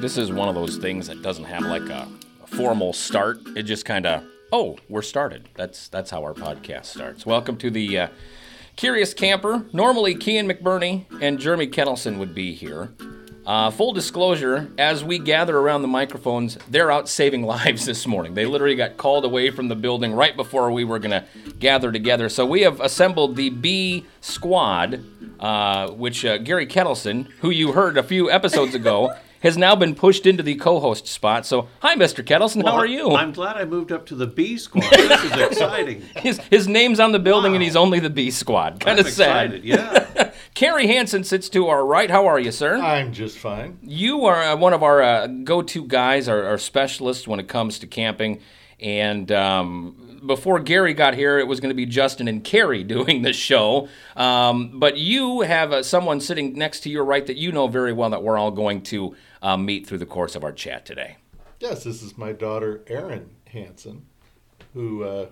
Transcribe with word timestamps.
this 0.00 0.16
is 0.16 0.32
one 0.32 0.48
of 0.48 0.54
those 0.54 0.78
things 0.78 1.06
that 1.08 1.20
doesn't 1.20 1.44
have 1.44 1.62
like 1.62 1.88
a, 1.90 2.08
a 2.42 2.46
formal 2.46 2.92
start. 2.94 3.38
It 3.54 3.64
just 3.64 3.84
kind 3.84 4.06
of, 4.06 4.24
oh, 4.50 4.78
we're 4.88 5.02
started. 5.02 5.50
That's 5.56 5.88
that's 5.88 6.10
how 6.10 6.22
our 6.24 6.32
podcast 6.32 6.86
starts. 6.86 7.26
Welcome 7.26 7.58
to 7.58 7.70
the 7.70 7.98
uh, 7.98 8.08
Curious 8.76 9.12
Camper. 9.12 9.66
Normally, 9.74 10.14
Kian 10.14 10.50
McBurney 10.50 11.04
and 11.20 11.38
Jeremy 11.38 11.66
Kettleson 11.66 12.18
would 12.18 12.34
be 12.34 12.54
here. 12.54 12.94
Uh, 13.44 13.70
full 13.70 13.92
disclosure, 13.92 14.70
as 14.78 15.04
we 15.04 15.18
gather 15.18 15.58
around 15.58 15.82
the 15.82 15.88
microphones, 15.88 16.56
they're 16.68 16.90
out 16.90 17.06
saving 17.06 17.42
lives 17.46 17.84
this 17.84 18.06
morning. 18.06 18.32
They 18.32 18.46
literally 18.46 18.76
got 18.76 18.96
called 18.96 19.26
away 19.26 19.50
from 19.50 19.68
the 19.68 19.76
building 19.76 20.14
right 20.14 20.34
before 20.34 20.70
we 20.72 20.84
were 20.84 20.98
going 20.98 21.10
to 21.10 21.26
gather 21.58 21.92
together. 21.92 22.30
So 22.30 22.46
we 22.46 22.62
have 22.62 22.80
assembled 22.80 23.36
the 23.36 23.50
B 23.50 24.06
squad, 24.22 25.04
uh, 25.38 25.90
which 25.90 26.24
uh, 26.24 26.38
Gary 26.38 26.66
Kettleson, 26.66 27.26
who 27.40 27.50
you 27.50 27.72
heard 27.72 27.98
a 27.98 28.02
few 28.02 28.30
episodes 28.30 28.74
ago, 28.74 29.14
has 29.40 29.56
now 29.56 29.74
been 29.74 29.94
pushed 29.94 30.26
into 30.26 30.42
the 30.42 30.54
co-host 30.54 31.06
spot. 31.06 31.46
So, 31.46 31.68
hi, 31.80 31.96
Mr. 31.96 32.24
Kettleson. 32.24 32.64
How 32.64 32.76
are 32.76 32.86
you? 32.86 33.14
I'm 33.14 33.32
glad 33.32 33.56
I 33.56 33.64
moved 33.64 33.92
up 33.92 34.06
to 34.06 34.14
the 34.14 34.26
B 34.26 34.56
squad. 34.56 34.90
This 34.90 35.24
is 35.24 35.32
exciting. 35.32 36.02
his, 36.16 36.38
his 36.50 36.68
name's 36.68 37.00
on 37.00 37.12
the 37.12 37.18
building, 37.18 37.54
and 37.54 37.62
he's 37.62 37.76
only 37.76 38.00
the 38.00 38.10
B 38.10 38.30
squad. 38.30 38.80
Kind 38.80 38.98
of 38.98 39.08
sad. 39.08 39.52
excited. 39.54 39.64
Yeah. 39.64 40.32
Kerry 40.54 40.86
Hansen 40.88 41.24
sits 41.24 41.48
to 41.50 41.68
our 41.68 41.84
right. 41.84 42.10
How 42.10 42.26
are 42.26 42.38
you, 42.38 42.52
sir? 42.52 42.76
I'm 42.76 43.12
just 43.12 43.38
fine. 43.38 43.78
You 43.82 44.24
are 44.26 44.42
uh, 44.42 44.56
one 44.56 44.72
of 44.72 44.82
our 44.82 45.02
uh, 45.02 45.26
go-to 45.26 45.84
guys, 45.86 46.28
our, 46.28 46.44
our 46.44 46.58
specialists 46.58 47.26
when 47.26 47.40
it 47.40 47.48
comes 47.48 47.78
to 47.78 47.86
camping. 47.86 48.40
And 48.80 49.30
um, 49.30 50.20
before 50.26 50.58
Gary 50.60 50.94
got 50.94 51.14
here, 51.14 51.38
it 51.38 51.46
was 51.46 51.60
going 51.60 51.70
to 51.70 51.74
be 51.74 51.86
Justin 51.86 52.28
and 52.28 52.42
Carrie 52.42 52.84
doing 52.96 53.22
the 53.22 53.32
show. 53.32 53.88
Um, 54.16 54.78
but 54.78 54.96
you 54.96 55.42
have 55.42 55.72
uh, 55.72 55.82
someone 55.82 56.20
sitting 56.20 56.54
next 56.54 56.80
to 56.80 56.90
your 56.90 57.04
right 57.04 57.26
that 57.26 57.36
you 57.36 57.52
know 57.52 57.68
very 57.68 57.92
well 57.92 58.10
that 58.10 58.22
we're 58.22 58.38
all 58.38 58.50
going 58.50 58.82
to 58.82 59.14
uh, 59.42 59.56
meet 59.56 59.86
through 59.86 59.98
the 59.98 60.06
course 60.06 60.34
of 60.34 60.44
our 60.44 60.52
chat 60.52 60.84
today. 60.84 61.16
Yes, 61.58 61.84
this 61.84 62.02
is 62.02 62.16
my 62.16 62.32
daughter, 62.32 62.82
Erin 62.86 63.30
Hansen, 63.46 64.06
who 64.72 65.04
uh, 65.04 65.26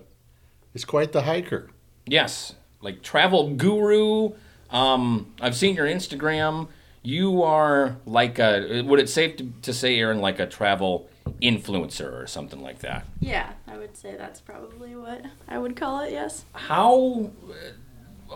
is 0.73 0.85
quite 0.85 1.11
the 1.11 1.23
hiker. 1.23 1.69
Yes, 2.05 2.55
like 2.81 3.01
travel 3.01 3.55
guru. 3.55 4.33
Um, 4.69 5.33
I've 5.41 5.55
seen 5.55 5.75
your 5.75 5.87
Instagram. 5.87 6.67
You 7.01 7.43
are 7.43 7.97
like 8.05 8.39
a. 8.39 8.81
Would 8.81 8.99
it 8.99 9.09
safe 9.09 9.37
to, 9.37 9.51
to 9.63 9.73
say, 9.73 9.97
Erin, 9.99 10.19
like 10.19 10.39
a 10.39 10.45
travel 10.45 11.09
influencer 11.41 12.11
or 12.21 12.27
something 12.27 12.61
like 12.61 12.79
that? 12.79 13.05
Yeah, 13.19 13.51
I 13.67 13.77
would 13.77 13.95
say 13.95 14.15
that's 14.17 14.41
probably 14.41 14.95
what 14.95 15.23
I 15.47 15.57
would 15.59 15.75
call 15.75 16.01
it, 16.01 16.11
yes. 16.11 16.43
how 16.53 17.31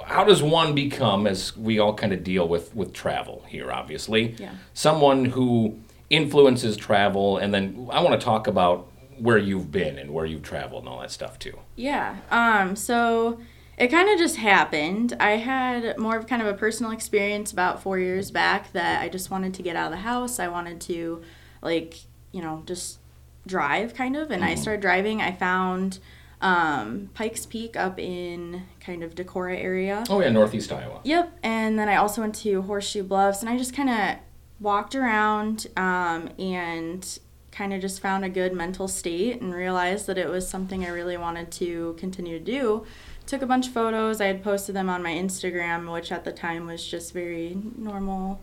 how 0.08 0.23
does 0.23 0.42
one 0.42 0.73
become 0.73 1.28
as 1.28 1.55
we 1.55 1.78
all 1.80 1.94
kind 1.94 2.14
of 2.14 2.23
deal 2.23 2.47
with 2.47 2.75
with 2.75 2.94
travel 2.94 3.44
here 3.47 3.72
obviously 3.72 4.36
Yeah. 4.39 4.53
someone 4.73 5.23
who 5.25 5.77
influences 6.09 6.75
travel 6.75 7.38
and 7.38 7.53
then 7.53 7.88
i 7.92 8.02
want 8.02 8.20
to 8.20 8.23
talk 8.25 8.48
about 8.48 8.88
where 9.20 9.38
you've 9.38 9.72
been 9.72 10.00
and 10.00 10.09
where 10.11 10.25
you've 10.25 10.42
traveled 10.42 10.81
and 10.83 10.89
all 10.89 11.00
that 11.02 11.11
stuff 11.11 11.38
too 11.38 11.58
Yeah. 11.75 12.16
Um, 12.31 12.75
so 12.75 13.39
it 13.78 13.88
kind 13.88 14.10
of 14.10 14.20
just 14.20 14.38
happened. 14.38 15.16
I 15.20 15.32
had 15.38 15.98
more 15.98 16.18
of 16.18 16.28
kind 16.28 16.42
of 16.42 16.48
a 16.48 16.54
personal 16.54 16.92
experience 16.92 17.52
about 17.52 17.82
four 17.82 18.00
years 18.00 18.32
back 18.32 18.72
that 18.74 19.02
I 19.02 19.10
just 19.10 19.32
wanted 19.32 19.54
to 19.56 19.64
get 19.64 19.76
out 19.76 19.86
of 19.86 19.92
the 19.92 20.04
house. 20.04 20.40
I 20.40 20.48
wanted 20.48 20.80
to, 20.82 21.22
like, 21.62 21.96
you 22.32 22.42
know, 22.42 22.64
just 22.66 23.00
drive 23.48 23.94
kind 23.94 24.16
of. 24.16 24.32
And 24.32 24.44
I 24.44 24.56
started 24.56 24.82
driving. 24.82 25.22
I 25.22 25.32
found 25.32 26.00
um, 26.42 27.10
Pikes 27.14 27.46
Peak 27.46 27.76
up 27.76 27.98
in 27.98 28.64
kind 28.80 29.02
of 29.02 29.16
Decorah 29.16 29.58
area. 29.58 30.04
oh 30.10 30.20
yeah 30.22 30.30
northeast 30.30 30.72
iowa 30.72 31.00
Yep. 31.04 31.39
And 31.42 31.80
then 31.80 31.88
I 31.88 31.95
also 31.95 32.22
went 32.22 32.36
to 32.36 32.62
Horseshoe 32.64 33.04
Bluffs 33.04 33.42
and 33.42 33.50
I 33.50 33.58
just 33.58 33.73
kind 33.73 33.89
of 33.89 34.17
walked 34.60 34.94
around 34.94 35.67
um, 35.78 36.30
and 36.38 37.20
kind 37.52 37.73
of 37.73 37.80
just 37.82 38.02
found 38.02 38.26
a 38.26 38.30
good 38.30 38.52
mental 38.52 38.88
state 38.88 39.39
and 39.42 39.54
realized 39.54 40.08
that 40.08 40.17
it 40.17 40.28
was 40.28 40.48
something 40.48 40.83
I 40.83 40.89
really 40.89 41.17
wanted 41.17 41.52
to 41.54 41.95
continue 41.98 42.39
to 42.39 42.44
do. 42.44 42.86
Took 43.26 43.42
a 43.42 43.45
bunch 43.45 43.67
of 43.67 43.73
photos. 43.73 44.22
I 44.22 44.28
had 44.28 44.44
posted 44.44 44.76
them 44.76 44.89
on 44.89 45.02
my 45.02 45.14
Instagram, 45.14 45.92
which 45.92 46.11
at 46.11 46.26
the 46.26 46.32
time 46.32 46.67
was 46.67 46.86
just 46.86 47.14
very 47.14 47.58
normal 47.78 48.42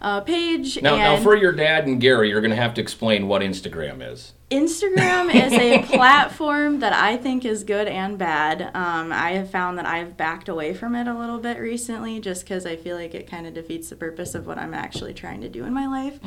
uh, 0.00 0.20
page. 0.20 0.80
now, 0.80 0.96
now 0.96 1.16
for 1.16 1.34
your 1.34 1.50
dad 1.50 1.86
and 1.86 2.00
gary 2.00 2.30
you're 2.30 2.40
going 2.40 2.52
to 2.52 2.56
have 2.56 2.72
to 2.72 2.80
explain 2.80 3.26
what 3.26 3.42
instagram 3.42 4.00
is 4.00 4.32
Instagram 4.50 5.34
is 5.34 5.52
a 5.52 5.82
platform 5.94 6.80
that 6.80 6.94
I 6.94 7.18
think 7.18 7.44
is 7.44 7.64
good 7.64 7.86
and 7.86 8.16
bad. 8.16 8.70
Um, 8.74 9.12
I 9.12 9.32
have 9.32 9.50
found 9.50 9.76
that 9.76 9.84
I've 9.84 10.16
backed 10.16 10.48
away 10.48 10.72
from 10.72 10.94
it 10.94 11.06
a 11.06 11.12
little 11.12 11.38
bit 11.38 11.58
recently 11.58 12.18
just 12.18 12.44
because 12.44 12.64
I 12.64 12.74
feel 12.76 12.96
like 12.96 13.14
it 13.14 13.30
kind 13.30 13.46
of 13.46 13.52
defeats 13.52 13.90
the 13.90 13.96
purpose 13.96 14.34
of 14.34 14.46
what 14.46 14.56
I'm 14.56 14.72
actually 14.72 15.12
trying 15.12 15.42
to 15.42 15.50
do 15.50 15.64
in 15.64 15.74
my 15.74 15.86
life. 15.86 16.18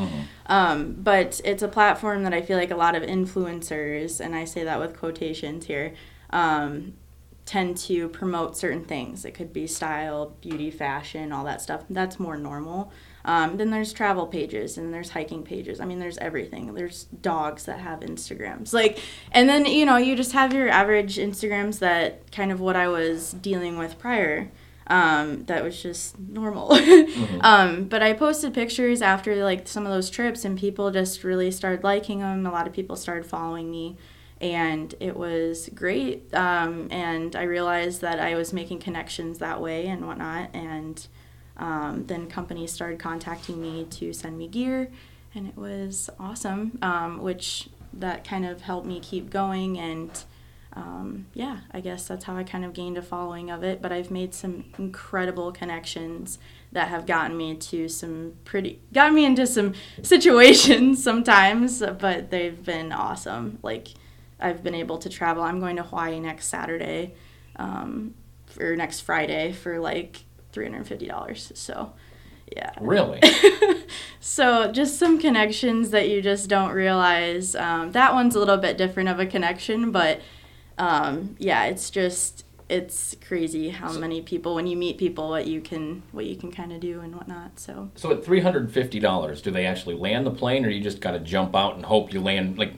Um, 0.46 0.94
but 1.00 1.42
it's 1.44 1.64
a 1.64 1.68
platform 1.68 2.24
that 2.24 2.34
I 2.34 2.44
feel 2.44 2.60
like 2.60 2.70
a 2.70 2.76
lot 2.76 2.94
of 2.94 3.02
influencers, 3.02 4.20
and 4.20 4.36
I 4.36 4.46
say 4.46 4.64
that 4.66 4.80
with 4.80 4.96
quotations 4.96 5.66
here, 5.66 5.96
um, 6.30 6.94
tend 7.52 7.76
to 7.76 8.08
promote 8.08 8.56
certain 8.56 8.86
things. 8.86 9.26
It 9.26 9.34
could 9.34 9.52
be 9.52 9.68
style, 9.68 10.38
beauty, 10.40 10.72
fashion, 10.72 11.34
all 11.34 11.44
that 11.44 11.60
stuff. 11.60 11.84
That's 11.90 12.18
more 12.18 12.38
normal. 12.38 12.94
Um, 13.26 13.58
then 13.58 13.72
there's 13.72 13.92
travel 13.92 14.26
pages 14.26 14.78
and 14.78 14.94
there's 14.94 15.10
hiking 15.10 15.44
pages. 15.44 15.82
I 15.82 15.86
mean, 15.86 16.00
there's 16.00 16.18
everything. 16.20 16.74
There's 16.74 17.04
dogs 17.22 17.66
that 17.66 17.80
have 17.80 18.00
Instagrams. 18.00 18.72
Like, 18.72 19.00
and 19.34 19.50
then, 19.50 19.66
you 19.66 19.86
know, 19.86 19.98
you 19.98 20.16
just 20.16 20.32
have 20.32 20.54
your 20.54 20.70
average 20.70 21.18
Instagrams 21.18 21.80
that 21.80 22.32
kind 22.32 22.54
of 22.54 22.62
what 22.62 22.78
I 22.78 22.88
was 22.88 23.34
dealing 23.34 23.78
with 23.78 24.00
prior. 24.00 24.50
Um, 24.88 25.44
that 25.48 25.62
was 25.62 25.84
just 25.84 26.18
normal. 26.18 26.72
um, 27.42 27.84
but 27.84 28.02
I 28.02 28.14
posted 28.14 28.54
pictures 28.54 29.02
after 29.02 29.44
like 29.44 29.68
some 29.68 29.86
of 29.86 29.92
those 29.92 30.10
trips 30.10 30.46
and 30.46 30.58
people 30.58 30.90
just 30.90 31.26
really 31.26 31.52
started 31.52 31.84
liking 31.84 32.20
them. 32.20 32.46
A 32.46 32.52
lot 32.52 32.66
of 32.66 32.72
people 32.72 32.96
started 32.96 33.26
following 33.26 33.70
me 33.70 33.98
and 34.42 34.94
it 35.00 35.16
was 35.16 35.70
great. 35.74 36.34
Um, 36.34 36.88
and 36.92 37.36
I 37.36 37.44
realized 37.44 38.02
that 38.02 38.20
I 38.20 38.36
was 38.36 38.52
making 38.52 38.80
connections 38.80 39.38
that 39.38 39.62
way 39.62 39.88
and 39.88 40.06
whatnot. 40.08 40.50
And 40.54 41.08
um, 41.58 42.06
then 42.08 42.28
companies 42.28 42.72
started 42.72 43.00
contacting 43.00 43.62
me 43.62 43.86
to 43.92 44.12
send 44.14 44.38
me 44.38 44.48
gear, 44.48 44.90
and 45.36 45.48
it 45.48 45.56
was 45.56 46.10
awesome. 46.20 46.80
Um, 46.82 47.22
which 47.22 47.70
that 47.94 48.24
kind 48.24 48.46
of 48.46 48.62
helped 48.62 48.88
me 48.88 49.00
keep 49.00 49.30
going 49.30 49.78
and. 49.80 50.24
Um, 50.74 51.26
yeah, 51.34 51.58
I 51.72 51.82
guess 51.82 52.08
that's 52.08 52.24
how 52.24 52.38
I 52.38 52.46
kind 52.46 52.64
of 52.64 52.72
gained 52.72 52.98
a 52.98 53.02
following 53.02 53.52
of 53.52 53.62
it. 53.62 53.82
But 53.82 53.92
I've 53.92 54.10
made 54.10 54.34
some 54.34 54.64
incredible 54.78 55.52
connections 55.52 56.40
that 56.72 56.88
have 56.88 57.06
gotten 57.06 57.36
me 57.36 57.56
to 57.56 57.90
some 57.90 58.36
pretty, 58.46 58.80
got 58.94 59.12
me 59.12 59.26
into 59.26 59.46
some 59.46 59.74
situations 60.02 61.04
sometimes, 61.04 61.84
but 62.00 62.32
they've 62.32 62.64
been 62.64 62.94
awesome. 62.94 63.60
Like, 63.62 63.90
I've 64.42 64.64
been 64.64 64.76
able 64.76 64.98
to 65.00 65.10
travel. 65.10 65.44
I'm 65.44 65.60
going 65.60 65.76
to 65.78 65.84
Hawaii 65.84 66.20
next 66.20 66.48
Saturday, 66.48 67.14
um, 67.58 68.14
or 68.60 68.76
next 68.76 69.02
Friday 69.02 69.52
for 69.54 69.80
like 69.80 70.24
$350. 70.54 71.58
So, 71.58 71.94
yeah. 72.56 72.72
really 72.82 73.22
So, 74.20 74.72
just 74.72 75.00
some 75.00 75.20
connections 75.20 75.92
that 75.92 76.10
you 76.10 76.22
just 76.22 76.50
don't 76.50 76.72
realize. 76.72 77.56
Um, 77.56 77.92
that 77.94 78.14
one's 78.14 78.36
a 78.36 78.40
little 78.40 78.58
bit 78.58 78.78
different 78.78 79.10
of 79.10 79.20
a 79.20 79.26
connection, 79.26 79.92
but 79.92 80.22
um, 80.78 81.36
yeah, 81.40 81.66
it's 81.66 81.90
just 81.90 82.46
it's 82.72 83.18
crazy 83.28 83.70
how 83.70 83.92
many 83.92 84.22
people 84.22 84.56
when 84.56 84.66
you 84.66 84.78
meet 84.78 84.98
people 84.98 85.28
what 85.28 85.46
you 85.46 85.60
can 85.60 86.02
what 86.14 86.26
you 86.26 86.38
can 86.38 86.50
kind 86.50 86.72
of 86.72 86.80
do 86.80 87.02
and 87.02 87.14
whatnot. 87.14 87.60
So 87.60 87.92
so 87.96 88.12
at 88.12 88.24
$350 88.24 89.42
do 89.44 89.52
they 89.52 89.66
actually 89.66 89.96
land 89.96 90.26
the 90.26 90.32
plane 90.32 90.66
or 90.66 90.70
you 90.70 90.82
just 90.82 91.02
got 91.02 91.12
to 91.12 91.20
jump 91.20 91.54
out 91.54 91.76
and 91.76 91.86
hope 91.86 92.14
you 92.14 92.22
land 92.22 92.58
like 92.58 92.76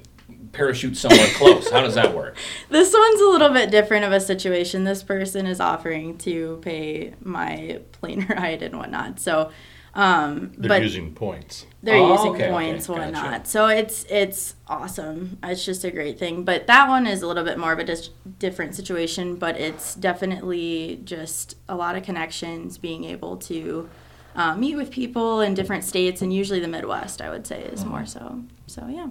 parachute 0.54 0.96
somewhere 0.96 1.28
close 1.36 1.70
how 1.70 1.82
does 1.82 1.96
that 1.96 2.16
work 2.16 2.38
this 2.70 2.94
one's 2.94 3.20
a 3.22 3.26
little 3.26 3.50
bit 3.50 3.70
different 3.72 4.06
of 4.06 4.12
a 4.14 4.20
situation. 4.22 4.84
This 4.86 5.04
person 5.04 5.46
is 5.46 5.60
offering 5.60 6.18
to 6.20 6.60
pay 6.62 7.14
my 7.22 7.82
plane 7.92 8.26
ride 8.30 8.62
and 8.62 8.78
whatnot. 8.78 9.20
So, 9.20 9.52
um, 9.96 10.54
They're 10.58 10.70
but 10.70 10.82
using 10.82 11.14
points. 11.14 11.66
they're 11.84 11.96
Oh, 11.98 12.14
using 12.14 12.32
okay, 12.32 12.44
okay, 12.46 12.52
points 12.52 12.88
gotcha. 12.88 13.02
whatnot 13.02 13.48
so 13.48 13.68
it's 13.68 14.06
it's 14.10 14.56
awesome 14.68 15.38
it's 15.44 15.64
just 15.64 15.84
a 15.84 15.92
great 15.92 16.18
thing 16.18 16.44
but 16.44 16.66
that 16.68 16.88
one 16.88 17.06
is 17.06 17.22
a 17.22 17.28
little 17.28 17.44
bit 17.44 17.60
more 17.60 17.74
of 17.74 17.78
a 17.80 17.84
dis- 17.84 18.10
different 18.40 18.74
situation 18.74 19.36
but 19.36 19.56
it's 19.60 19.94
definitely 19.96 21.00
just 21.04 21.58
a 21.70 21.76
lot 21.76 21.96
of 21.96 22.02
connections 22.04 22.78
being 22.80 23.04
able 23.04 23.38
to 23.38 23.88
uh, 24.36 24.56
meet 24.56 24.76
with 24.76 24.90
people 24.90 25.42
in 25.42 25.54
different 25.54 25.84
states 25.84 26.24
and 26.24 26.34
usually 26.34 26.60
the 26.60 26.68
midwest 26.68 27.22
i 27.22 27.30
would 27.30 27.46
say 27.46 27.62
is 27.62 27.82
Mm-hmm. 27.82 27.90
more 27.92 28.06
so 28.08 28.42
so 28.66 28.88
yeah 28.88 29.10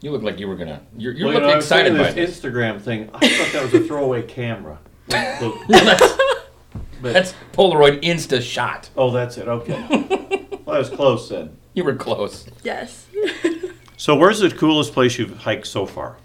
you 0.00 0.10
look 0.10 0.22
like 0.22 0.38
you 0.38 0.48
were 0.48 0.56
gonna 0.56 0.80
you're, 0.96 1.12
you're 1.12 1.26
Well, 1.28 1.34
you 1.34 1.40
know, 1.40 1.56
excited 1.56 1.92
saying 1.92 1.96
by 2.02 2.12
this 2.12 2.40
this 2.40 2.40
Instagram 2.40 2.80
thing. 2.80 3.10
I 3.14 3.28
thought 3.28 3.52
that 3.52 3.62
was 3.62 3.74
a 3.74 3.86
throwaway 3.86 4.22
camera. 4.22 4.78
The- 5.08 5.58
that's, 5.68 6.18
but, 7.00 7.12
that's 7.12 7.34
polaroid 7.52 8.02
insta 8.02 8.40
shot 8.42 8.90
oh, 8.96 9.10
that's 9.10 9.38
it. 9.38 9.48
Okay. 9.48 10.22
Well, 10.66 10.74
I 10.74 10.78
was 10.80 10.90
close 10.90 11.28
then. 11.28 11.56
you 11.74 11.84
were 11.84 11.94
close 11.94 12.44
yes 12.64 13.06
So, 13.96 14.16
where's 14.16 14.40
the 14.40 14.50
coolest 14.50 14.92
place 14.92 15.16
you've 15.16 15.36
hiked 15.38 15.68
so 15.68 15.86
far? 15.86 16.16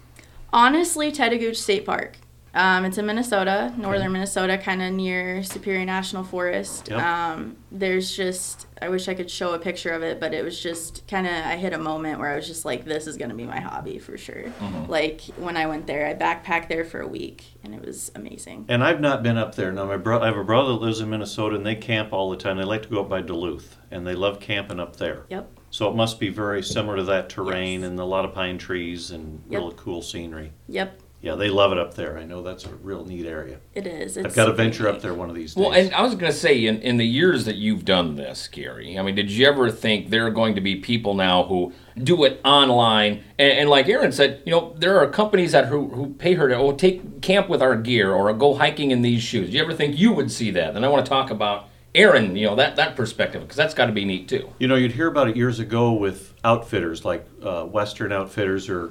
honestly 0.52 1.12
Tettegouche 1.12 1.54
state 1.56 1.86
park 1.86 2.16
Um, 2.54 2.84
it's 2.84 2.98
in 2.98 3.06
Minnesota, 3.06 3.72
northern 3.78 4.12
Minnesota, 4.12 4.58
kind 4.58 4.82
of 4.82 4.92
near 4.92 5.42
Superior 5.42 5.86
National 5.86 6.22
Forest. 6.22 6.88
Yep. 6.90 7.00
Um, 7.00 7.56
there's 7.70 8.14
just, 8.14 8.66
I 8.82 8.90
wish 8.90 9.08
I 9.08 9.14
could 9.14 9.30
show 9.30 9.54
a 9.54 9.58
picture 9.58 9.90
of 9.90 10.02
it, 10.02 10.20
but 10.20 10.34
it 10.34 10.44
was 10.44 10.60
just 10.62 11.06
kind 11.08 11.26
of, 11.26 11.32
I 11.32 11.56
hit 11.56 11.72
a 11.72 11.78
moment 11.78 12.18
where 12.18 12.28
I 12.30 12.36
was 12.36 12.46
just 12.46 12.66
like, 12.66 12.84
this 12.84 13.06
is 13.06 13.16
going 13.16 13.30
to 13.30 13.34
be 13.34 13.44
my 13.46 13.58
hobby 13.58 13.98
for 13.98 14.18
sure. 14.18 14.52
Like 14.86 15.22
when 15.38 15.56
I 15.56 15.64
went 15.66 15.86
there, 15.86 16.06
I 16.06 16.12
backpacked 16.14 16.68
there 16.68 16.84
for 16.84 17.00
a 17.00 17.08
week 17.08 17.44
and 17.64 17.74
it 17.74 17.80
was 17.82 18.12
amazing. 18.14 18.66
And 18.68 18.84
I've 18.84 19.00
not 19.00 19.22
been 19.22 19.38
up 19.38 19.54
there. 19.54 19.72
Now, 19.72 19.86
my 19.86 19.96
bro- 19.96 20.20
I 20.20 20.26
have 20.26 20.36
a 20.36 20.44
brother 20.44 20.72
that 20.72 20.80
lives 20.82 21.00
in 21.00 21.08
Minnesota, 21.08 21.56
and 21.56 21.64
they 21.64 21.74
camp 21.76 22.12
all 22.12 22.28
the 22.28 22.36
time. 22.36 22.58
They 22.58 22.64
like 22.64 22.82
to 22.82 22.88
go 22.88 23.00
up 23.00 23.08
by 23.08 23.22
Duluth, 23.22 23.78
and 23.90 24.06
they 24.06 24.14
love 24.14 24.40
camping 24.40 24.78
up 24.80 24.96
there. 24.96 25.24
Yep. 25.30 25.50
So 25.70 25.88
it 25.88 25.94
must 25.96 26.20
be 26.20 26.28
very 26.28 26.62
similar 26.62 26.96
to 26.96 27.04
that 27.04 27.30
terrain 27.30 27.80
Yes. 27.80 27.88
and 27.88 27.98
a 27.98 28.04
lot 28.04 28.26
of 28.26 28.34
pine 28.34 28.58
trees 28.58 29.10
and 29.10 29.42
Yep. 29.48 29.58
really 29.60 29.74
cool 29.78 30.02
scenery. 30.02 30.52
Yep. 30.68 31.00
Yeah, 31.22 31.36
they 31.36 31.50
love 31.50 31.70
it 31.70 31.78
up 31.78 31.94
there. 31.94 32.18
I 32.18 32.24
know 32.24 32.42
that's 32.42 32.64
a 32.64 32.74
real 32.74 33.04
neat 33.04 33.26
area. 33.26 33.60
It 33.74 33.86
is. 33.86 34.16
It's 34.16 34.26
I've 34.26 34.34
got 34.34 34.46
to 34.46 34.50
super 34.50 34.56
venture 34.56 34.88
up 34.88 35.00
there 35.00 35.14
one 35.14 35.30
of 35.30 35.36
these 35.36 35.54
days. 35.54 35.62
Well, 35.62 35.72
and 35.72 35.94
I 35.94 36.02
was 36.02 36.16
going 36.16 36.32
to 36.32 36.36
say, 36.36 36.66
in, 36.66 36.80
in 36.80 36.96
the 36.96 37.06
years 37.06 37.44
that 37.44 37.54
you've 37.54 37.84
done 37.84 38.16
this, 38.16 38.48
Gary, 38.48 38.98
I 38.98 39.02
mean, 39.02 39.14
did 39.14 39.30
you 39.30 39.46
ever 39.46 39.70
think 39.70 40.10
there 40.10 40.26
are 40.26 40.30
going 40.30 40.56
to 40.56 40.60
be 40.60 40.74
people 40.74 41.14
now 41.14 41.44
who 41.44 41.72
do 41.96 42.24
it 42.24 42.40
online? 42.44 43.22
And, 43.38 43.52
and 43.52 43.70
like 43.70 43.88
Erin 43.88 44.10
said, 44.10 44.42
you 44.44 44.50
know, 44.50 44.74
there 44.76 44.98
are 44.98 45.06
companies 45.06 45.52
that 45.52 45.66
who, 45.66 45.90
who 45.90 46.12
pay 46.14 46.34
her 46.34 46.48
to 46.48 46.56
oh 46.56 46.72
take 46.72 47.22
camp 47.22 47.48
with 47.48 47.62
our 47.62 47.76
gear 47.76 48.12
or 48.12 48.32
go 48.32 48.54
hiking 48.54 48.90
in 48.90 49.02
these 49.02 49.22
shoes. 49.22 49.48
Do 49.48 49.56
you 49.56 49.62
ever 49.62 49.74
think 49.74 49.96
you 49.96 50.12
would 50.12 50.32
see 50.32 50.50
that? 50.50 50.74
And 50.74 50.84
I 50.84 50.88
want 50.88 51.06
to 51.06 51.08
talk 51.08 51.30
about 51.30 51.68
Erin, 51.94 52.34
you 52.34 52.46
know, 52.46 52.56
that 52.56 52.74
that 52.76 52.96
perspective 52.96 53.42
because 53.42 53.56
that's 53.56 53.74
got 53.74 53.86
to 53.86 53.92
be 53.92 54.04
neat 54.04 54.28
too. 54.28 54.52
You 54.58 54.66
know, 54.66 54.74
you'd 54.74 54.92
hear 54.92 55.06
about 55.06 55.28
it 55.28 55.36
years 55.36 55.60
ago 55.60 55.92
with 55.92 56.34
outfitters 56.42 57.04
like 57.04 57.28
uh, 57.42 57.64
Western 57.64 58.10
Outfitters 58.10 58.68
or 58.68 58.90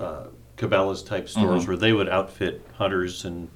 uh, 0.00 0.26
Cabela's 0.56 1.02
type 1.02 1.28
stores 1.28 1.62
mm-hmm. 1.62 1.68
where 1.68 1.76
they 1.76 1.92
would 1.92 2.08
outfit 2.08 2.64
hunters 2.74 3.24
and 3.24 3.48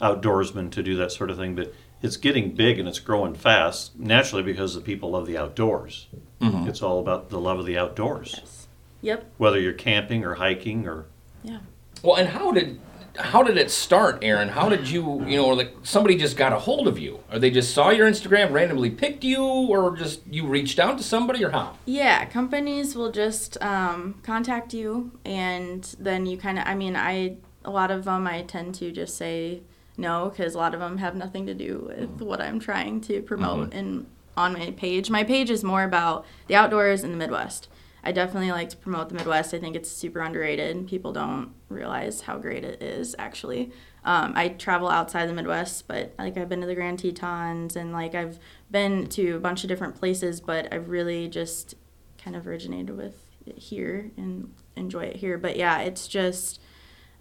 outdoorsmen 0.00 0.70
to 0.72 0.82
do 0.82 0.96
that 0.96 1.12
sort 1.12 1.30
of 1.30 1.36
thing. 1.36 1.54
But 1.54 1.72
it's 2.02 2.16
getting 2.16 2.54
big 2.54 2.78
and 2.78 2.88
it's 2.88 2.98
growing 2.98 3.34
fast, 3.34 3.98
naturally 3.98 4.42
because 4.42 4.74
the 4.74 4.80
people 4.80 5.10
love 5.12 5.26
the 5.26 5.38
outdoors. 5.38 6.06
Mm-hmm. 6.40 6.68
It's 6.68 6.82
all 6.82 7.00
about 7.00 7.30
the 7.30 7.40
love 7.40 7.58
of 7.58 7.66
the 7.66 7.78
outdoors, 7.78 8.34
Yes. 8.38 8.68
Yep. 9.00 9.32
whether 9.38 9.58
you're 9.58 9.72
camping 9.72 10.24
or 10.24 10.34
hiking 10.34 10.86
or. 10.86 11.06
Yeah. 11.42 11.60
Well, 12.02 12.16
and 12.16 12.28
how 12.28 12.52
did 12.52 12.78
how 13.16 13.42
did 13.42 13.56
it 13.56 13.70
start, 13.70 14.18
Erin? 14.22 14.48
How 14.48 14.68
did 14.68 14.88
you, 14.88 15.24
you 15.26 15.36
know, 15.36 15.46
or 15.46 15.54
like 15.54 15.74
somebody 15.82 16.16
just 16.16 16.36
got 16.36 16.52
a 16.52 16.58
hold 16.58 16.88
of 16.88 16.98
you, 16.98 17.20
or 17.30 17.38
they 17.38 17.50
just 17.50 17.72
saw 17.72 17.90
your 17.90 18.08
Instagram, 18.10 18.52
randomly 18.52 18.90
picked 18.90 19.24
you, 19.24 19.42
or 19.42 19.96
just 19.96 20.26
you 20.26 20.46
reached 20.46 20.78
out 20.78 20.98
to 20.98 21.04
somebody, 21.04 21.44
or 21.44 21.50
how? 21.50 21.78
Yeah, 21.86 22.24
companies 22.24 22.96
will 22.96 23.12
just 23.12 23.62
um, 23.62 24.20
contact 24.22 24.74
you, 24.74 25.12
and 25.24 25.94
then 25.98 26.26
you 26.26 26.36
kind 26.36 26.58
of. 26.58 26.66
I 26.66 26.74
mean, 26.74 26.96
I 26.96 27.36
a 27.64 27.70
lot 27.70 27.90
of 27.90 28.04
them 28.04 28.26
I 28.26 28.42
tend 28.42 28.74
to 28.76 28.90
just 28.90 29.16
say 29.16 29.62
no 29.96 30.28
because 30.30 30.54
a 30.54 30.58
lot 30.58 30.74
of 30.74 30.80
them 30.80 30.98
have 30.98 31.14
nothing 31.14 31.46
to 31.46 31.54
do 31.54 31.84
with 31.86 32.20
what 32.20 32.40
I'm 32.40 32.58
trying 32.58 33.00
to 33.02 33.22
promote 33.22 33.72
in 33.72 34.06
on 34.36 34.52
my 34.52 34.72
page. 34.72 35.10
My 35.10 35.22
page 35.22 35.50
is 35.50 35.62
more 35.62 35.84
about 35.84 36.26
the 36.48 36.56
outdoors 36.56 37.04
in 37.04 37.12
the 37.12 37.16
Midwest. 37.16 37.68
I 38.04 38.12
definitely 38.12 38.52
like 38.52 38.68
to 38.68 38.76
promote 38.76 39.08
the 39.08 39.14
Midwest. 39.14 39.54
I 39.54 39.58
think 39.58 39.74
it's 39.74 39.90
super 39.90 40.20
underrated. 40.20 40.86
People 40.86 41.12
don't 41.12 41.54
realize 41.68 42.20
how 42.20 42.36
great 42.38 42.62
it 42.62 42.82
is 42.82 43.16
actually. 43.18 43.72
Um, 44.04 44.34
I 44.36 44.48
travel 44.48 44.88
outside 44.88 45.26
the 45.28 45.32
Midwest, 45.32 45.88
but 45.88 46.14
like 46.18 46.36
I've 46.36 46.48
been 46.48 46.60
to 46.60 46.66
the 46.66 46.74
Grand 46.74 46.98
Tetons 46.98 47.74
and 47.74 47.92
like 47.92 48.14
I've 48.14 48.38
been 48.70 49.06
to 49.08 49.36
a 49.36 49.40
bunch 49.40 49.64
of 49.64 49.68
different 49.68 49.94
places, 49.96 50.40
but 50.40 50.72
I've 50.72 50.90
really 50.90 51.28
just 51.28 51.74
kind 52.22 52.36
of 52.36 52.46
originated 52.46 52.96
with 52.96 53.16
it 53.46 53.58
here 53.58 54.10
and 54.18 54.52
enjoy 54.76 55.04
it 55.04 55.16
here. 55.16 55.38
But 55.38 55.56
yeah, 55.56 55.80
it's 55.80 56.06
just 56.06 56.60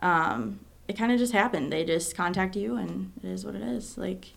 um, 0.02 0.60
it 0.90 0.98
kind 0.98 1.12
of 1.12 1.20
just 1.20 1.32
happened. 1.34 1.72
They 1.72 1.86
just 1.86 2.16
contact 2.16 2.56
you, 2.58 2.76
and 2.76 3.14
it 3.24 3.30
is 3.30 3.46
what 3.46 3.56
it 3.56 3.62
is. 3.62 3.98
Like, 3.98 4.28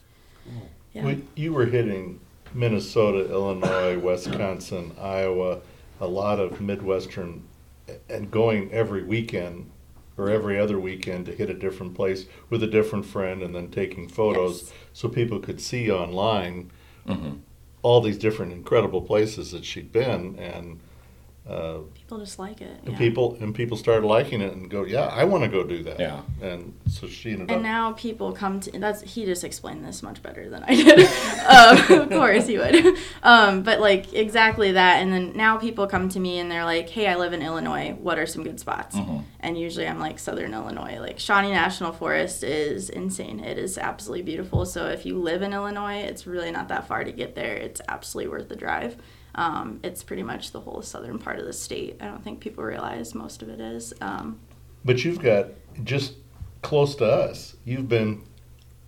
yeah, 0.92 1.04
We, 1.04 1.24
you 1.34 1.52
were 1.52 1.66
hitting 1.66 2.20
Minnesota, 2.54 3.28
Illinois, 3.30 3.98
Wisconsin, 3.98 4.94
Iowa, 5.00 5.60
a 6.00 6.06
lot 6.06 6.38
of 6.38 6.60
Midwestern, 6.60 7.44
and 8.08 8.30
going 8.30 8.72
every 8.72 9.02
weekend 9.02 9.70
or 10.16 10.30
every 10.30 10.58
other 10.58 10.78
weekend 10.78 11.26
to 11.26 11.32
hit 11.32 11.50
a 11.50 11.54
different 11.54 11.94
place 11.94 12.26
with 12.48 12.62
a 12.62 12.66
different 12.66 13.04
friend 13.04 13.42
and 13.42 13.54
then 13.54 13.70
taking 13.70 14.08
photos 14.08 14.62
Yes. 14.62 14.72
so 14.92 15.08
people 15.08 15.38
could 15.38 15.60
see 15.60 15.90
online 15.90 16.70
mm-hmm. 17.06 17.36
all 17.82 18.00
these 18.00 18.18
different 18.18 18.52
incredible 18.52 19.02
places 19.02 19.52
that 19.52 19.64
she'd 19.64 19.92
been 19.92 20.38
and 20.38 20.80
uh, 21.48 21.78
people 21.94 22.18
just 22.18 22.38
like 22.40 22.60
it. 22.60 22.80
and 22.84 22.92
yeah. 22.92 22.98
people 22.98 23.36
and 23.40 23.54
people 23.54 23.76
started 23.76 24.04
liking 24.04 24.40
it 24.40 24.52
and 24.52 24.68
go 24.68 24.84
yeah 24.84 25.06
I 25.06 25.22
want 25.24 25.44
to 25.44 25.48
go 25.48 25.62
do 25.62 25.82
that 25.84 26.00
Yeah. 26.00 26.22
and 26.42 26.74
so 26.88 27.06
she 27.06 27.30
ended 27.32 27.50
And 27.50 27.58
up 27.58 27.62
now 27.62 27.92
people 27.92 28.32
come 28.32 28.58
to 28.60 28.78
that's 28.80 29.02
he 29.02 29.24
just 29.24 29.44
explained 29.44 29.84
this 29.84 30.02
much 30.02 30.22
better 30.22 30.50
than 30.50 30.64
I 30.64 30.74
did. 30.74 31.08
um, 31.90 32.00
of 32.00 32.08
course 32.10 32.46
he 32.48 32.58
would. 32.58 32.96
Um, 33.22 33.62
but 33.62 33.80
like 33.80 34.12
exactly 34.12 34.72
that. 34.72 34.96
And 35.02 35.12
then 35.12 35.32
now 35.36 35.56
people 35.56 35.86
come 35.86 36.08
to 36.10 36.20
me 36.20 36.38
and 36.40 36.50
they're 36.50 36.64
like, 36.64 36.88
"Hey, 36.88 37.06
I 37.06 37.14
live 37.16 37.32
in 37.32 37.42
Illinois. 37.42 37.92
What 37.98 38.18
are 38.18 38.26
some 38.26 38.42
good 38.42 38.58
spots?" 38.58 38.96
And 39.40 39.56
usually 39.58 39.86
I'm 39.86 40.00
like 40.00 40.18
Southern 40.18 40.52
Illinois. 40.54 40.98
Like 40.98 41.18
Shawnee 41.20 41.52
National 41.52 41.92
Forest 41.92 42.42
is 42.42 42.90
insane. 42.90 43.38
It 43.40 43.58
is 43.58 43.78
absolutely 43.78 44.22
beautiful. 44.22 44.66
So 44.66 44.86
if 44.86 45.06
you 45.06 45.18
live 45.18 45.42
in 45.42 45.52
Illinois, 45.52 45.98
it's 45.98 46.26
really 46.26 46.50
not 46.50 46.68
that 46.68 46.88
far 46.88 47.04
to 47.04 47.12
get 47.12 47.34
there. 47.36 47.54
It's 47.54 47.80
absolutely 47.88 48.30
worth 48.32 48.48
the 48.48 48.56
drive. 48.56 48.96
Um, 49.36 49.80
it's 49.84 50.02
pretty 50.02 50.22
much 50.22 50.52
the 50.52 50.60
whole 50.60 50.82
southern 50.82 51.18
part 51.18 51.38
of 51.38 51.44
the 51.44 51.52
state. 51.52 51.96
I 52.00 52.06
don't 52.06 52.24
think 52.24 52.40
people 52.40 52.64
realize 52.64 53.14
most 53.14 53.42
of 53.42 53.48
it 53.48 53.60
is. 53.60 53.92
Um, 54.00 54.40
But 54.84 55.04
you've 55.04 55.20
got 55.20 55.48
just 55.84 56.14
close 56.62 56.94
to 56.96 57.04
us. 57.06 57.54
You've 57.64 57.88
been 57.88 58.22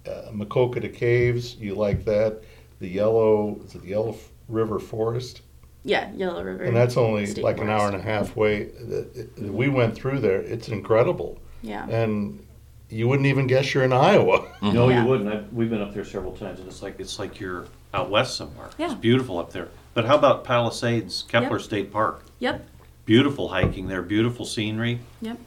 uh, 0.07 0.31
Maquoketa 0.33 0.93
Caves. 0.93 1.57
You 1.57 1.75
like 1.75 2.05
that? 2.07 2.41
The 2.81 2.89
yellow 2.89 3.61
is 3.65 3.75
it 3.75 3.83
the 3.83 3.89
Yellow 3.89 4.17
River 4.49 4.79
Forest, 4.79 5.43
yeah, 5.85 6.11
Yellow 6.15 6.43
River. 6.45 6.63
and 6.63 6.75
that's 6.77 6.97
only 6.97 7.27
State 7.27 7.45
like 7.45 7.59
an 7.59 7.69
hour 7.69 7.87
and 7.89 7.97
a 7.97 8.01
half 8.01 8.37
way. 8.37 8.65
That- 8.65 9.15
that 9.37 9.53
We 9.53 9.69
went 9.69 9.95
through 9.97 10.21
there. 10.21 10.41
It's 10.41 10.69
incredible, 10.69 11.39
Yeah. 11.63 11.87
and 11.89 12.43
you 12.89 13.09
wouldn't 13.09 13.27
even 13.27 13.47
guess 13.49 13.75
you're 13.75 13.83
in 13.85 13.93
Iowa. 13.93 14.47
No, 14.63 14.89
Yeah. 14.89 15.03
you 15.03 15.09
wouldn't. 15.11 15.29
I've, 15.29 15.53
we've 15.53 15.69
been 15.69 15.83
up 15.83 15.93
there 15.93 16.05
several 16.05 16.33
times, 16.37 16.61
and 16.61 16.69
it's 16.69 16.83
like 16.83 16.99
it's 17.01 17.19
like 17.19 17.41
you're 17.41 17.67
out 17.93 18.09
west 18.11 18.37
somewhere. 18.37 18.71
Yeah. 18.79 18.87
It's 18.87 18.95
beautiful 18.95 19.39
up 19.39 19.53
there. 19.53 19.69
But 19.95 20.05
how 20.05 20.17
about 20.17 20.45
Palisades, 20.45 21.25
Kepler 21.29 21.57
Yep. 21.59 21.65
State 21.65 21.93
Park? 21.93 22.23
Yep. 22.39 22.67
Beautiful 23.05 23.49
hiking 23.49 23.89
there, 23.89 24.03
beautiful 24.03 24.45
scenery. 24.45 25.01
Yep. 25.23 25.39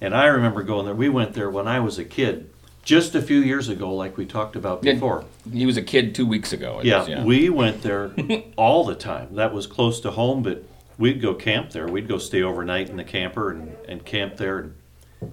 And 0.00 0.14
I 0.14 0.26
remember 0.26 0.62
going 0.62 0.84
there. 0.84 0.94
We 0.94 1.08
went 1.08 1.32
there 1.32 1.48
when 1.50 1.66
I 1.66 1.80
was 1.80 1.98
a 1.98 2.04
kid, 2.04 2.50
just 2.82 3.14
a 3.14 3.22
few 3.22 3.38
years 3.38 3.68
ago, 3.68 3.92
like 3.94 4.16
we 4.16 4.26
talked 4.26 4.54
about 4.54 4.84
Yeah. 4.84 4.92
before. 4.94 5.24
He 5.50 5.64
was 5.66 5.76
a 5.76 5.82
kid 5.82 6.14
two 6.14 6.26
weeks 6.26 6.52
ago. 6.52 6.80
Yeah, 6.84 7.16
was, 7.16 7.24
we 7.24 7.48
went 7.48 7.82
there 7.82 8.12
all 8.56 8.84
the 8.84 8.94
time. 8.94 9.34
That 9.36 9.52
was 9.54 9.66
close 9.66 9.98
to 10.00 10.10
home, 10.12 10.42
but 10.42 10.62
we'd 10.98 11.20
go 11.22 11.34
camp 11.34 11.70
there. 11.70 11.88
We'd 11.88 12.06
go 12.08 12.18
stay 12.18 12.42
overnight 12.42 12.90
in 12.90 12.96
the 12.96 13.04
camper 13.04 13.50
and, 13.50 13.74
and 13.88 14.04
camp 14.04 14.36
there. 14.36 14.58
And 14.58 14.74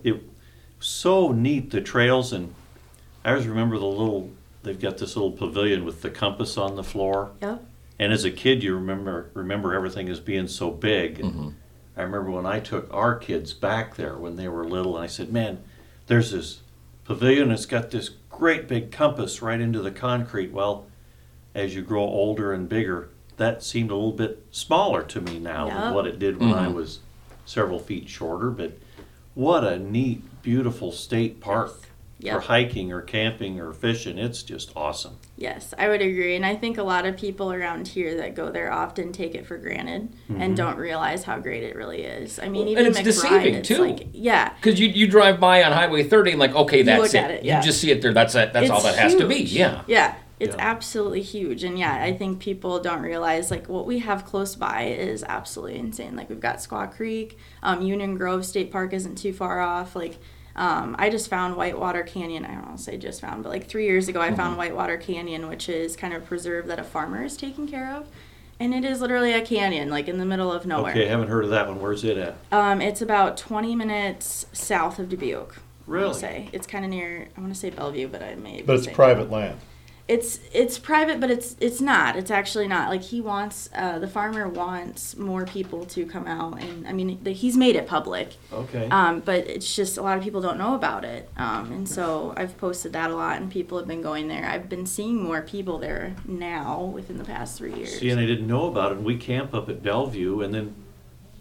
it 0.04 0.14
was 0.14 0.88
so 0.88 1.32
neat, 1.32 1.70
the 1.72 1.82
trails. 1.82 2.32
And 2.34 2.56
I 3.26 3.32
always 3.32 3.46
remember 3.48 3.78
the 3.78 3.86
little, 3.86 4.32
they've 4.64 4.80
got 4.80 4.98
this 4.98 5.16
little 5.18 5.32
pavilion 5.34 5.84
with 5.86 6.02
the 6.02 6.10
compass 6.10 6.58
on 6.58 6.76
the 6.78 6.84
floor. 6.84 7.32
Yep. 7.42 7.64
And 8.04 8.12
as 8.12 8.26
a 8.26 8.32
kid, 8.32 8.64
you 8.64 8.76
remember 8.76 9.30
remember 9.34 9.74
everything 9.74 10.10
as 10.10 10.20
being 10.20 10.50
so 10.50 10.70
big. 10.72 11.22
And 11.22 11.56
I 11.96 12.02
remember 12.02 12.32
when 12.32 12.46
I 12.46 12.60
took 12.60 12.94
our 12.94 13.16
kids 13.16 13.54
back 13.54 13.96
there 13.96 14.18
when 14.18 14.36
they 14.36 14.50
were 14.50 14.66
little, 14.66 14.98
and 14.98 15.06
I 15.06 15.08
said, 15.08 15.32
"Man, 15.32 15.60
there's 16.08 16.32
this 16.32 16.60
pavilion. 17.06 17.50
It's 17.50 17.66
got 17.66 17.92
this 17.92 18.10
great 18.30 18.68
big 18.68 18.92
compass 18.92 19.42
right 19.42 19.62
into 19.62 19.82
the 19.82 19.90
concrete." 19.90 20.52
Well, 20.52 20.86
as 21.56 21.76
you 21.76 21.82
grow 21.82 22.02
older 22.02 22.52
and 22.52 22.68
bigger, 22.68 23.08
that 23.38 23.64
seemed 23.64 23.90
a 23.90 23.96
little 23.96 24.12
bit 24.12 24.48
smaller 24.52 25.04
to 25.04 25.22
me 25.22 25.40
now 25.40 25.68
Yeah. 25.68 25.80
than 25.86 25.94
what 25.94 26.06
it 26.06 26.20
did 26.20 26.42
when 26.42 26.52
I 26.52 26.68
Mhm. 26.68 26.74
was 26.74 27.00
several 27.46 27.80
feet 27.80 28.10
shorter. 28.10 28.50
But 28.50 28.74
what 29.34 29.64
a 29.64 29.80
neat, 29.80 30.24
beautiful 30.42 30.92
state 30.92 31.40
park 31.40 31.80
for 32.24 32.28
Yep. 32.36 32.44
hiking 32.44 32.92
or 32.94 33.02
camping 33.02 33.60
or 33.60 33.74
fishing. 33.74 34.18
It's 34.18 34.44
just 34.44 34.72
awesome. 34.76 35.18
Yes, 35.38 35.74
I 35.78 35.90
would 35.90 36.02
agree. 36.02 36.36
And 36.36 36.46
I 36.46 36.56
think 36.56 36.78
a 36.78 36.84
lot 36.84 37.06
of 37.06 37.18
people 37.18 37.52
around 37.52 37.88
here 37.90 38.16
that 38.18 38.34
go 38.36 38.50
there 38.50 38.72
often 38.72 39.12
take 39.12 39.36
it 39.36 39.46
for 39.46 39.58
granted 39.58 40.16
and 40.30 40.56
don't 40.56 40.78
realize 40.78 41.24
how 41.24 41.40
great 41.40 41.64
it 41.64 41.76
really 41.76 42.04
is. 42.04 42.40
I 42.40 42.44
mean, 42.50 42.62
Well, 42.64 42.70
even 42.70 42.86
and 42.88 42.96
it's 42.96 43.00
McBride, 43.00 43.30
deceiving, 43.30 43.56
it's 43.56 43.68
too. 43.68 43.78
like, 43.78 44.08
yeah. 44.14 44.54
Because 44.56 44.80
you, 44.80 44.88
you 44.88 45.08
drive 45.08 45.40
by 45.40 45.64
on 45.64 45.72
Highway 45.74 46.04
30 46.04 46.32
and 46.32 46.40
like, 46.40 46.56
okay, 46.56 46.82
that's 46.84 47.02
look 47.02 47.14
it. 47.14 47.18
at 47.18 47.32
it, 47.32 47.44
yeah. 47.44 47.58
You 47.60 47.64
just 47.66 47.82
see 47.82 47.92
it 47.92 48.02
there. 48.02 48.14
That's 48.14 48.36
it. 48.36 48.54
That's 48.54 48.70
all 48.70 48.78
It's 48.78 48.86
that 48.86 48.96
has 48.98 49.16
to 49.16 49.28
be. 49.28 49.42
Yeah. 49.44 49.82
Yeah. 49.88 50.16
It's 50.40 50.56
Yeah. 50.56 50.62
absolutely 50.68 51.22
huge. 51.22 51.64
And 51.64 51.78
yeah, 51.80 52.04
I 52.04 52.12
think 52.12 52.40
people 52.40 52.80
don't 52.80 53.02
realize 53.02 53.50
like 53.52 53.70
what 53.70 53.86
we 53.86 54.00
have 54.00 54.26
close 54.26 54.56
by 54.56 54.84
is 54.86 55.24
absolutely 55.24 55.78
insane. 55.80 56.16
Like 56.16 56.30
we've 56.30 56.40
got 56.40 56.58
Squaw 56.58 56.92
Creek, 56.94 57.38
um, 57.62 57.82
Union 57.82 58.16
Grove 58.18 58.46
State 58.46 58.72
Park 58.72 58.94
isn't 58.94 59.16
too 59.18 59.32
far 59.32 59.62
off. 59.62 59.96
Like 59.96 60.18
um, 60.56 60.96
I 61.00 61.10
just 61.10 61.30
found 61.30 61.56
Whitewater 61.56 62.04
Canyon. 62.04 62.46
I 62.46 62.54
don't 62.54 62.66
want 62.66 62.78
to 62.78 62.84
say 62.84 62.98
just 62.98 63.22
found, 63.22 63.44
but 63.44 63.50
like 63.50 63.68
three 63.68 63.86
years 63.86 64.08
ago, 64.08 64.22
I 64.22 64.28
Mm-hmm. 64.28 64.36
found 64.36 64.58
Whitewater 64.58 64.98
Canyon, 64.98 65.48
which 65.48 65.68
is 65.70 65.96
kind 65.96 66.14
of 66.14 66.24
a 66.24 66.26
preserve 66.26 66.68
that 66.68 66.80
a 66.80 66.84
farmer 66.84 67.24
is 67.24 67.36
taking 67.38 67.68
care 67.68 67.94
of. 67.96 68.08
And 68.60 68.74
it 68.74 68.86
is 68.86 69.02
literally 69.02 69.34
a 69.34 69.42
canyon, 69.42 69.90
like 69.90 70.08
in 70.08 70.20
the 70.20 70.26
middle 70.26 70.52
of 70.52 70.66
nowhere. 70.66 70.92
Okay, 70.92 71.06
I 71.08 71.10
haven't 71.10 71.28
heard 71.28 71.44
of 71.44 71.50
that 71.50 71.68
one. 71.68 71.82
Where's 71.82 72.04
it 72.04 72.18
at? 72.18 72.36
Um, 72.52 72.82
it's 72.82 73.02
about 73.02 73.36
20 73.36 73.76
minutes 73.76 74.46
south 74.54 75.00
of 75.00 75.10
Dubuque. 75.10 75.56
Really? 75.88 76.06
wanna 76.06 76.14
say 76.20 76.50
it's 76.54 76.68
kind 76.68 76.86
of 76.86 76.92
near. 76.92 77.28
I 77.36 77.42
want 77.42 77.52
to 77.54 77.60
say 77.60 77.70
Bellevue, 77.72 78.08
but 78.08 78.22
I 78.24 78.36
may. 78.36 78.62
But 78.62 78.76
it's 78.76 78.86
saying- 78.86 78.96
private 78.96 79.30
land. 79.32 79.58
It's 80.06 80.42
it's 80.52 80.78
private, 80.78 81.22
but 81.22 81.32
it's 81.32 81.56
it's 81.62 81.80
not. 81.80 82.18
It's 82.18 82.30
actually 82.30 82.68
not. 82.68 82.90
Like 82.90 83.04
he 83.04 83.22
wants, 83.22 83.70
uh, 83.74 84.00
the 84.00 84.08
farmer 84.08 84.50
wants 84.50 85.16
more 85.16 85.46
people 85.46 85.86
to 85.86 86.06
come 86.06 86.28
out, 86.28 86.62
and 86.62 86.86
I 86.86 86.92
mean, 86.92 87.20
the, 87.24 87.32
he's 87.32 87.56
made 87.56 87.78
it 87.78 87.88
public. 87.88 88.36
Okay. 88.52 88.90
Um, 88.90 89.22
but 89.22 89.48
it's 89.48 89.74
just 89.74 89.98
a 89.98 90.02
lot 90.02 90.18
of 90.18 90.24
people 90.24 90.42
don't 90.42 90.58
know 90.58 90.76
about 90.76 91.06
it. 91.06 91.30
Um, 91.38 91.72
and 91.72 91.88
so 91.88 92.34
I've 92.36 92.58
posted 92.58 92.92
that 92.94 93.12
a 93.12 93.16
lot, 93.16 93.42
and 93.42 93.50
people 93.50 93.78
have 93.78 93.88
been 93.88 94.02
going 94.02 94.28
there. 94.28 94.46
I've 94.46 94.68
been 94.68 94.86
seeing 94.86 95.24
more 95.24 95.42
people 95.42 95.78
there 95.78 96.16
now 96.26 96.84
within 96.84 97.18
the 97.18 97.24
past 97.24 97.58
three 97.58 97.74
years. 97.74 98.00
See, 98.00 98.10
and 98.10 98.20
I 98.20 98.26
didn't 98.26 98.48
know 98.48 98.68
about 98.68 98.92
it. 98.92 98.98
And 98.98 99.06
we 99.06 99.16
camp 99.16 99.54
up 99.54 99.70
at 99.70 99.82
Bellevue, 99.82 100.42
and 100.42 100.54
then 100.54 100.76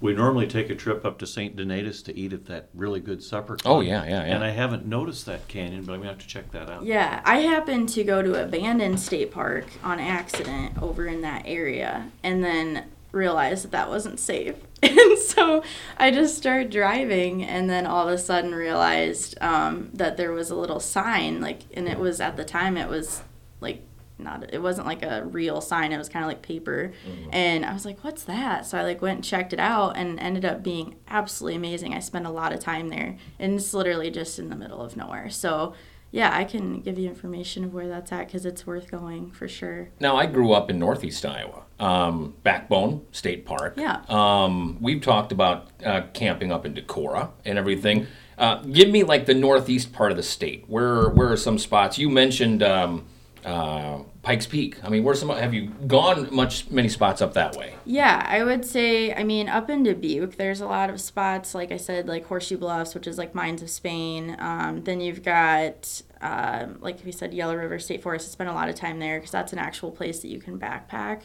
we 0.02 0.12
normally 0.12 0.48
take 0.48 0.68
a 0.68 0.74
trip 0.74 1.06
up 1.06 1.18
to 1.20 1.26
St. 1.26 1.56
Donatus 1.56 2.02
to 2.02 2.18
eat 2.18 2.32
at 2.32 2.46
that 2.46 2.68
really 2.74 2.98
good 2.98 3.22
supper. 3.22 3.56
Oh, 3.64 3.80
yeah, 3.80 4.04
yeah, 4.04 4.26
yeah. 4.26 4.34
And 4.34 4.44
I 4.44 4.50
haven't 4.50 4.84
noticed 4.84 5.26
that 5.26 5.46
canyon, 5.46 5.84
but 5.84 5.92
I'm 5.92 6.00
gonna 6.00 6.10
have 6.10 6.18
to 6.18 6.26
check 6.26 6.50
that 6.50 6.68
out. 6.68 6.84
Yeah, 6.84 7.22
I 7.24 7.38
happened 7.38 7.88
to 7.90 8.02
go 8.02 8.20
to 8.20 8.42
abandoned 8.42 8.98
state 8.98 9.30
park 9.30 9.66
on 9.84 10.00
accident 10.00 10.82
over 10.82 11.06
in 11.06 11.20
that 11.20 11.44
area, 11.46 12.10
and 12.24 12.42
then 12.42 12.86
realized 13.12 13.64
that 13.64 13.70
that 13.70 13.88
wasn't 13.88 14.20
safe. 14.20 14.56
And 14.82 15.16
so 15.16 15.62
I 15.96 16.10
just 16.10 16.36
started 16.36 16.70
driving, 16.70 17.44
and 17.44 17.70
then 17.70 17.86
all 17.86 18.08
of 18.08 18.12
a 18.12 18.18
sudden 18.18 18.52
realized 18.52 19.38
um, 19.40 19.90
that 19.94 20.16
there 20.16 20.32
was 20.32 20.50
a 20.50 20.56
little 20.56 20.80
sign, 20.80 21.40
like, 21.40 21.60
and 21.74 21.88
it 21.88 22.00
was 22.00 22.20
at 22.20 22.36
the 22.36 22.44
time 22.44 22.76
it 22.76 22.88
was 22.88 23.22
like 23.60 23.82
not 24.22 24.52
it 24.52 24.62
wasn't 24.62 24.86
like 24.86 25.02
a 25.02 25.24
real 25.26 25.60
sign 25.60 25.92
it 25.92 25.98
was 25.98 26.08
kind 26.08 26.24
of 26.24 26.28
like 26.28 26.42
paper 26.42 26.92
and 27.32 27.64
i 27.64 27.72
was 27.72 27.84
like 27.84 28.02
what's 28.04 28.24
that 28.24 28.64
so 28.66 28.78
i 28.78 28.82
like 28.82 29.00
went 29.02 29.16
and 29.16 29.24
checked 29.24 29.52
it 29.52 29.60
out 29.60 29.96
and 29.96 30.18
ended 30.20 30.44
up 30.44 30.62
being 30.62 30.94
absolutely 31.08 31.56
amazing 31.56 31.94
i 31.94 31.98
spent 31.98 32.26
a 32.26 32.30
lot 32.30 32.52
of 32.52 32.60
time 32.60 32.88
there 32.88 33.16
and 33.38 33.54
it's 33.54 33.74
literally 33.74 34.10
just 34.10 34.38
in 34.38 34.48
the 34.48 34.56
middle 34.56 34.80
of 34.80 34.96
nowhere 34.96 35.28
so 35.30 35.74
yeah 36.10 36.36
i 36.36 36.44
can 36.44 36.80
give 36.80 36.98
you 36.98 37.08
information 37.08 37.64
of 37.64 37.72
where 37.72 37.88
that's 37.88 38.12
at 38.12 38.26
because 38.26 38.44
it's 38.46 38.66
worth 38.66 38.90
going 38.90 39.30
for 39.30 39.48
sure 39.48 39.88
Now, 40.00 40.16
I 40.16 40.26
grew 40.26 40.52
up 40.52 40.70
in 40.70 40.78
Northeast 40.78 41.24
Iowa, 41.24 41.62
um, 41.80 42.34
Backbone 42.42 43.04
State 43.12 43.44
Park. 43.44 43.74
Yeah. 43.76 44.02
Um, 44.08 44.76
we've 44.80 45.00
talked 45.00 45.32
about 45.32 45.68
uh, 45.84 46.02
camping 46.12 46.52
up 46.52 46.64
in 46.66 46.74
Decorah 46.74 47.30
and 47.44 47.58
everything. 47.58 48.06
Uh, 48.38 48.56
give 48.62 48.88
me 48.88 49.02
like 49.04 49.26
the 49.26 49.34
northeast 49.34 49.92
part 49.92 50.10
of 50.10 50.16
the 50.16 50.22
state. 50.22 50.64
Where 50.68 51.08
where 51.08 51.30
are 51.32 51.36
some 51.36 51.58
spots? 51.58 51.98
You 51.98 52.08
mentioned 52.10 52.62
um, 52.62 53.04
uh, 53.44 54.00
Pikes 54.22 54.46
Peak. 54.46 54.82
I 54.84 54.88
mean, 54.88 55.02
where's 55.04 55.20
some? 55.20 55.30
Have 55.30 55.52
you 55.52 55.68
gone 55.86 56.34
much 56.34 56.70
many 56.70 56.88
spots 56.88 57.20
up 57.20 57.34
that 57.34 57.56
way? 57.56 57.74
Yeah, 57.84 58.24
I 58.28 58.44
would 58.44 58.64
say, 58.64 59.12
I 59.12 59.24
mean, 59.24 59.48
up 59.48 59.68
in 59.68 59.82
Dubuque, 59.82 60.36
there's 60.36 60.60
a 60.60 60.66
lot 60.66 60.90
of 60.90 61.00
spots, 61.00 61.54
like 61.54 61.72
I 61.72 61.76
said, 61.76 62.06
like 62.08 62.26
Horseshoe 62.26 62.58
Bluffs, 62.58 62.94
which 62.94 63.06
is 63.06 63.18
like 63.18 63.34
Mines 63.34 63.62
of 63.62 63.70
Spain. 63.70 64.36
Um, 64.38 64.84
then 64.84 65.00
you've 65.00 65.22
got, 65.22 66.02
um, 66.20 66.78
like 66.80 67.04
we 67.04 67.12
said, 67.12 67.34
Yellow 67.34 67.56
River 67.56 67.78
State 67.78 68.02
Forest. 68.02 68.28
I 68.28 68.30
spent 68.30 68.50
a 68.50 68.54
lot 68.54 68.68
of 68.68 68.74
time 68.74 69.00
there 69.00 69.18
because 69.18 69.32
that's 69.32 69.52
an 69.52 69.58
actual 69.58 69.90
place 69.90 70.20
that 70.20 70.28
you 70.28 70.38
can 70.38 70.58
backpack. 70.58 71.22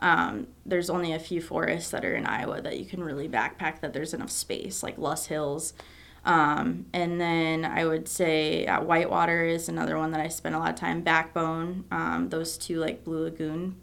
Um, 0.00 0.48
there's 0.64 0.90
only 0.90 1.12
a 1.12 1.18
few 1.18 1.40
forests 1.40 1.90
that 1.90 2.04
are 2.04 2.14
in 2.14 2.26
Iowa 2.26 2.60
that 2.62 2.78
you 2.78 2.86
can 2.86 3.04
really 3.04 3.28
backpack 3.28 3.80
that 3.80 3.92
there's 3.92 4.14
enough 4.14 4.30
space, 4.30 4.82
like 4.82 4.98
Loess 4.98 5.26
Hills. 5.26 5.74
Um, 6.24 6.86
and 6.92 7.20
then 7.20 7.64
I 7.64 7.84
would 7.86 8.06
say 8.08 8.66
uh, 8.66 8.82
Whitewater 8.82 9.44
is 9.44 9.68
another 9.68 9.96
one 9.96 10.10
that 10.10 10.20
I 10.20 10.28
spend 10.28 10.54
a 10.54 10.58
lot 10.58 10.70
of 10.70 10.76
time. 10.76 11.00
Backbone, 11.00 11.84
um, 11.90 12.28
those 12.28 12.58
two 12.58 12.78
like 12.78 13.04
Blue 13.04 13.24
Lagoon 13.24 13.76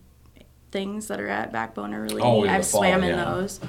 things 0.71 1.07
that 1.07 1.19
are 1.19 1.29
at 1.29 1.51
Backbone 1.51 1.93
are 1.93 2.01
really 2.01 2.21
Oh, 2.21 2.41
neat. 2.41 2.49
I've 2.49 2.67
fall, 2.67 2.81
swam 2.81 3.03
in 3.03 3.15
yeah. 3.17 3.25
those. 3.25 3.59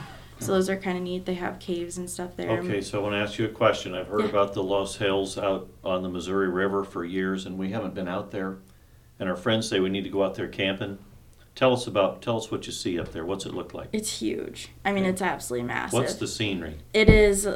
So 0.40 0.52
those 0.52 0.68
are 0.68 0.76
kind 0.76 0.96
of 0.98 1.02
neat. 1.04 1.25
They 1.26 1.34
have 1.34 1.58
caves 1.58 1.96
and 1.98 2.08
stuff 2.08 2.37
there. 2.37 2.58
Okay, 2.60 2.80
so 2.80 2.98
I 3.00 3.02
want 3.02 3.14
to 3.14 3.18
ask 3.18 3.38
you 3.38 3.44
a 3.46 3.48
question. 3.48 3.94
I've 3.94 4.08
heard 4.08 4.22
Yeah. 4.22 4.28
about 4.28 4.52
the 4.52 4.62
Loess 4.62 4.96
Hills 4.96 5.38
out 5.38 5.68
on 5.82 6.02
the 6.02 6.08
Missouri 6.08 6.48
River 6.48 6.84
for 6.84 7.04
years, 7.04 7.46
and 7.46 7.56
we 7.58 7.70
haven't 7.70 7.94
been 7.94 8.06
out 8.08 8.30
there. 8.30 8.58
And 9.18 9.28
our 9.28 9.34
friends 9.37 9.68
say 9.68 9.80
we 9.80 9.88
need 9.88 10.04
to 10.04 10.10
go 10.10 10.22
out 10.22 10.34
there 10.37 10.46
camping. 10.46 10.98
Tell 11.56 11.72
us 11.72 11.88
about, 11.88 12.22
tell 12.22 12.37
us 12.37 12.52
what 12.52 12.66
you 12.66 12.72
see 12.72 13.00
up 13.00 13.10
there. 13.10 13.25
What's 13.25 13.46
it 13.46 13.54
look 13.54 13.75
like? 13.75 13.88
It's 13.92 14.20
huge. 14.20 14.68
I 14.84 14.92
mean, 14.92 15.04
it's 15.04 15.22
absolutely 15.22 15.66
massive. 15.66 15.98
What's 15.98 16.14
the 16.14 16.28
scenery? 16.28 16.78
it 16.94 17.08
is 17.08 17.48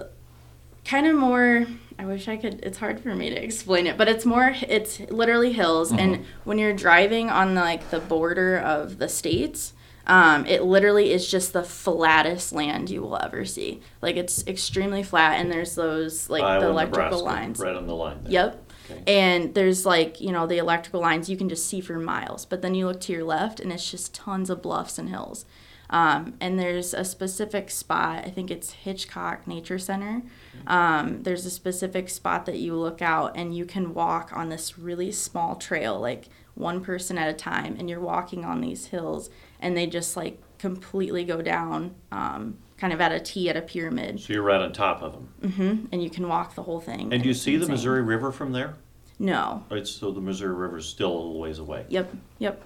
kind 0.84 1.06
of 1.06 1.14
more 1.14 1.66
i 1.98 2.04
wish 2.04 2.28
i 2.28 2.36
could 2.36 2.60
it's 2.62 2.78
hard 2.78 3.00
for 3.00 3.14
me 3.14 3.30
to 3.30 3.42
explain 3.42 3.86
it 3.86 3.96
but 3.96 4.08
it's 4.08 4.24
more 4.24 4.54
it's 4.68 5.00
literally 5.10 5.52
hills 5.52 5.92
and 5.92 6.24
when 6.44 6.58
you're 6.58 6.72
driving 6.72 7.30
on 7.30 7.54
like 7.54 7.90
the 7.90 8.00
border 8.00 8.58
of 8.58 8.98
the 8.98 9.08
states 9.08 9.72
um, 10.04 10.44
it 10.46 10.64
literally 10.64 11.12
is 11.12 11.30
just 11.30 11.52
the 11.52 11.62
flattest 11.62 12.52
land 12.52 12.90
you 12.90 13.02
will 13.02 13.16
ever 13.16 13.44
see 13.44 13.80
like 14.00 14.16
it's 14.16 14.44
extremely 14.48 15.04
flat 15.04 15.38
and 15.38 15.50
there's 15.52 15.76
those 15.76 16.28
like 16.28 16.42
Iowa, 16.42 16.60
the 16.60 16.70
electrical 16.70 17.18
Nebraska, 17.18 17.24
lines 17.24 17.60
Right 17.60 17.76
on 17.76 17.86
the 17.86 17.94
line 17.94 18.24
there. 18.24 18.32
Yep. 18.32 18.72
Okay. 18.90 19.02
And 19.06 19.54
there's 19.54 19.86
like, 19.86 20.20
you 20.20 20.32
know, 20.32 20.46
the 20.46 20.58
electrical 20.58 21.00
lines 21.00 21.28
you 21.28 21.36
can 21.36 21.48
just 21.48 21.66
see 21.66 21.80
for 21.80 21.98
miles. 21.98 22.44
But 22.44 22.62
then 22.62 22.74
you 22.74 22.86
look 22.86 23.00
to 23.02 23.12
your 23.12 23.24
left 23.24 23.60
and 23.60 23.72
it's 23.72 23.90
just 23.90 24.14
tons 24.14 24.50
of 24.50 24.62
bluffs 24.62 24.98
and 24.98 25.08
hills. 25.08 25.44
Um, 25.92 26.34
and 26.40 26.58
there's 26.58 26.94
a 26.94 27.04
specific 27.04 27.70
spot, 27.70 28.24
I 28.24 28.30
think 28.30 28.50
it's 28.50 28.72
Hitchcock 28.72 29.46
Nature 29.46 29.78
Center. 29.78 30.22
Um, 30.66 31.22
there's 31.22 31.44
a 31.44 31.50
specific 31.50 32.08
spot 32.08 32.46
that 32.46 32.56
you 32.56 32.74
look 32.74 33.02
out 33.02 33.36
and 33.36 33.54
you 33.54 33.66
can 33.66 33.92
walk 33.92 34.32
on 34.34 34.48
this 34.48 34.78
really 34.78 35.12
small 35.12 35.54
trail, 35.56 36.00
like 36.00 36.28
one 36.54 36.82
person 36.82 37.18
at 37.18 37.28
a 37.28 37.34
time. 37.34 37.76
And 37.78 37.90
you're 37.90 38.00
walking 38.00 38.42
on 38.42 38.62
these 38.62 38.86
hills 38.86 39.28
and 39.60 39.76
they 39.76 39.86
just 39.86 40.16
like 40.16 40.40
completely 40.58 41.24
go 41.24 41.42
down, 41.42 41.94
um, 42.10 42.56
kind 42.78 42.94
of 42.94 43.00
at 43.02 43.12
a 43.12 43.20
T 43.20 43.50
at 43.50 43.56
a 43.58 43.62
pyramid. 43.62 44.18
So 44.18 44.32
you're 44.32 44.42
right 44.42 44.62
on 44.62 44.72
top 44.72 45.02
of 45.02 45.12
them. 45.12 45.28
Mm-hmm. 45.42 45.86
And 45.92 46.02
you 46.02 46.08
can 46.08 46.26
walk 46.26 46.54
the 46.54 46.62
whole 46.62 46.80
thing. 46.80 47.12
And 47.12 47.22
do 47.22 47.28
you 47.28 47.34
see 47.34 47.58
the. 47.58 47.68
Missouri 47.68 48.02
River 48.02 48.32
from 48.32 48.52
there? 48.52 48.76
No. 49.18 49.64
Right, 49.70 49.86
so 49.86 50.10
the 50.10 50.22
Missouri 50.22 50.54
River 50.54 50.78
is 50.78 50.86
still 50.86 51.12
a 51.12 51.14
little 51.14 51.38
ways 51.38 51.58
away. 51.58 51.84
Yep, 51.90 52.16
yep. 52.38 52.62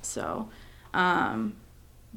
So, 0.00 0.48
um, 0.94 1.56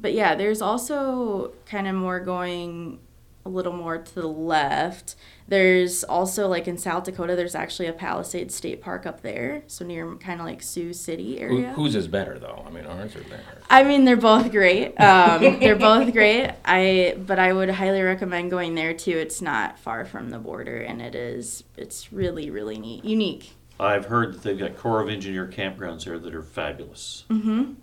but 0.00 0.12
yeah, 0.12 0.34
there's 0.34 0.62
also 0.62 1.52
kind 1.66 1.86
of 1.88 1.94
more 1.94 2.20
going 2.20 3.00
a 3.44 3.48
little 3.48 3.72
more 3.72 3.98
to 3.98 4.14
the 4.14 4.28
left. 4.28 5.16
There's 5.48 6.04
also 6.04 6.46
like 6.48 6.68
in 6.68 6.76
South 6.76 7.04
Dakota, 7.04 7.34
there's 7.34 7.54
actually 7.54 7.86
a 7.88 7.92
Palisades 7.92 8.54
State 8.54 8.82
Park 8.82 9.06
up 9.06 9.22
there, 9.22 9.62
so 9.66 9.84
near 9.84 10.14
kind 10.16 10.40
of 10.40 10.46
like 10.46 10.62
Sioux 10.62 10.92
City 10.92 11.36
Who, 11.36 11.42
area. 11.42 11.72
whose 11.72 11.94
is 11.94 12.06
better 12.06 12.38
though? 12.38 12.62
I 12.66 12.70
mean, 12.70 12.84
ours 12.84 13.16
or 13.16 13.20
theirs? 13.20 13.40
I 13.70 13.84
mean, 13.84 14.04
they're 14.04 14.16
both 14.16 14.50
great. 14.52 14.94
Um, 15.08 15.58
they're 15.58 15.76
both 15.76 16.12
great. 16.12 16.50
I 16.64 17.16
but 17.26 17.38
I 17.38 17.52
would 17.52 17.70
highly 17.70 18.02
recommend 18.02 18.50
going 18.50 18.74
there 18.74 18.92
too. 18.92 19.12
It's 19.16 19.40
not 19.40 19.78
far 19.78 20.04
from 20.04 20.28
the 20.28 20.38
border, 20.38 20.80
and 20.80 21.00
it 21.00 21.14
is. 21.14 21.64
It's 21.78 22.12
really 22.12 22.50
really 22.50 22.78
neat, 22.78 23.04
unique. 23.04 23.54
I've 23.80 24.06
heard 24.06 24.34
that 24.34 24.42
they've 24.42 24.58
got 24.58 24.76
Corps 24.76 25.00
of 25.00 25.08
Engineer 25.08 25.46
campgrounds 25.46 26.04
there 26.04 26.18
that 26.18 26.34
are 26.34 26.42
fabulous. 26.42 27.24
Mm-hmm. 27.30 27.74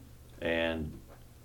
And 0.41 0.99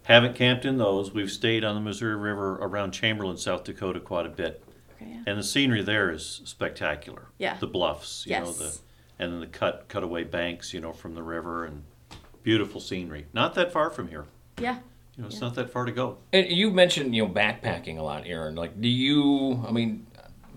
haven't 0.04 0.34
camped 0.34 0.64
in 0.64 0.78
those. 0.78 1.12
We've 1.12 1.30
stayed 1.30 1.64
on 1.64 1.74
the 1.74 1.80
Missouri 1.80 2.16
River 2.16 2.56
around 2.56 2.92
Chamberlain, 2.92 3.36
South 3.36 3.64
Dakota 3.64 4.00
quite 4.00 4.26
a 4.26 4.30
bit. 4.30 4.62
Okay. 4.96 5.10
yeah. 5.10 5.22
And 5.26 5.38
the 5.38 5.42
scenery 5.42 5.82
there 5.82 6.10
is 6.10 6.40
spectacular. 6.44 7.26
Yeah. 7.38 7.56
The 7.58 7.66
bluffs, 7.66 8.26
you 8.26 8.38
know, 8.38 8.46
Yes. 8.46 8.56
the 8.58 8.78
and 9.22 9.32
then 9.34 9.40
the 9.40 9.46
cut 9.46 9.86
cutaway 9.88 10.24
banks, 10.24 10.72
you 10.72 10.80
know, 10.80 10.92
from 10.94 11.14
the 11.14 11.22
river 11.22 11.66
and 11.66 11.82
beautiful 12.42 12.80
scenery. 12.80 13.26
Not 13.34 13.54
that 13.54 13.70
far 13.72 13.90
from 13.90 14.08
here. 14.08 14.24
Yeah. 14.58 14.78
You 15.16 15.22
know, 15.22 15.26
it's 15.26 15.36
Yeah. 15.36 15.40
not 15.42 15.54
that 15.56 15.70
far 15.70 15.84
to 15.84 15.92
go. 15.92 16.16
And 16.32 16.50
you 16.50 16.70
mentioned 16.70 17.14
you 17.14 17.26
know 17.26 17.32
backpacking 17.32 17.98
a 17.98 18.02
lot, 18.02 18.22
Erin. 18.26 18.54
Like, 18.56 18.80
do 18.80 18.88
you? 18.88 19.62
I 19.68 19.70
mean, 19.72 20.06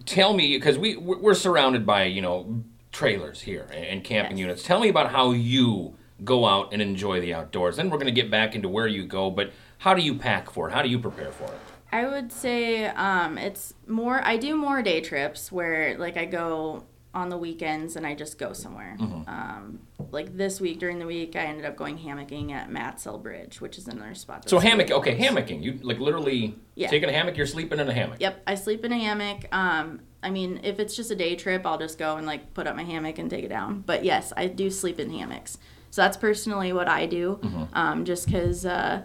tell 0.06 0.34
me 0.34 0.56
because 0.58 0.78
we 0.78 0.96
we're 0.96 1.34
surrounded 1.34 1.86
by 1.86 2.06
you 2.06 2.22
know 2.22 2.64
trailers 2.94 3.42
here 3.42 3.68
and 3.74 4.04
camping 4.04 4.38
Yes. 4.38 4.42
units. 4.42 4.64
Tell 4.64 4.80
me 4.80 4.88
about 4.88 5.12
how 5.12 5.32
you 5.32 5.96
go 6.24 6.46
out 6.46 6.74
and 6.74 6.82
enjoy 6.82 7.20
the 7.22 7.34
outdoors. 7.34 7.78
Then 7.78 7.90
we're 7.90 7.98
going 7.98 8.14
to 8.14 8.22
get 8.22 8.30
back 8.32 8.56
into 8.56 8.70
where 8.70 8.88
you 8.88 9.06
go, 9.06 9.30
but 9.30 9.52
how 9.80 9.94
do 9.94 10.02
you 10.02 10.16
pack 10.16 10.50
for 10.50 10.70
it? 10.70 10.74
How 10.74 10.82
do 10.82 10.90
you 10.90 11.00
prepare 11.00 11.32
for 11.32 11.46
it? 11.46 11.60
I 11.92 12.08
would 12.08 12.32
say 12.32 12.86
um, 12.88 13.38
it's 13.38 13.74
more. 13.88 14.22
I 14.24 14.38
do 14.38 14.56
more 14.56 14.82
day 14.82 15.00
trips 15.02 15.52
where 15.52 15.96
like 15.98 16.18
I 16.18 16.26
go 16.26 16.86
on 17.14 17.30
the 17.30 17.38
weekends 17.38 17.96
and 17.96 18.08
I 18.08 18.16
just 18.16 18.40
go 18.40 18.54
somewhere. 18.54 18.98
Mm-hmm. 19.00 19.30
Um, 19.30 19.80
like 20.12 20.36
this 20.36 20.60
week 20.60 20.80
during 20.80 20.98
the 20.98 21.06
week, 21.06 21.36
I 21.36 21.42
ended 21.42 21.66
up 21.66 21.76
going 21.76 22.00
hammocking 22.00 22.52
at 22.52 22.70
Matsell 22.70 23.22
Bridge, 23.22 23.62
which 23.62 23.78
is 23.78 23.88
another 23.88 24.16
spot. 24.16 24.50
So 24.50 24.58
hammock, 24.58 24.90
really 24.90 25.00
okay, 25.02 25.18
hammocking. 25.18 25.62
You 25.62 25.80
like 25.84 26.00
literally 26.00 26.56
Yeah. 26.74 26.90
taking 26.90 27.10
a 27.10 27.12
hammock. 27.12 27.38
You're 27.38 27.46
sleeping 27.46 27.80
in 27.80 27.88
a 27.88 27.94
hammock. 27.94 28.20
Yep, 28.20 28.42
I 28.48 28.56
sleep 28.56 28.84
in 28.84 28.92
a 28.92 28.98
hammock. 28.98 29.46
Um, 29.52 30.02
I 30.24 30.32
mean, 30.32 30.62
if 30.64 30.80
it's 30.80 30.96
just 30.96 31.12
a 31.12 31.16
day 31.16 31.36
trip, 31.36 31.66
I'll 31.66 31.78
just 31.78 32.00
go 32.00 32.18
and 32.18 32.26
like 32.26 32.54
put 32.56 32.66
up 32.66 32.76
my 32.76 32.84
hammock 32.84 33.20
and 33.20 33.30
take 33.30 33.44
it 33.44 33.50
down. 33.50 33.82
But 33.82 34.04
yes, 34.04 34.34
I 34.36 34.48
do 34.48 34.72
sleep 34.72 35.00
in 35.00 35.12
hammocks. 35.12 35.60
So 35.94 36.02
that's 36.02 36.18
personally 36.18 36.74
what 36.74 36.88
I 36.88 37.06
do. 37.06 37.40
Um, 37.74 38.04
just 38.04 38.26
because 38.26 38.66
uh, 38.66 39.04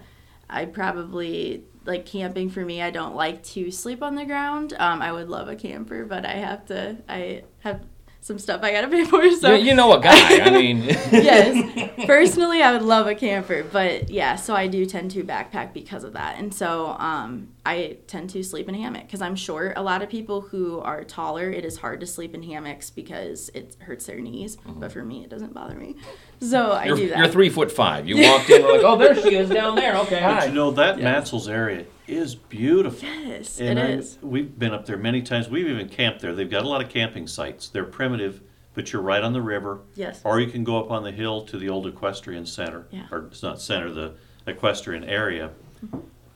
I 0.49 0.65
probably 0.65 1.65
like 1.85 2.07
camping 2.07 2.49
for 2.49 2.65
me. 2.65 2.81
I 2.81 2.91
don't 2.91 3.15
like 3.15 3.43
to 3.43 3.71
sleep 3.71 4.03
on 4.03 4.15
the 4.15 4.25
ground. 4.25 4.73
Um, 4.79 5.03
I 5.03 5.13
would 5.13 5.29
love 5.29 5.49
a 5.49 5.55
camper, 5.55 6.07
but 6.07 6.25
I 6.25 6.37
have 6.37 6.65
to. 6.69 6.97
I 7.07 7.43
have 7.59 7.85
some 8.29 8.39
stuff 8.39 8.63
I 8.63 8.71
gotta 8.73 8.89
pay 8.89 9.05
for. 9.05 9.19
So 9.39 9.55
you, 9.55 9.69
you 9.69 9.75
know 9.75 9.93
a 9.95 10.01
guy. 10.01 10.41
I 10.41 10.51
mean, 10.63 10.83
yes. 11.13 11.91
Personally, 12.07 12.63
I 12.63 12.73
would 12.73 12.83
love 12.83 13.07
a 13.07 13.15
camper, 13.15 13.63
but 13.65 14.11
yeah, 14.11 14.37
so 14.37 14.55
I 14.55 14.67
do 14.67 14.85
tend 14.85 15.11
to 15.13 15.25
backpack 15.25 15.73
because 15.73 16.05
of 16.05 16.13
that. 16.13 16.39
And 16.39 16.53
so 16.53 16.89
um, 16.99 17.49
I 17.65 17.97
tend 18.07 18.31
to 18.31 18.43
sleep 18.45 18.69
in 18.69 18.75
a 18.75 18.79
hammock 18.79 19.07
because 19.07 19.23
I'm 19.23 19.35
short. 19.35 19.75
A 19.77 19.83
lot 19.83 20.03
of 20.03 20.09
people 20.11 20.43
who 20.43 20.81
are 20.81 21.05
taller, 21.05 21.51
it 21.51 21.65
is 21.65 21.79
hard 21.79 22.01
to 22.01 22.07
sleep 22.07 22.35
in 22.35 22.43
hammocks 22.43 22.91
because 22.91 23.51
it 23.55 23.77
hurts 23.81 24.07
their 24.07 24.21
knees. 24.21 24.57
But 24.67 24.93
for 24.93 25.05
me, 25.05 25.25
it 25.25 25.31
doesn't 25.31 25.55
bother 25.55 25.75
me. 25.77 25.97
So 26.41 26.73
I 26.73 26.85
You're, 26.87 26.97
do 26.97 27.09
that. 27.09 27.19
you're 27.19 27.29
three 27.29 27.49
foot 27.51 27.73
five. 27.73 28.07
You 28.07 28.29
walked 28.29 28.51
in, 28.51 28.63
we're 28.63 28.73
like, 28.75 28.83
oh, 28.85 28.97
there 28.97 29.15
she 29.15 29.35
is 29.37 29.49
down 29.49 29.75
there. 29.77 29.97
Okay, 29.99 30.21
But 30.21 30.35
hi. 30.35 30.45
you 30.47 30.53
know 30.53 30.71
that 30.73 30.99
Matsell's 30.99 31.49
area 31.49 31.87
is 32.09 32.35
beautiful. 32.35 33.09
yes, 33.09 33.61
And 33.61 33.79
it 33.79 33.83
I- 33.83 33.89
is. 33.91 34.19
We've 34.23 34.59
been 34.59 34.73
up 34.73 34.87
there 34.87 34.97
many 34.97 35.23
times. 35.23 35.49
We've 35.49 35.69
even 35.69 35.89
camped 35.89 36.21
there. 36.21 36.35
They've 36.35 36.51
got 36.51 36.65
a 36.65 36.69
lot 36.69 36.83
of 36.83 36.89
camping 36.89 37.27
sites. 37.27 37.69
They're 37.69 37.85
primitive, 37.85 38.41
but 38.75 38.93
you're 38.93 39.03
right 39.03 39.23
on 39.23 39.33
the 39.33 39.43
river. 39.43 39.81
Yes. 39.95 40.21
Or 40.25 40.41
you 40.41 40.51
can 40.51 40.65
go 40.65 40.79
up 40.83 40.91
on 40.91 41.03
the 41.05 41.13
hill 41.13 41.43
to 41.47 41.59
the 41.59 41.69
old 41.69 41.87
equestrian 41.87 42.47
center. 42.47 42.87
Yeah. 42.91 43.07
Or 43.11 43.27
it's 43.31 43.43
not 43.43 43.61
center, 43.61 43.91
the 43.93 44.15
equestrian 44.47 45.05
area. 45.05 45.51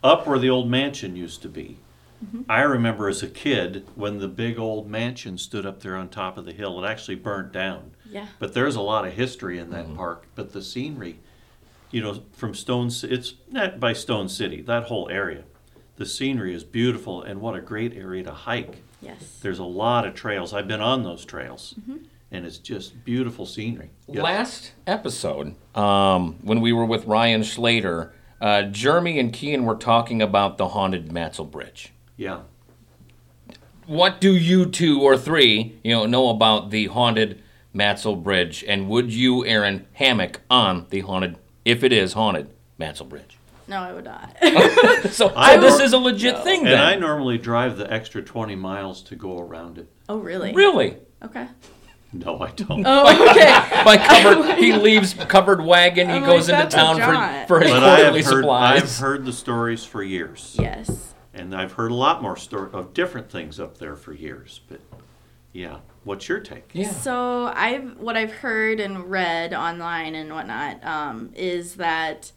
Up 0.04 0.26
where 0.26 0.38
the 0.38 0.50
old 0.50 0.68
mansion 0.70 1.16
used 1.16 1.42
to 1.42 1.48
be. 1.48 1.78
Mm-hmm. 2.24 2.42
I 2.48 2.62
remember 2.62 3.08
as 3.08 3.22
a 3.22 3.28
kid 3.28 3.86
when 3.96 4.18
the 4.18 4.28
big 4.28 4.58
old 4.58 4.88
mansion 4.88 5.38
stood 5.38 5.66
up 5.66 5.80
there 5.80 5.96
on 5.96 6.08
top 6.08 6.36
of 6.38 6.44
the 6.44 6.52
hill. 6.52 6.82
It 6.84 6.88
actually 6.88 7.16
burnt 7.16 7.52
down. 7.52 7.92
Yeah. 8.08 8.26
But 8.38 8.54
there's 8.54 8.76
a 8.76 8.80
lot 8.80 9.06
of 9.06 9.14
history 9.14 9.58
in 9.58 9.70
that 9.70 9.94
park. 9.96 10.26
But 10.36 10.52
the 10.52 10.62
scenery, 10.62 11.18
you 11.90 12.00
know, 12.00 12.22
from 12.32 12.54
Stone, 12.54 12.90
it's 13.04 13.34
not 13.50 13.80
by 13.80 13.92
Stone 13.92 14.28
City, 14.28 14.60
that 14.62 14.84
whole 14.84 15.08
area. 15.08 15.42
The 16.02 16.08
scenery 16.08 16.52
is 16.52 16.64
beautiful, 16.64 17.22
and 17.22 17.40
what 17.40 17.54
a 17.54 17.60
great 17.60 17.96
area 17.96 18.24
to 18.24 18.32
hike. 18.32 18.82
Yes. 19.00 19.38
There's 19.40 19.60
a 19.60 19.64
lot 19.64 20.04
of 20.04 20.14
trails. 20.16 20.52
I've 20.52 20.66
been 20.66 20.80
on 20.80 21.04
those 21.04 21.24
trails, 21.24 21.76
Mm-hmm. 21.80 21.98
and 22.32 22.44
it's 22.44 22.58
just 22.58 23.04
beautiful 23.04 23.46
scenery. 23.46 23.90
Yep. 24.08 24.24
Last 24.24 24.72
episode, 24.84 25.54
um, 25.76 26.38
when 26.42 26.60
we 26.60 26.72
were 26.72 26.84
with 26.84 27.04
Ryan 27.06 27.42
Schlater, 27.42 28.10
uh, 28.40 28.62
Jeremy 28.64 29.20
and 29.20 29.32
Kean 29.32 29.64
were 29.64 29.76
talking 29.76 30.20
about 30.20 30.58
the 30.58 30.70
haunted 30.70 31.10
Matsell 31.10 31.48
Bridge. 31.48 31.92
Yeah. 32.16 32.40
What 33.86 34.20
do 34.20 34.34
you 34.34 34.66
two 34.66 35.00
or 35.00 35.16
three, 35.16 35.78
you 35.84 35.92
know, 35.92 36.04
know 36.06 36.30
about 36.30 36.70
the 36.70 36.86
haunted 36.86 37.40
Matsell 37.72 38.20
Bridge? 38.20 38.64
And 38.66 38.88
would 38.88 39.12
you, 39.12 39.46
Erin, 39.46 39.86
hammock 39.92 40.40
on 40.50 40.86
the 40.90 41.02
haunted, 41.02 41.38
if 41.64 41.84
it 41.84 41.92
is 41.92 42.14
haunted, 42.14 42.50
Matsell 42.76 43.08
Bridge? 43.08 43.36
No, 43.68 43.78
I 43.78 43.92
would 43.92 44.04
not. 44.04 44.36
So, 44.40 45.08
so 45.28 45.32
I 45.36 45.56
this 45.56 45.74
wor- 45.74 45.82
is 45.82 45.92
a 45.92 45.98
legit 45.98 46.42
thing 46.42 46.64
Then. 46.64 46.74
And. 46.74 46.82
I 46.82 46.96
normally 46.96 47.38
drive 47.38 47.76
the 47.78 47.90
extra 47.92 48.22
20 48.22 48.54
miles 48.56 49.02
to 49.04 49.16
go 49.16 49.38
around 49.38 49.78
it. 49.78 49.88
oh, 50.08 50.18
really? 50.18 50.52
really? 50.52 50.96
Okay. 51.22 51.46
No, 52.12 52.40
I 52.40 52.50
don't. 52.50 52.84
Oh, 52.86 53.30
okay. 53.30 53.82
By 53.84 53.96
covered, 53.96 54.58
he 54.58 54.72
leaves 54.74 55.14
covered 55.14 55.62
wagon. 55.64 56.08
He 56.10 56.16
I'm 56.16 56.24
goes 56.24 56.48
like, 56.50 56.64
into 56.64 56.76
town 56.76 56.96
for, 56.96 57.46
for 57.46 57.60
his 57.60 57.70
But 57.70 57.82
I 57.82 57.96
quarterly 57.96 58.22
have 58.22 58.30
heard, 58.32 58.42
supplies. 58.42 58.82
I've 58.82 58.96
heard 58.98 59.24
the 59.24 59.32
stories 59.32 59.84
for 59.84 60.02
years. 60.02 60.56
yes. 60.58 61.14
And 61.34 61.54
I've 61.54 61.72
heard 61.72 61.90
a 61.90 61.94
lot 61.94 62.20
more 62.20 62.36
story 62.36 62.68
of 62.74 62.92
different 62.92 63.30
things 63.30 63.58
up 63.58 63.78
there 63.78 63.96
for 63.96 64.12
years. 64.12 64.60
But 64.68 64.80
yeah, 65.54 65.78
what's 66.04 66.28
your 66.28 66.40
take? 66.40 66.68
yeah. 66.74 66.90
So 66.90 67.46
I've 67.46 67.98
what 67.98 68.18
I've 68.18 68.32
heard 68.32 68.80
and 68.80 69.10
read 69.10 69.54
online 69.54 70.14
and 70.14 70.30
whatnot 70.34 70.84
um, 70.84 71.30
is 71.34 71.76
that 71.76 72.32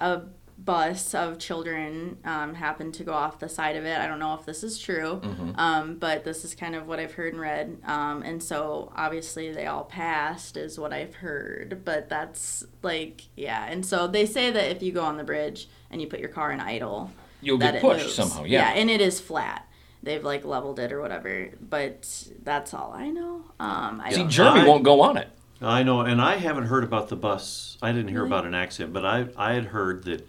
a 0.00 0.22
bus 0.64 1.14
of 1.14 1.38
children 1.38 2.16
um, 2.24 2.54
happened 2.54 2.94
to 2.94 3.04
go 3.04 3.12
off 3.12 3.38
the 3.38 3.48
side 3.48 3.76
of 3.76 3.84
it. 3.84 3.98
I 3.98 4.06
don't 4.06 4.18
know 4.18 4.34
if 4.34 4.46
this 4.46 4.62
is 4.64 4.78
true, 4.78 5.20
um, 5.56 5.96
but 5.96 6.24
this 6.24 6.44
is 6.44 6.54
kind 6.54 6.74
of 6.74 6.86
what 6.86 6.98
I've 6.98 7.12
heard 7.12 7.32
and 7.34 7.40
read. 7.42 7.78
Um, 7.84 8.22
and 8.22 8.42
so 8.42 8.92
obviously 8.96 9.52
they 9.52 9.66
all 9.66 9.84
passed, 9.84 10.56
is 10.56 10.78
what 10.78 10.92
I've 10.92 11.16
heard. 11.16 11.82
But 11.84 12.08
that's 12.08 12.64
like 12.82 13.24
yeah. 13.36 13.66
And 13.68 13.84
so 13.84 14.06
they 14.06 14.26
say 14.26 14.50
that 14.50 14.70
if 14.70 14.82
you 14.82 14.92
go 14.92 15.02
on 15.02 15.16
the 15.16 15.24
bridge 15.24 15.68
and 15.90 16.00
you 16.00 16.06
put 16.06 16.20
your 16.20 16.28
car 16.30 16.50
in 16.52 16.60
idle, 16.60 17.10
You'll 17.42 17.58
that 17.58 17.72
get 17.72 17.74
it 17.76 17.80
pushed 17.82 18.04
moves. 18.04 18.14
somehow. 18.14 18.44
Yeah. 18.44 18.70
and 18.70 18.88
it 18.90 19.00
is 19.00 19.20
flat. 19.20 19.68
They've 20.02 20.24
like 20.24 20.44
leveled 20.44 20.78
it 20.78 20.92
or 20.92 21.00
whatever, 21.00 21.48
but 21.60 22.28
that's 22.42 22.74
all 22.74 22.92
I 22.94 23.10
know. 23.10 23.42
Um, 23.58 24.00
I 24.04 24.10
See, 24.12 24.18
don't 24.18 24.30
Jeremy 24.30 24.60
I- 24.60 24.66
won't 24.68 24.82
go 24.84 25.00
on 25.00 25.16
it. 25.16 25.28
I 25.62 25.82
know, 25.82 26.00
and 26.02 26.20
I 26.20 26.36
haven't 26.36 26.64
heard 26.66 26.84
about 26.84 27.08
the 27.08 27.16
bus. 27.16 27.78
I 27.80 27.92
didn't 27.92 28.08
hear 28.08 28.18
Really? 28.22 28.28
about 28.28 28.44
an 28.44 28.54
accident, 28.54 28.92
but 28.92 29.06
I 29.06 29.26
I 29.36 29.54
had 29.54 29.66
heard 29.66 30.04
that 30.04 30.26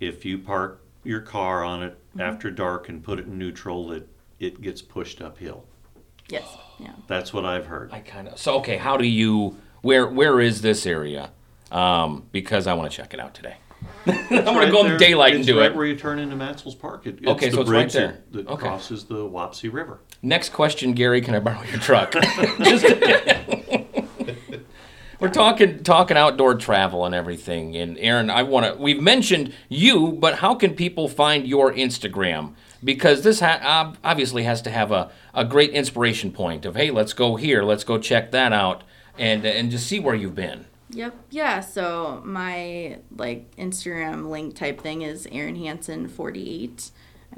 if 0.00 0.24
you 0.24 0.38
park 0.38 0.82
your 1.04 1.20
car 1.20 1.64
on 1.64 1.82
it 1.82 1.98
Mm-hmm. 2.14 2.20
after 2.20 2.48
dark 2.48 2.88
and 2.88 3.02
put 3.02 3.18
it 3.18 3.26
in 3.26 3.36
neutral, 3.38 3.88
that 3.88 4.06
it 4.38 4.60
gets 4.62 4.80
pushed 4.80 5.20
uphill. 5.20 5.64
Yes. 6.28 6.44
Yeah. 6.78 6.92
That's 7.08 7.32
what 7.32 7.44
I've 7.44 7.66
heard. 7.66 7.90
I 7.92 7.98
kind 7.98 8.28
of. 8.28 8.38
So 8.38 8.54
okay, 8.58 8.76
how 8.76 8.96
do 8.96 9.04
you? 9.04 9.56
Where 9.82 10.06
where 10.06 10.40
is 10.40 10.62
this 10.62 10.86
area? 10.86 11.32
Um, 11.72 12.28
because 12.30 12.68
I 12.68 12.74
want 12.74 12.88
to 12.88 12.96
check 12.96 13.12
it 13.14 13.18
out 13.18 13.34
today. 13.34 13.56
I'm 14.06 14.28
gonna 14.28 14.58
Right 14.58 14.70
go 14.70 14.82
in 14.82 14.88
there. 14.90 14.96
daylight 14.98 15.32
and 15.32 15.40
It's 15.40 15.48
do 15.48 15.58
right 15.58 15.72
it. 15.72 15.76
where 15.76 15.86
you 15.86 15.96
turn 15.96 16.20
into 16.20 16.36
Matsell's 16.36 16.76
Park. 16.76 17.04
It, 17.08 17.18
it's 17.18 17.26
Okay, 17.26 17.48
the 17.48 17.56
so 17.56 17.60
it's 17.62 17.70
right 17.70 17.80
bridge 17.82 17.92
there. 17.94 18.22
that, 18.30 18.32
that 18.44 18.46
Okay. 18.52 18.62
crosses 18.68 19.04
the 19.06 19.16
Wapsie 19.28 19.72
River. 19.72 19.98
Next 20.22 20.50
question, 20.52 20.92
Gary. 20.92 21.20
Can 21.20 21.34
I 21.34 21.40
borrow 21.40 21.62
your 21.64 21.80
truck? 21.80 22.12
Just 22.62 22.84
We're 25.24 25.30
talking 25.30 25.82
talking 25.82 26.18
outdoor 26.18 26.54
travel 26.56 27.06
and 27.06 27.14
everything. 27.14 27.74
And 27.76 27.96
Erin, 27.98 28.28
I 28.28 28.42
want 28.42 28.66
to. 28.66 28.74
We've 28.78 29.00
mentioned 29.00 29.54
you, 29.70 30.12
but 30.12 30.34
how 30.34 30.54
can 30.54 30.74
people 30.74 31.08
find 31.08 31.46
your 31.46 31.72
Instagram? 31.72 32.52
Because 32.84 33.22
this 33.22 33.40
ha- 33.40 33.94
obviously 34.04 34.42
has 34.42 34.60
to 34.60 34.70
have 34.70 34.92
a, 34.92 35.10
a 35.32 35.46
great 35.46 35.70
inspiration 35.70 36.30
point 36.30 36.66
of 36.66 36.76
hey, 36.76 36.90
let's 36.90 37.14
go 37.14 37.36
here, 37.36 37.62
let's 37.62 37.84
go 37.84 37.96
check 37.96 38.32
that 38.32 38.52
out, 38.52 38.84
and 39.16 39.46
and 39.46 39.70
just 39.70 39.86
see 39.86 39.98
where 39.98 40.14
you've 40.14 40.34
been. 40.34 40.66
Yep. 40.90 41.16
Yeah. 41.30 41.60
So 41.60 42.20
my 42.22 42.98
like 43.16 43.56
Instagram 43.56 44.28
link 44.28 44.54
type 44.54 44.78
thing 44.78 45.00
is 45.00 45.26
Erin 45.32 45.56
Hansen 45.56 46.06
forty 46.06 46.64
eight. 46.64 46.90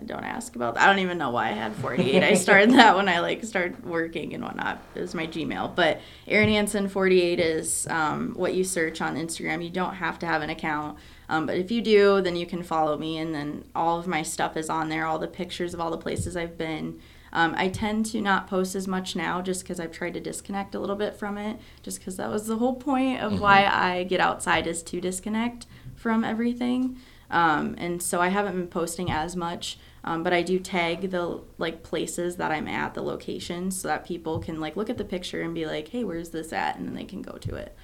Don't 0.05 0.25
ask 0.25 0.55
about 0.57 0.75
that. 0.75 0.83
I 0.83 0.87
don't 0.87 0.99
even 0.99 1.17
know 1.19 1.31
why 1.31 1.49
I 1.49 1.53
had 1.53 1.75
48. 1.77 2.23
I 2.23 2.35
started 2.35 2.73
that 2.73 2.97
when 2.97 3.09
I 3.09 3.21
like 3.21 3.45
started 3.45 3.85
working 3.85 4.35
and 4.35 4.45
whatnot. 4.45 4.83
It 4.95 5.01
was 5.01 5.15
my 5.15 5.27
Gmail. 5.27 5.75
But 5.75 6.01
Erin 6.27 6.51
Hansen 6.51 6.89
48 6.89 7.41
is 7.41 7.87
um, 7.89 8.35
what 8.35 8.55
you 8.55 8.65
search 8.65 9.01
on 9.01 9.17
Instagram. 9.17 9.65
You 9.65 9.71
don't 9.71 9.95
have 9.95 10.19
to 10.19 10.27
have 10.27 10.43
an 10.43 10.51
account. 10.51 10.99
Um, 11.29 11.47
but 11.47 11.57
if 11.57 11.71
you 11.71 11.81
do, 11.81 12.21
then 12.21 12.37
you 12.37 12.47
can 12.47 12.63
follow 12.63 12.97
me, 12.97 13.19
and 13.19 13.35
then 13.35 13.65
all 13.75 13.99
of 13.99 14.07
my 14.07 14.23
stuff 14.23 14.57
is 14.57 14.71
on 14.71 14.89
there. 14.89 15.07
All 15.07 15.19
the 15.19 15.27
pictures 15.27 15.75
of 15.75 15.81
all 15.81 15.91
the 15.91 15.99
places 15.99 16.37
I've 16.37 16.57
been. 16.57 17.01
Um, 17.33 17.55
I 17.57 17.69
tend 17.69 18.07
to 18.07 18.21
not 18.21 18.47
post 18.47 18.75
as 18.75 18.87
much 18.87 19.17
now, 19.17 19.43
just 19.43 19.63
because 19.63 19.81
I've 19.81 19.93
tried 19.93 20.15
to 20.15 20.21
disconnect 20.21 20.75
a 20.75 20.79
little 20.79 20.97
bit 20.97 21.17
from 21.17 21.37
it. 21.37 21.59
Just 21.83 21.99
because 21.99 22.17
that 22.17 22.31
was 22.31 22.47
the 22.47 22.57
whole 22.57 22.77
point 22.77 23.21
of 23.21 23.41
why 23.41 23.67
I 23.67 24.05
get 24.05 24.21
outside 24.21 24.67
is 24.67 24.83
to 24.85 25.01
disconnect 25.01 25.67
from 25.97 26.23
everything. 26.23 26.97
Um, 27.31 27.75
and 27.79 28.03
so 28.03 28.21
I 28.21 28.29
haven't 28.29 28.55
been 28.55 28.69
posting 28.69 29.11
as 29.11 29.35
much, 29.35 29.79
um, 30.07 30.23
but 30.23 30.33
I 30.33 30.43
do 30.43 30.59
tag 30.59 31.11
the 31.11 31.43
like 31.59 31.83
places 31.83 32.37
that 32.37 32.51
I'm 32.51 32.69
at, 32.69 32.95
the 32.95 33.03
locations, 33.03 33.81
so 33.81 33.89
that 33.89 34.07
people 34.07 34.39
can 34.39 34.61
like 34.61 34.77
look 34.77 34.89
at 34.89 34.99
the 34.99 35.05
picture 35.05 35.43
and 35.43 35.55
be 35.55 35.67
like, 35.67 35.89
"Hey, 35.89 36.05
where's 36.05 36.31
this 36.31 36.53
at?" 36.53 36.79
and 36.79 36.87
then 36.87 36.95
they 36.95 37.05
can 37.05 37.23
go 37.23 37.37
to 37.39 37.57
it. 37.57 37.77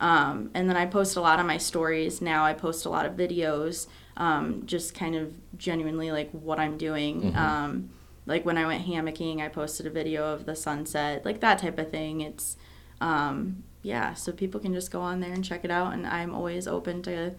Um, 0.00 0.50
and 0.54 0.68
then 0.68 0.76
I 0.76 0.86
post 0.86 1.16
a 1.16 1.20
lot 1.20 1.40
of 1.40 1.46
my 1.46 1.58
stories. 1.58 2.22
Now 2.22 2.44
I 2.44 2.54
post 2.54 2.86
a 2.86 2.88
lot 2.88 3.04
of 3.04 3.12
videos, 3.12 3.86
um, 4.16 4.64
just 4.64 4.94
kind 4.94 5.14
of 5.14 5.34
genuinely 5.58 6.10
like 6.10 6.30
what 6.30 6.58
I'm 6.58 6.78
doing. 6.78 7.34
Um, 7.36 7.90
like 8.26 8.44
when 8.44 8.56
I 8.56 8.66
went 8.66 8.86
hammocking, 8.86 9.40
I 9.40 9.48
posted 9.48 9.86
a 9.86 9.90
video 9.90 10.32
of 10.32 10.46
the 10.46 10.56
sunset, 10.56 11.24
like 11.24 11.40
that 11.40 11.58
type 11.58 11.78
of 11.78 11.90
thing. 11.90 12.20
It's, 12.20 12.56
um, 13.00 13.64
yeah, 13.82 14.14
so 14.14 14.32
people 14.32 14.60
can 14.60 14.72
just 14.72 14.90
go 14.90 15.00
on 15.00 15.20
there 15.20 15.32
and 15.32 15.44
check 15.44 15.64
it 15.64 15.70
out. 15.70 15.92
And 15.92 16.06
I'm 16.06 16.34
always 16.34 16.68
open 16.68 17.02
to 17.02 17.34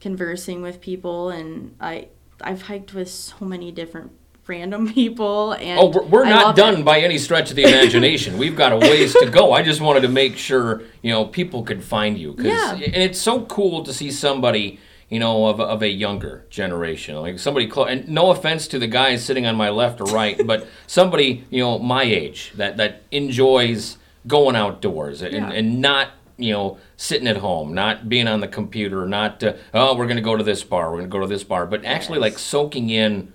conversing 0.00 0.60
with 0.62 0.80
people. 0.80 1.30
And 1.30 1.74
I, 1.80 2.08
I've 2.40 2.62
hiked 2.62 2.94
with 2.94 3.08
so 3.10 3.44
many 3.44 3.72
different 3.72 4.12
random 4.46 4.92
people. 4.94 5.52
And 5.52 5.78
Oh, 5.78 5.88
we're, 5.88 6.04
we're 6.04 6.24
not 6.24 6.56
done 6.56 6.76
it. 6.80 6.84
by 6.84 7.00
any 7.00 7.18
stretch 7.18 7.50
of 7.50 7.56
the 7.56 7.64
imagination. 7.64 8.38
We've 8.38 8.56
got 8.56 8.72
a 8.72 8.76
ways 8.78 9.12
to 9.14 9.28
go. 9.30 9.52
I 9.52 9.62
just 9.62 9.80
wanted 9.80 10.00
to 10.02 10.08
make 10.08 10.36
sure 10.36 10.82
you 11.02 11.10
know 11.12 11.24
people 11.26 11.62
could 11.64 11.82
find 11.84 12.16
you. 12.18 12.34
'cause- 12.34 12.46
Yeah. 12.46 12.72
And 12.74 12.96
it's 12.96 13.20
so 13.20 13.42
cool 13.42 13.82
to 13.84 13.92
see 13.92 14.10
somebody 14.10 14.78
you 15.10 15.18
know 15.18 15.46
of, 15.46 15.58
a- 15.58 15.64
of 15.64 15.82
a 15.82 15.88
younger 15.88 16.44
generation, 16.50 17.16
like 17.16 17.38
somebody 17.38 17.66
close. 17.66 17.88
And 17.90 18.08
no 18.08 18.30
offense 18.30 18.68
to 18.68 18.78
the 18.78 18.86
guys 18.86 19.24
sitting 19.24 19.46
on 19.46 19.56
my 19.56 19.70
left 19.70 20.00
or 20.00 20.04
right, 20.06 20.38
but 20.46 20.66
somebody 20.86 21.44
you 21.50 21.60
know 21.62 21.78
my 21.78 22.02
age 22.04 22.52
that 22.56 22.76
that 22.78 23.02
enjoys 23.10 23.96
going 24.26 24.56
outdoors 24.56 25.22
and, 25.22 25.32
Yeah. 25.34 25.50
and 25.50 25.80
not 25.80 26.08
you 26.38 26.52
know 26.52 26.78
sitting 26.96 27.26
at 27.28 27.36
home 27.38 27.74
not 27.74 28.08
being 28.08 28.28
on 28.28 28.40
the 28.40 28.48
computer 28.48 29.06
not 29.06 29.42
uh, 29.42 29.54
oh 29.74 29.96
we're 29.96 30.06
going 30.06 30.16
to 30.16 30.22
go 30.22 30.36
to 30.36 30.44
this 30.44 30.62
bar 30.62 30.90
we're 30.90 30.98
going 30.98 31.10
to 31.10 31.12
go 31.12 31.20
to 31.20 31.26
this 31.26 31.44
bar 31.44 31.66
but 31.66 31.84
actually 31.84 32.18
Yes. 32.18 32.22
like 32.22 32.38
soaking 32.38 32.90
in 32.90 33.32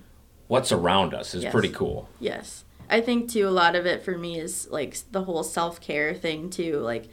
what's 0.47 0.71
around 0.71 1.13
us 1.13 1.35
is 1.35 1.43
Yes. 1.43 1.51
pretty 1.51 1.69
cool 1.69 2.07
Yes. 2.19 2.63
I 2.89 3.01
think 3.01 3.29
too 3.29 3.47
a 3.47 3.51
lot 3.51 3.75
of 3.75 3.85
it 3.85 4.03
for 4.03 4.17
me 4.17 4.39
is 4.39 4.67
like 4.71 4.97
the 5.11 5.23
whole 5.23 5.43
self-care 5.43 6.13
thing 6.13 6.49
too. 6.49 6.77
Like 6.79 7.09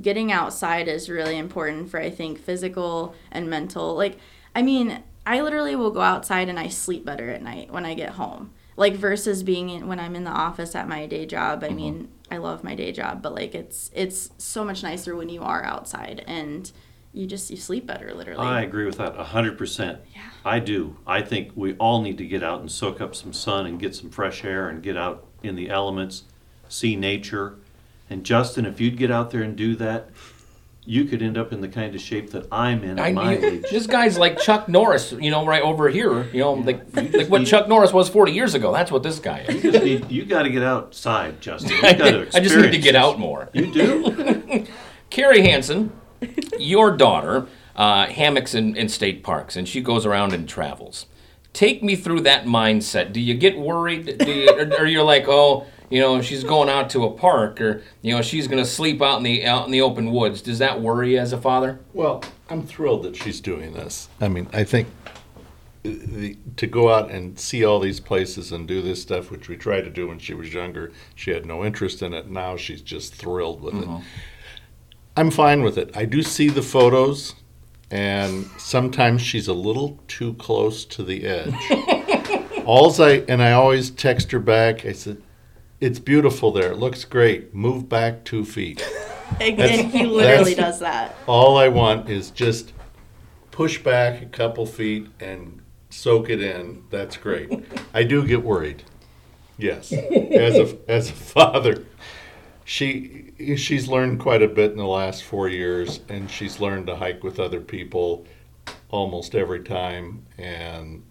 getting 0.00 0.30
outside 0.30 0.86
is 0.86 1.08
really 1.08 1.36
important 1.38 1.90
for 1.90 1.98
I 2.00 2.10
think 2.10 2.38
physical 2.38 3.14
and 3.32 3.48
mental. 3.50 3.96
Like 3.96 4.18
I 4.54 4.62
mean, 4.62 5.02
I 5.26 5.40
literally 5.40 5.74
will 5.74 5.90
go 5.90 6.02
outside 6.02 6.48
and 6.48 6.58
I 6.60 6.68
sleep 6.68 7.04
better 7.04 7.30
at 7.30 7.42
night 7.42 7.72
when 7.72 7.84
I 7.84 7.94
get 7.94 8.10
home. 8.10 8.52
Like 8.76 8.94
versus 8.94 9.42
being 9.42 9.70
in, 9.70 9.86
when 9.86 10.00
I'm 10.00 10.16
in 10.16 10.24
the 10.24 10.30
office 10.30 10.74
at 10.74 10.88
my 10.88 11.06
day 11.06 11.26
job. 11.26 11.62
I 11.62 11.68
mm-hmm. 11.68 11.76
mean, 11.76 12.08
I 12.30 12.38
love 12.38 12.64
my 12.64 12.74
day 12.74 12.92
job, 12.92 13.22
but 13.22 13.34
like 13.34 13.54
it's 13.54 13.90
it's 13.94 14.30
so 14.38 14.64
much 14.64 14.82
nicer 14.82 15.14
when 15.14 15.28
you 15.28 15.42
are 15.42 15.62
outside 15.62 16.24
and 16.26 16.70
you 17.12 17.26
just 17.26 17.50
you 17.50 17.56
sleep 17.56 17.86
better 17.86 18.12
literally. 18.12 18.44
I 18.44 18.62
agree 18.62 18.84
with 18.84 18.98
that 18.98 19.16
100%. 19.16 19.98
Yeah. 20.14 20.22
I 20.44 20.58
do. 20.58 20.96
I 21.06 21.22
think 21.22 21.52
we 21.54 21.74
all 21.74 22.02
need 22.02 22.18
to 22.18 22.26
get 22.26 22.42
out 22.42 22.60
and 22.60 22.70
soak 22.70 23.00
up 23.00 23.14
some 23.14 23.32
sun 23.32 23.66
and 23.66 23.78
get 23.78 23.94
some 23.94 24.10
fresh 24.10 24.44
air 24.44 24.68
and 24.68 24.82
get 24.82 24.96
out 24.96 25.26
in 25.42 25.54
the 25.54 25.70
elements, 25.70 26.24
see 26.68 26.96
nature. 26.96 27.56
And 28.10 28.24
Justin, 28.24 28.66
if 28.66 28.80
you'd 28.80 28.96
get 28.96 29.10
out 29.10 29.30
there 29.30 29.42
and 29.42 29.54
do 29.56 29.76
that, 29.76 30.08
you 30.86 31.06
could 31.06 31.22
end 31.22 31.38
up 31.38 31.52
in 31.52 31.60
the 31.60 31.68
kind 31.68 31.94
of 31.94 32.00
shape 32.00 32.30
that 32.30 32.46
I'm 32.52 32.84
in 32.84 32.98
at 32.98 33.04
I 33.04 33.12
my 33.12 33.36
mean, 33.36 33.44
age. 33.44 33.70
this 33.70 33.86
guy's 33.86 34.18
like 34.18 34.38
Chuck 34.38 34.68
Norris, 34.68 35.12
you 35.12 35.30
know, 35.30 35.46
right 35.46 35.62
over 35.62 35.88
here. 35.88 36.24
You 36.24 36.40
know, 36.40 36.52
like 36.54 36.82
like 36.94 37.28
what 37.28 37.46
Chuck 37.46 37.68
Norris 37.68 37.92
was 37.92 38.08
40 38.08 38.32
years 38.32 38.54
ago. 38.54 38.72
That's 38.72 38.90
what 38.90 39.02
this 39.02 39.18
guy 39.18 39.40
is. 39.48 39.64
You, 39.64 39.72
need, 39.72 40.10
you 40.10 40.24
got 40.26 40.42
to 40.42 40.50
get 40.50 40.62
outside, 40.62 41.40
Justin. 41.40 41.72
You 41.72 41.80
got 41.82 41.96
to 41.96 42.28
I 42.34 42.40
just 42.40 42.56
need 42.56 42.72
to 42.72 42.78
get 42.78 42.94
out 42.94 43.18
more. 43.18 43.48
You 43.54 43.72
do? 43.72 44.66
Carrie 45.10 45.42
Hansen, 45.42 45.92
your 46.58 46.96
daughter, 46.96 47.46
uh, 47.76 48.06
hammocks 48.06 48.54
in, 48.54 48.76
in 48.76 48.88
state 48.88 49.22
parks, 49.22 49.56
and 49.56 49.66
she 49.66 49.80
goes 49.80 50.04
around 50.04 50.32
and 50.32 50.48
travels. 50.48 51.06
Take 51.54 51.82
me 51.82 51.94
through 51.94 52.22
that 52.22 52.46
mindset. 52.46 53.12
Do 53.12 53.20
you 53.20 53.34
get 53.34 53.56
worried? 53.56 54.18
Do 54.18 54.30
you, 54.30 54.50
or, 54.50 54.80
or 54.80 54.86
you're 54.86 55.04
like, 55.04 55.26
oh, 55.28 55.66
you 55.94 56.00
know, 56.00 56.20
she's 56.20 56.42
going 56.42 56.68
out 56.68 56.90
to 56.90 57.04
a 57.04 57.10
park, 57.12 57.60
or 57.60 57.80
you 58.02 58.16
know, 58.16 58.20
she's 58.20 58.48
going 58.48 58.60
to 58.60 58.68
sleep 58.68 59.00
out 59.00 59.18
in 59.18 59.22
the 59.22 59.46
out 59.46 59.66
in 59.66 59.70
the 59.70 59.80
open 59.80 60.10
woods. 60.10 60.42
Does 60.42 60.58
that 60.58 60.80
worry 60.80 61.12
you 61.12 61.18
as 61.18 61.32
a 61.32 61.40
father? 61.40 61.78
Well, 61.92 62.24
I'm 62.50 62.66
thrilled 62.66 63.04
that 63.04 63.14
she's 63.14 63.40
doing 63.40 63.74
this. 63.74 64.08
I 64.20 64.26
mean, 64.26 64.48
I 64.52 64.64
think 64.64 64.88
uh, 65.06 65.12
the, 65.84 66.36
to 66.56 66.66
go 66.66 66.92
out 66.92 67.12
and 67.12 67.38
see 67.38 67.64
all 67.64 67.78
these 67.78 68.00
places 68.00 68.50
and 68.50 68.66
do 68.66 68.82
this 68.82 69.00
stuff, 69.00 69.30
which 69.30 69.48
we 69.48 69.56
tried 69.56 69.82
to 69.82 69.90
do 69.90 70.08
when 70.08 70.18
she 70.18 70.34
was 70.34 70.52
younger, 70.52 70.90
she 71.14 71.30
had 71.30 71.46
no 71.46 71.64
interest 71.64 72.02
in 72.02 72.12
it. 72.12 72.28
Now 72.28 72.56
she's 72.56 72.82
just 72.82 73.14
thrilled 73.14 73.60
with 73.60 73.76
it. 73.76 73.86
Mm-hmm. 73.86 74.04
I'm 75.16 75.30
fine 75.30 75.62
with 75.62 75.78
it. 75.78 75.96
I 75.96 76.06
do 76.06 76.24
see 76.24 76.48
the 76.48 76.62
photos, 76.62 77.36
and 77.92 78.46
sometimes 78.58 79.22
she's 79.22 79.46
a 79.46 79.54
little 79.54 80.00
too 80.08 80.34
close 80.34 80.84
to 80.86 81.04
the 81.04 81.24
edge. 81.24 81.54
All's 82.66 82.98
I 82.98 83.18
and 83.28 83.40
I 83.40 83.52
always 83.52 83.90
text 83.90 84.32
her 84.32 84.40
back. 84.40 84.84
I 84.84 84.90
said, 84.90 85.22
"It's 85.84 85.98
beautiful 85.98 86.50
there. 86.50 86.72
It 86.72 86.78
looks 86.78 87.04
great. 87.04 87.54
Move 87.54 87.88
back 87.88 88.24
two 88.24 88.44
feet." 88.44 88.82
and, 89.40 89.60
and 89.60 89.92
he 89.92 90.06
literally 90.06 90.54
does 90.54 90.80
that. 90.80 91.14
All 91.26 91.56
I 91.56 91.68
want 91.68 92.08
is 92.08 92.30
just 92.30 92.72
push 93.50 93.82
back 93.82 94.22
a 94.22 94.26
couple 94.26 94.66
feet 94.66 95.06
and 95.20 95.60
soak 95.90 96.30
it 96.30 96.40
in. 96.40 96.84
That's 96.90 97.16
great. 97.16 97.64
I 97.94 98.02
do 98.02 98.26
get 98.26 98.42
worried. 98.42 98.82
Yes, 99.56 99.92
as 99.92 100.56
a 100.56 100.76
as 100.88 101.10
a 101.10 101.12
father, 101.12 101.84
she 102.64 103.32
she's 103.56 103.86
learned 103.86 104.18
quite 104.20 104.42
a 104.42 104.48
bit 104.48 104.72
in 104.72 104.78
the 104.78 104.86
last 104.86 105.22
four 105.22 105.48
years, 105.48 106.00
and 106.08 106.28
she's 106.28 106.58
learned 106.58 106.88
to 106.88 106.96
hike 106.96 107.22
with 107.22 107.38
other 107.38 107.60
people 107.60 108.26
almost 108.90 109.34
every 109.34 109.62
time, 109.62 110.26
and 110.38 111.04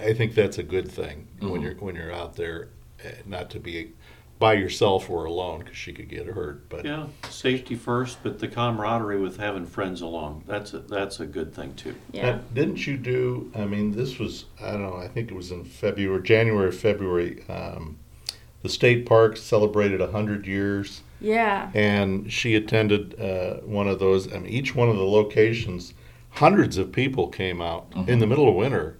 I 0.00 0.12
think 0.12 0.34
that's 0.34 0.58
a 0.58 0.62
good 0.62 0.90
thing 0.90 1.26
when 1.40 1.50
mm-hmm. 1.50 1.62
you're 1.62 1.74
when 1.74 1.94
you're 1.96 2.12
out 2.12 2.36
there, 2.36 2.68
not 3.26 3.50
to 3.50 3.60
be 3.60 3.92
by 4.38 4.54
yourself 4.54 5.08
or 5.08 5.24
alone 5.24 5.60
because 5.60 5.76
she 5.76 5.92
could 5.92 6.08
get 6.08 6.26
hurt. 6.26 6.68
But 6.68 6.84
Yeah, 6.84 7.06
safety 7.30 7.76
first, 7.76 8.18
but 8.24 8.40
the 8.40 8.48
camaraderie 8.48 9.20
with 9.20 9.36
having 9.36 9.66
friends 9.66 10.00
along, 10.00 10.42
that's 10.48 10.74
a, 10.74 10.80
that's 10.80 11.20
a 11.20 11.26
good 11.26 11.54
thing 11.54 11.74
too. 11.74 11.94
Yeah. 12.10 12.22
Now, 12.32 12.40
didn't 12.52 12.84
you 12.86 12.96
do? 12.96 13.52
I 13.54 13.66
mean, 13.66 13.92
this 13.92 14.18
was 14.18 14.46
I 14.60 14.72
don't 14.72 14.82
know. 14.82 14.96
I 14.96 15.06
think 15.06 15.30
it 15.30 15.34
was 15.34 15.52
in 15.52 15.64
February, 15.64 16.22
January, 16.22 16.72
February. 16.72 17.44
Um, 17.48 17.98
the 18.62 18.68
state 18.68 19.06
park 19.06 19.36
celebrated 19.36 20.00
hundred 20.00 20.46
years, 20.46 21.02
Yeah. 21.20 21.70
and 21.74 22.32
she 22.32 22.54
attended 22.54 23.20
uh, 23.20 23.54
one 23.64 23.88
of 23.88 23.98
those. 23.98 24.32
I 24.32 24.38
mean, 24.38 24.46
each 24.52 24.74
one 24.74 24.88
of 24.88 24.96
the 24.96 25.04
locations, 25.04 25.94
hundreds 26.30 26.78
of 26.78 26.90
people 26.92 27.28
came 27.28 27.60
out 27.60 27.86
in 28.08 28.18
the 28.18 28.26
middle 28.26 28.48
of 28.48 28.54
winter. 28.54 28.98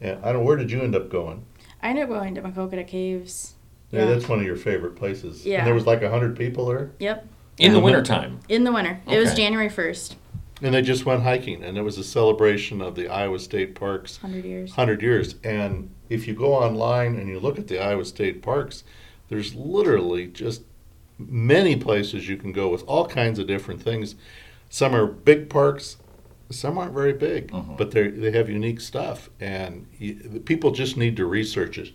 And 0.00 0.24
I 0.24 0.32
don't. 0.32 0.44
Where 0.44 0.56
did 0.56 0.70
you 0.70 0.80
end 0.82 0.94
up 0.94 1.10
going? 1.10 1.44
I 1.82 1.88
ended 1.90 2.04
up 2.04 2.10
going 2.10 2.34
to 2.34 2.42
Maquoketa 2.42 2.86
Caves. 2.86 3.54
Yeah, 3.90 4.00
Yeah. 4.00 4.06
that's 4.06 4.28
one 4.28 4.40
of 4.40 4.44
your 4.46 4.56
favorite 4.56 4.96
places. 4.96 5.46
Yeah. 5.46 5.58
And 5.58 5.66
there 5.66 5.74
was 5.74 5.86
like 5.86 6.02
hundred 6.02 6.36
people 6.36 6.66
there, 6.66 6.90
Yep. 6.98 7.26
In 7.58 7.72
the 7.72 7.78
Yeah. 7.78 7.84
wintertime. 7.84 8.40
In 8.48 8.64
the 8.64 8.72
winter. 8.72 9.00
It 9.10 9.18
was 9.18 9.34
January 9.34 9.68
1st. 9.68 10.16
and 10.60 10.74
they 10.74 10.82
just 10.82 11.06
went 11.06 11.22
hiking, 11.22 11.62
and 11.62 11.78
it 11.78 11.82
was 11.82 11.98
a 11.98 12.02
celebration 12.04 12.80
of 12.82 12.96
the 12.96 13.06
Iowa 13.08 13.38
State 13.38 13.76
Parks 13.76 14.20
100 14.20 14.44
years. 14.44 14.70
100 14.72 15.02
years. 15.02 15.36
And 15.44 15.88
if 16.08 16.26
you 16.26 16.34
go 16.34 16.52
online 16.54 17.14
and 17.14 17.28
you 17.28 17.38
look 17.38 17.60
at 17.60 17.68
the 17.68 17.78
Iowa 17.78 18.04
State 18.04 18.42
parks, 18.42 18.82
there's 19.28 19.54
literally 19.54 20.26
just 20.26 20.62
many 21.16 21.76
places 21.76 22.28
you 22.28 22.36
can 22.36 22.50
go 22.50 22.68
with 22.68 22.82
all 22.88 23.06
kinds 23.06 23.38
of 23.38 23.46
different 23.46 23.80
things. 23.82 24.16
Some 24.68 24.94
are 24.96 25.06
big 25.06 25.48
parks, 25.48 25.96
some 26.50 26.78
aren't 26.78 26.94
very 26.94 27.12
big, 27.12 27.52
but 27.76 27.90
they 27.90 28.08
they 28.08 28.30
have 28.32 28.48
unique 28.48 28.80
stuff, 28.80 29.30
and 29.40 29.86
you, 29.98 30.14
the 30.14 30.40
people 30.40 30.70
just 30.70 30.96
need 30.96 31.16
to 31.16 31.26
research 31.26 31.78
it. 31.78 31.92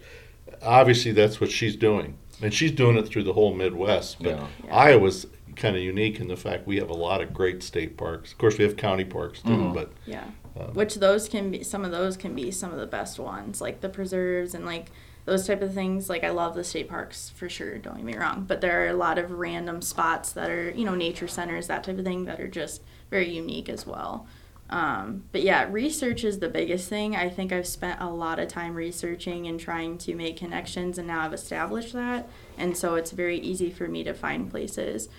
Obviously, 0.62 1.12
that's 1.12 1.42
what 1.42 1.52
she's 1.52 1.76
doing, 1.76 2.18
and 2.42 2.54
she's 2.54 2.72
doing 2.72 2.98
it 2.98 3.08
through 3.08 3.24
the 3.24 3.34
whole 3.34 3.54
Midwest. 3.54 4.18
But 4.22 4.30
Yeah. 4.30 4.48
Yeah. 4.66 4.76
Iowa's 4.76 5.28
kind 5.56 5.76
of 5.76 5.82
unique 5.84 6.20
in 6.20 6.28
the 6.28 6.36
fact 6.36 6.66
we 6.66 6.78
have 6.78 6.90
a 6.90 6.96
lot 6.96 7.22
of 7.22 7.34
great 7.34 7.62
state 7.62 7.98
parks. 7.98 8.32
Of 8.32 8.38
course, 8.38 8.58
we 8.58 8.64
have 8.64 8.78
county 8.78 9.06
parks 9.06 9.42
too, 9.42 9.72
but 9.74 9.92
Yeah. 10.06 10.26
Um, 10.60 10.74
Which 10.76 10.96
those 10.96 11.28
can 11.28 11.50
be 11.50 11.64
some 11.64 11.84
of 11.84 11.92
those 11.92 12.16
can 12.16 12.36
be 12.36 12.52
some 12.52 12.72
of 12.72 12.78
the 12.78 12.86
best 12.86 13.20
ones, 13.20 13.60
like 13.60 13.82
the 13.82 13.90
preserves 13.90 14.54
and 14.54 14.66
like 14.66 14.92
those 15.26 15.48
type 15.48 15.62
of 15.64 15.74
things. 15.74 16.10
Like 16.10 16.24
I 16.24 16.30
love 16.30 16.54
the 16.54 16.64
state 16.64 16.88
parks 16.88 17.30
for 17.32 17.50
sure, 17.50 17.80
don't 17.80 17.96
get 17.96 18.06
me 18.06 18.16
wrong. 18.16 18.46
But 18.48 18.62
there 18.62 18.84
are 18.84 18.90
a 18.90 18.94
lot 18.94 19.18
of 19.18 19.32
random 19.32 19.82
spots 19.82 20.32
that 20.34 20.50
are, 20.52 20.70
you 20.70 20.86
know, 20.86 20.94
nature 20.96 21.28
centers, 21.28 21.68
that 21.68 21.84
type 21.84 21.98
of 21.98 22.06
thing 22.06 22.26
that 22.26 22.40
are 22.40 22.48
just 22.48 22.82
very 23.10 23.30
unique 23.30 23.68
as 23.70 23.88
well. 23.88 24.28
Um, 24.70 25.26
but 25.32 25.44
yeah, 25.44 25.68
research 25.70 26.24
is 26.24 26.40
the 26.40 26.50
biggest 26.50 26.90
thing. 26.90 27.16
I 27.16 27.30
think 27.30 27.52
I've 27.52 27.68
spent 27.68 28.02
a 28.02 28.10
lot 28.10 28.40
of 28.40 28.48
time 28.48 28.74
researching 28.74 29.46
and 29.46 29.60
trying 29.60 29.98
to 30.00 30.16
make 30.16 30.38
connections, 30.38 30.98
and 30.98 31.08
now 31.08 31.22
I've 31.22 31.34
established 31.34 31.94
that. 31.94 32.28
And 32.58 32.76
so 32.76 32.96
it's 32.96 33.12
very 33.12 33.38
easy 33.38 33.70
for 33.70 33.88
me 33.88 34.04
to 34.04 34.14
find 34.14 34.50
places. 34.50 35.10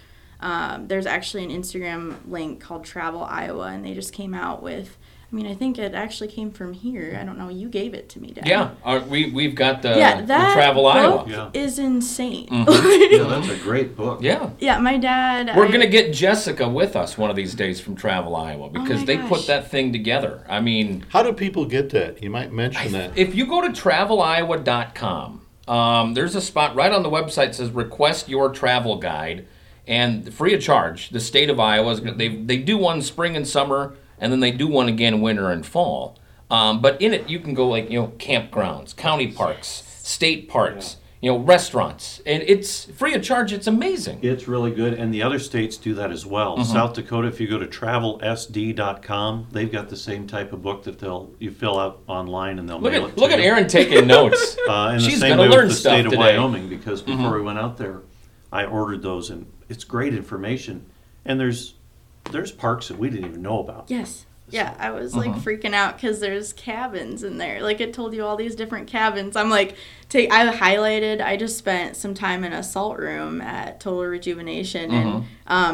Um, 0.41 0.89
there's 0.89 1.07
actually 1.07 1.45
an 1.45 1.51
Instagram 1.51 2.17
link 2.29 2.61
called 2.61 2.85
Travel 2.85 3.23
Iowa, 3.23 3.69
and 3.69 3.85
they 3.85 3.95
just 3.95 4.13
came 4.13 4.35
out 4.35 4.63
with. 4.63 4.99
I 5.35 5.37
mean, 5.37 5.47
I 5.49 5.55
think 5.57 5.79
it 5.81 5.94
actually 5.94 6.29
came 6.29 6.53
from 6.53 6.73
here. 6.75 7.18
I 7.20 7.25
don't 7.25 7.37
know. 7.37 7.49
You 7.49 7.68
gave 7.68 7.92
it 7.92 8.09
to 8.11 8.20
me, 8.20 8.29
Dad. 8.31 8.47
Yeah, 8.47 8.70
uh, 8.85 9.03
we 9.09 9.33
we've 9.33 9.57
got 9.57 9.83
the, 9.83 9.88
yeah, 9.99 10.20
that 10.20 10.53
Travel 10.55 10.85
book 10.85 10.94
Iowa. 10.94 11.25
Yeah. 11.27 11.51
is 11.61 11.81
insane. 11.81 12.47
Yeah, 12.55 13.25
that's 13.25 13.49
a 13.49 13.57
great 13.57 13.97
book. 13.97 14.23
Yeah. 14.23 14.51
yeah, 14.61 14.79
my 14.79 14.97
dad. 14.97 15.57
We're 15.57 15.66
I- 15.66 15.73
gonna 15.73 15.88
get 15.88 16.12
Jessica 16.12 16.68
with 16.68 16.94
us 16.94 17.18
one 17.18 17.31
of 17.31 17.37
these 17.37 17.53
days 17.57 17.81
from 17.81 17.97
Travel 17.97 18.37
Iowa 18.37 18.70
because 18.70 19.01
my 19.01 19.07
they 19.07 19.16
gosh. 19.16 19.29
put 19.29 19.47
that 19.49 19.73
thing 19.73 19.90
together. 19.92 20.44
I 20.49 20.61
mean, 20.61 21.05
how 21.09 21.25
do 21.25 21.33
people 21.33 21.64
get 21.64 21.90
that? 21.90 22.23
You 22.23 22.31
might 22.31 22.53
mention 22.53 22.92
that. 22.92 23.18
if 23.18 23.35
you 23.35 23.44
go 23.47 23.61
to 23.61 23.70
traveliowa.com, 23.70 25.40
um, 25.66 26.14
there's 26.14 26.37
a 26.37 26.40
spot 26.40 26.77
right 26.77 26.92
on 26.92 27.03
the 27.03 27.11
website 27.11 27.47
that 27.47 27.55
says 27.57 27.70
request 27.73 28.29
your 28.29 28.51
travel 28.51 28.99
guide, 28.99 29.47
and 29.87 30.33
free 30.33 30.55
of 30.55 30.61
charge. 30.62 31.11
The 31.11 31.20
state 31.20 31.51
of 31.51 31.59
Iowa 31.59 31.90
is 31.90 31.99
gonna- 32.01 32.16
they 32.16 32.29
they 32.29 32.59
do 32.59 32.79
one 32.79 33.03
spring 33.03 33.35
and 33.37 33.47
summer, 33.49 33.94
and 34.25 34.33
then 34.33 34.41
they 34.41 34.51
do 34.51 34.67
one 34.67 34.89
again 34.89 35.21
winter 35.21 35.51
and 35.51 35.67
fall. 35.67 36.19
Um, 36.51 36.81
but 36.81 37.01
in 37.01 37.13
it, 37.13 37.29
you 37.29 37.39
can 37.39 37.53
go 37.53 37.69
like 37.69 37.91
you 37.91 38.01
know 38.01 38.09
campgrounds, 38.19 38.97
county 38.97 39.31
parks, 39.31 39.85
state 40.03 40.49
parks, 40.49 40.97
you 41.21 41.31
know 41.31 41.39
restaurants, 41.39 42.23
and 42.25 42.43
it's 42.43 42.87
free 42.87 43.13
of 43.13 43.23
charge. 43.23 43.53
It's 43.53 43.67
amazing. 43.67 44.21
It's 44.23 44.49
really 44.49 44.71
good, 44.71 44.95
and 44.95 45.13
the 45.13 45.23
other 45.23 45.39
states 45.39 45.77
do 45.77 45.93
that 45.95 46.11
as 46.11 46.25
well. 46.25 46.57
Mm-hmm. 46.57 46.73
South 46.73 46.95
Dakota, 46.95 47.29
if 47.29 47.39
you 47.39 47.47
go 47.47 47.59
to 47.59 47.67
travelsd.com, 47.67 49.49
they've 49.53 49.71
got 49.71 49.91
the 49.91 49.97
same 49.97 50.27
type 50.27 50.55
of 50.55 50.63
book 50.63 50.85
that 50.85 50.99
they'll 50.99 51.31
you 51.39 51.51
fill 51.51 51.79
out 51.79 52.01
online 52.07 52.59
and 52.59 52.67
they'll 52.67 52.81
Look 52.81 52.93
mail 52.93 53.05
at 53.05 53.11
it 53.11 53.19
look 53.19 53.29
to 53.31 53.37
at 53.37 53.43
you. 53.43 53.47
Erin 53.47 53.69
taking 53.69 54.07
notes. 54.17 54.57
Uh, 54.67 54.89
and 54.89 55.03
She's 55.03 55.15
the 55.15 55.21
same 55.21 55.39
way 55.39 55.49
learn 55.49 55.67
with 55.67 55.75
the 55.75 55.75
stuff 55.75 55.93
state 55.93 56.07
of 56.07 56.13
today. 56.13 56.33
Mm-hmm. 56.33 56.43
Wyoming 56.43 56.69
because 56.71 57.03
before 57.03 57.35
we 57.35 57.43
went 57.43 57.59
out 57.59 57.77
there, 57.77 58.01
I 58.51 58.65
ordered 58.65 59.03
those, 59.03 59.29
and 59.29 59.53
it's 59.69 59.85
great 59.85 60.15
information. 60.15 60.87
And 61.27 61.39
there's 61.39 61.75
there's 62.31 62.53
parks 62.53 62.89
that 62.89 62.99
we 62.99 63.11
didn't 63.11 63.27
even 63.27 63.43
know 63.43 63.61
about. 63.61 63.91
Yes. 63.91 64.27
Yeah, 64.55 64.75
I 64.79 64.90
was 64.93 65.17
like 65.17 65.31
Uh-huh. 65.31 65.40
freaking 65.40 65.75
out 65.75 65.97
because 65.97 66.21
there's 66.21 66.53
cabins 66.53 67.23
in 67.25 67.38
there. 67.38 67.61
Like 67.61 67.81
it 67.81 67.93
told 67.93 68.14
you 68.14 68.25
all 68.25 68.37
these 68.37 68.55
different 68.55 68.87
cabins. 68.87 69.35
I'm 69.35 69.51
like, 69.51 69.75
take. 70.09 70.31
I 70.33 70.51
highlighted. 70.55 71.21
I 71.21 71.37
just 71.37 71.59
spent 71.59 71.97
some 71.97 72.14
time 72.14 72.45
in 72.45 72.53
a 72.53 72.62
salt 72.62 72.99
room 72.99 73.40
at 73.40 73.81
Total 73.81 74.05
Rejuvenation, 74.05 74.90
Uh-huh. 74.93 75.09
and 75.09 75.25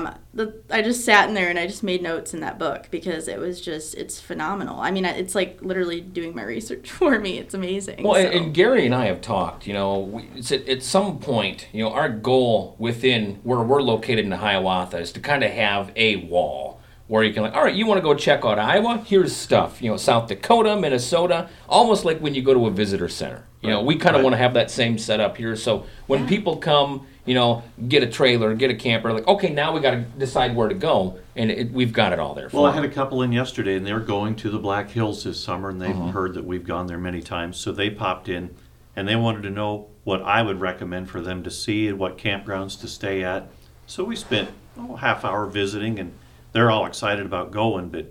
um, 0.07 0.14
the, 0.33 0.55
I 0.71 0.81
just 0.83 1.05
sat 1.05 1.29
in 1.29 1.35
there 1.35 1.51
and 1.51 1.59
I 1.59 1.66
just 1.66 1.83
made 1.83 2.03
notes 2.03 2.33
in 2.33 2.40
that 2.40 2.59
book 2.59 2.88
because 2.90 3.29
it 3.29 3.38
was 3.38 3.61
just 3.61 3.95
it's 3.97 4.19
phenomenal. 4.19 4.81
I 4.81 4.90
mean, 4.90 5.05
it's 5.05 5.35
like 5.35 5.59
literally 5.61 6.01
doing 6.01 6.35
my 6.35 6.43
research 6.57 6.90
for 6.90 7.19
me. 7.19 7.38
It's 7.38 7.53
amazing. 7.55 8.03
Well, 8.03 8.14
and, 8.16 8.33
and 8.33 8.55
Gary 8.55 8.87
and 8.87 8.95
I 8.95 9.07
have 9.07 9.21
talked. 9.21 9.66
You 9.66 9.75
know, 9.75 9.99
we, 9.99 10.23
it's 10.37 10.51
at, 10.53 10.66
at 10.69 10.83
some 10.83 11.19
point, 11.19 11.69
you 11.73 11.85
know, 11.85 11.90
our 11.93 12.09
goal 12.09 12.77
within 12.79 13.40
where 13.43 13.61
we're 13.61 13.83
located 13.83 14.25
in 14.25 14.31
Hiawatha 14.33 14.99
is 14.99 15.12
to 15.12 15.21
kind 15.21 15.45
of 15.45 15.51
have 15.51 15.93
a 15.97 16.16
wall 16.16 16.80
where 17.11 17.25
you 17.25 17.35
can 17.35 17.42
like, 17.42 17.55
all 17.55 17.64
right, 17.64 17.75
you 17.75 17.87
want 17.87 17.99
to 17.99 18.03
go 18.03 18.14
check 18.14 18.44
out 18.44 18.57
Iowa? 18.57 19.03
Here's 19.05 19.35
stuff. 19.35 19.83
You 19.83 19.90
know, 19.90 19.96
South 19.96 20.29
Dakota, 20.29 20.77
Minnesota, 20.77 21.49
almost 21.68 22.05
like 22.05 22.20
when 22.20 22.37
you 22.37 22.42
go 22.42 22.55
to 22.55 22.68
a 22.68 22.70
visitor 22.70 23.09
center. 23.09 23.46
You 23.62 23.70
know, 23.70 23.83
we 23.83 23.96
kind 23.96 24.14
of 24.14 24.20
Right. 24.20 24.27
want 24.27 24.35
to 24.35 24.38
have 24.38 24.55
that 24.55 24.70
same 24.70 24.96
setup 24.96 25.37
here. 25.37 25.57
So 25.57 25.87
when 26.07 26.20
Yeah. 26.20 26.29
people 26.29 26.57
come, 26.59 27.07
you 27.27 27.31
you 27.31 27.35
know, 27.35 27.62
get 27.88 28.05
a 28.05 28.07
trailer, 28.07 28.55
get 28.55 28.70
a 28.70 28.75
camper. 28.75 29.12
Like, 29.12 29.27
okay, 29.27 29.51
now 29.51 29.73
we 29.73 29.81
got 29.81 29.90
to 29.92 30.01
decide 30.18 30.55
where 30.55 30.68
to 30.68 30.75
go, 30.75 31.18
and 31.37 31.51
it, 31.51 31.73
we've 31.73 31.92
got 31.92 32.12
it 32.12 32.18
all 32.20 32.35
there. 32.35 32.49
For 32.49 32.59
Well, 32.59 32.66
I 32.66 32.73
had 32.73 32.85
a 32.85 32.88
couple 32.88 33.23
in 33.23 33.31
yesterday, 33.33 33.77
and 33.77 33.87
they're 33.87 34.01
going 34.01 34.37
to 34.37 34.51
the 34.51 34.59
Black 34.59 34.90
Hills 34.90 35.25
this 35.25 35.38
summer, 35.38 35.68
and 35.68 35.81
they've 35.81 35.94
uh-huh. 35.94 36.11
heard 36.12 36.35
that 36.35 36.44
we've 36.44 36.66
gone 36.66 36.87
there 36.87 36.99
many 36.99 37.23
times. 37.23 37.57
So 37.57 37.70
they 37.73 37.90
popped 37.90 38.29
in, 38.29 38.51
and 38.96 39.07
they 39.07 39.16
wanted 39.16 39.42
to 39.42 39.51
know 39.51 39.87
what 40.05 40.23
I 40.23 40.42
would 40.42 40.61
recommend 40.61 41.11
for 41.11 41.20
them 41.20 41.42
to 41.42 41.51
see 41.51 41.88
and 41.88 41.99
what 41.99 42.18
campgrounds 42.18 42.81
to 42.81 42.88
stay 42.88 43.23
at. 43.23 43.49
So 43.87 44.03
we 44.03 44.16
spent 44.16 44.51
oh, 44.79 44.94
a 44.94 44.99
half 44.99 45.25
hour 45.25 45.46
visiting, 45.46 46.01
and 46.01 46.12
they're 46.53 46.71
all 46.71 46.87
excited 46.87 47.27
about 47.27 47.51
going. 47.51 47.89
But 47.89 48.11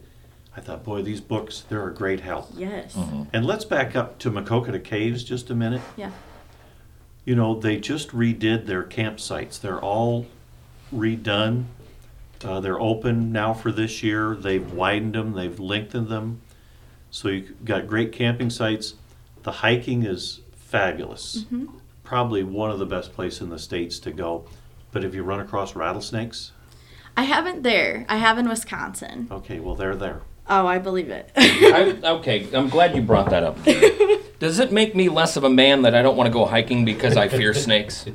I 0.55 0.61
thought, 0.61 0.83
boy, 0.83 1.01
these 1.01 1.21
books, 1.21 1.63
they're 1.69 1.87
a 1.87 1.93
great 1.93 2.19
help. 2.21 2.49
Yes. 2.55 2.97
And 3.33 3.45
let's 3.45 3.65
back 3.65 3.95
up 3.95 4.19
to 4.19 4.31
Maquoketa 4.31 4.83
Caves 4.83 5.23
just 5.23 5.49
a 5.49 5.55
minute. 5.55 5.81
Yeah. 5.95 6.11
You 7.25 7.35
know, 7.35 7.53
they 7.59 7.77
just 7.77 8.09
redid 8.09 8.65
their 8.65 8.83
campsites. 8.83 9.59
They're 9.59 9.79
all 9.79 10.25
redone. 10.93 11.65
Uh, 12.43 12.59
they're 12.59 12.79
open 12.79 13.31
now 13.31 13.53
for 13.53 13.71
this 13.71 14.01
year. 14.01 14.35
They've 14.35 14.71
widened 14.71 15.13
them, 15.13 15.33
they've 15.33 15.59
lengthened 15.59 16.07
them. 16.07 16.41
So 17.11 17.27
you've 17.27 17.65
got 17.65 17.87
great 17.87 18.11
camping 18.11 18.49
sites. 18.49 18.95
The 19.43 19.51
hiking 19.51 20.03
is 20.03 20.39
fabulous. 20.55 21.45
Probably 22.03 22.43
one 22.43 22.71
of 22.71 22.79
the 22.79 22.85
best 22.85 23.13
places 23.13 23.41
in 23.41 23.49
the 23.49 23.59
States 23.59 23.99
to 23.99 24.11
go. 24.11 24.45
But 24.91 25.03
if 25.03 25.13
you 25.13 25.23
run 25.23 25.39
across 25.39 25.75
rattlesnakes, 25.75 26.51
I 27.19 27.23
haven't 27.23 27.63
there. 27.63 28.05
I 28.07 28.15
have 28.15 28.37
in 28.37 28.47
Wisconsin. 28.47 29.27
okay, 29.29 29.59
well, 29.59 29.75
they're 29.75 29.93
there. 29.93 30.21
Oh, 30.47 30.65
I 30.65 30.77
believe 30.77 31.09
it. 31.09 31.29
I, 31.35 31.99
okay, 32.11 32.47
I'm 32.53 32.69
glad 32.69 32.95
you 32.95 33.01
brought 33.01 33.29
that 33.31 33.43
up. 33.43 33.61
Gary. 33.65 34.19
Does 34.39 34.57
it 34.59 34.71
make 34.71 34.95
me 34.95 35.09
less 35.09 35.35
of 35.35 35.43
a 35.43 35.49
man 35.49 35.81
that 35.81 35.93
I 35.93 36.01
don't 36.01 36.15
want 36.15 36.27
to 36.27 36.31
go 36.33 36.45
hiking 36.45 36.85
because 36.85 37.17
I 37.17 37.27
fear 37.27 37.53
snakes? 37.53 38.05